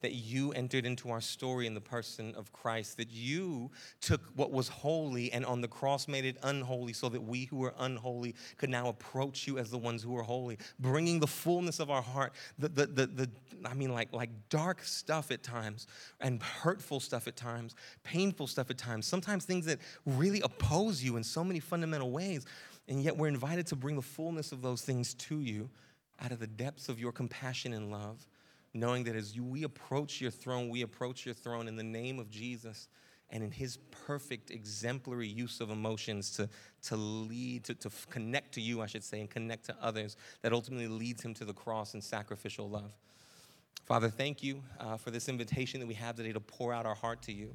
that 0.00 0.12
you 0.12 0.52
entered 0.52 0.86
into 0.86 1.10
our 1.10 1.20
story 1.20 1.66
in 1.66 1.74
the 1.74 1.80
person 1.80 2.34
of 2.34 2.52
Christ, 2.52 2.96
that 2.96 3.10
you 3.10 3.70
took 4.00 4.22
what 4.34 4.50
was 4.50 4.68
holy 4.68 5.32
and 5.32 5.44
on 5.44 5.60
the 5.60 5.68
cross 5.68 6.08
made 6.08 6.24
it 6.24 6.36
unholy 6.42 6.92
so 6.92 7.08
that 7.08 7.22
we 7.22 7.44
who 7.44 7.56
were 7.56 7.74
unholy 7.78 8.34
could 8.56 8.70
now 8.70 8.88
approach 8.88 9.46
you 9.46 9.58
as 9.58 9.70
the 9.70 9.78
ones 9.78 10.02
who 10.02 10.16
are 10.16 10.22
holy, 10.22 10.58
bringing 10.78 11.20
the 11.20 11.26
fullness 11.26 11.80
of 11.80 11.90
our 11.90 12.02
heart, 12.02 12.32
the, 12.58 12.68
the, 12.68 12.86
the, 12.86 13.06
the 13.06 13.30
I 13.64 13.74
mean, 13.74 13.92
like, 13.92 14.12
like 14.12 14.30
dark 14.48 14.82
stuff 14.82 15.30
at 15.30 15.42
times 15.42 15.86
and 16.20 16.42
hurtful 16.42 17.00
stuff 17.00 17.28
at 17.28 17.36
times, 17.36 17.74
painful 18.04 18.46
stuff 18.46 18.70
at 18.70 18.78
times, 18.78 19.06
sometimes 19.06 19.44
things 19.44 19.66
that 19.66 19.80
really 20.06 20.40
oppose 20.40 21.02
you 21.02 21.16
in 21.16 21.24
so 21.24 21.44
many 21.44 21.60
fundamental 21.60 22.10
ways. 22.10 22.46
And 22.88 23.02
yet 23.02 23.16
we're 23.16 23.28
invited 23.28 23.66
to 23.68 23.76
bring 23.76 23.96
the 23.96 24.02
fullness 24.02 24.52
of 24.52 24.62
those 24.62 24.82
things 24.82 25.14
to 25.14 25.40
you 25.40 25.70
out 26.20 26.32
of 26.32 26.38
the 26.38 26.46
depths 26.46 26.88
of 26.88 26.98
your 26.98 27.12
compassion 27.12 27.72
and 27.72 27.90
love 27.90 28.26
knowing 28.72 29.04
that 29.04 29.16
as 29.16 29.38
we 29.38 29.64
approach 29.64 30.20
your 30.20 30.30
throne, 30.30 30.68
we 30.68 30.82
approach 30.82 31.24
your 31.24 31.34
throne 31.34 31.68
in 31.68 31.76
the 31.76 31.82
name 31.82 32.18
of 32.18 32.30
Jesus 32.30 32.88
and 33.30 33.44
in 33.44 33.50
his 33.50 33.78
perfect, 34.06 34.50
exemplary 34.50 35.28
use 35.28 35.60
of 35.60 35.70
emotions 35.70 36.30
to, 36.32 36.48
to 36.82 36.96
lead, 36.96 37.64
to, 37.64 37.74
to 37.74 37.90
connect 38.10 38.52
to 38.54 38.60
you, 38.60 38.80
I 38.80 38.86
should 38.86 39.04
say, 39.04 39.20
and 39.20 39.30
connect 39.30 39.66
to 39.66 39.76
others 39.80 40.16
that 40.42 40.52
ultimately 40.52 40.88
leads 40.88 41.22
him 41.22 41.34
to 41.34 41.44
the 41.44 41.52
cross 41.52 41.94
and 41.94 42.02
sacrificial 42.02 42.68
love. 42.68 42.92
Father, 43.86 44.08
thank 44.08 44.42
you 44.42 44.62
uh, 44.78 44.96
for 44.96 45.10
this 45.10 45.28
invitation 45.28 45.80
that 45.80 45.86
we 45.86 45.94
have 45.94 46.16
today 46.16 46.32
to 46.32 46.40
pour 46.40 46.72
out 46.72 46.86
our 46.86 46.94
heart 46.94 47.22
to 47.22 47.32
you 47.32 47.54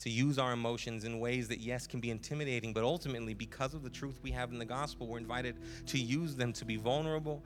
to 0.00 0.10
use 0.10 0.38
our 0.38 0.52
emotions 0.52 1.04
in 1.04 1.18
ways 1.18 1.48
that, 1.48 1.60
yes, 1.60 1.86
can 1.86 2.00
be 2.00 2.10
intimidating, 2.10 2.72
but 2.72 2.84
ultimately, 2.84 3.32
because 3.32 3.74
of 3.74 3.82
the 3.82 3.90
truth 3.90 4.18
we 4.22 4.30
have 4.30 4.52
in 4.52 4.58
the 4.58 4.64
gospel, 4.64 5.06
we're 5.06 5.18
invited 5.18 5.56
to 5.86 5.98
use 5.98 6.34
them 6.34 6.52
to 6.52 6.64
be 6.64 6.76
vulnerable, 6.76 7.42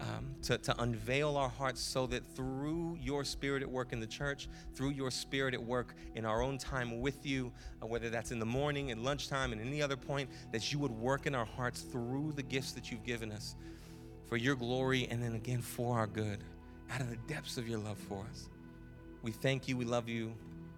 um, 0.00 0.34
to, 0.42 0.58
to 0.58 0.82
unveil 0.82 1.36
our 1.36 1.48
hearts 1.48 1.80
so 1.80 2.06
that 2.06 2.24
through 2.34 2.98
your 3.00 3.22
spirit 3.22 3.62
at 3.62 3.70
work 3.70 3.92
in 3.92 4.00
the 4.00 4.06
church, 4.06 4.48
through 4.74 4.90
your 4.90 5.10
spirit 5.10 5.54
at 5.54 5.62
work 5.62 5.94
in 6.14 6.24
our 6.24 6.42
own 6.42 6.58
time 6.58 7.00
with 7.00 7.24
you, 7.24 7.52
uh, 7.82 7.86
whether 7.86 8.10
that's 8.10 8.32
in 8.32 8.38
the 8.38 8.46
morning, 8.46 8.90
at 8.90 8.98
lunchtime, 8.98 9.52
and 9.52 9.60
any 9.60 9.82
other 9.82 9.96
point, 9.96 10.28
that 10.52 10.72
you 10.72 10.78
would 10.78 10.92
work 10.92 11.26
in 11.26 11.34
our 11.34 11.44
hearts 11.44 11.82
through 11.82 12.32
the 12.34 12.42
gifts 12.42 12.72
that 12.72 12.90
you've 12.90 13.04
given 13.04 13.30
us 13.30 13.56
for 14.26 14.36
your 14.36 14.54
glory 14.54 15.06
and 15.10 15.22
then 15.22 15.34
again 15.34 15.60
for 15.60 15.98
our 15.98 16.06
good, 16.06 16.42
out 16.90 17.00
of 17.00 17.10
the 17.10 17.16
depths 17.28 17.58
of 17.58 17.68
your 17.68 17.78
love 17.78 17.98
for 17.98 18.24
us. 18.30 18.48
We 19.22 19.32
thank 19.32 19.68
you, 19.68 19.76
we 19.76 19.84
love 19.84 20.08
you. 20.08 20.32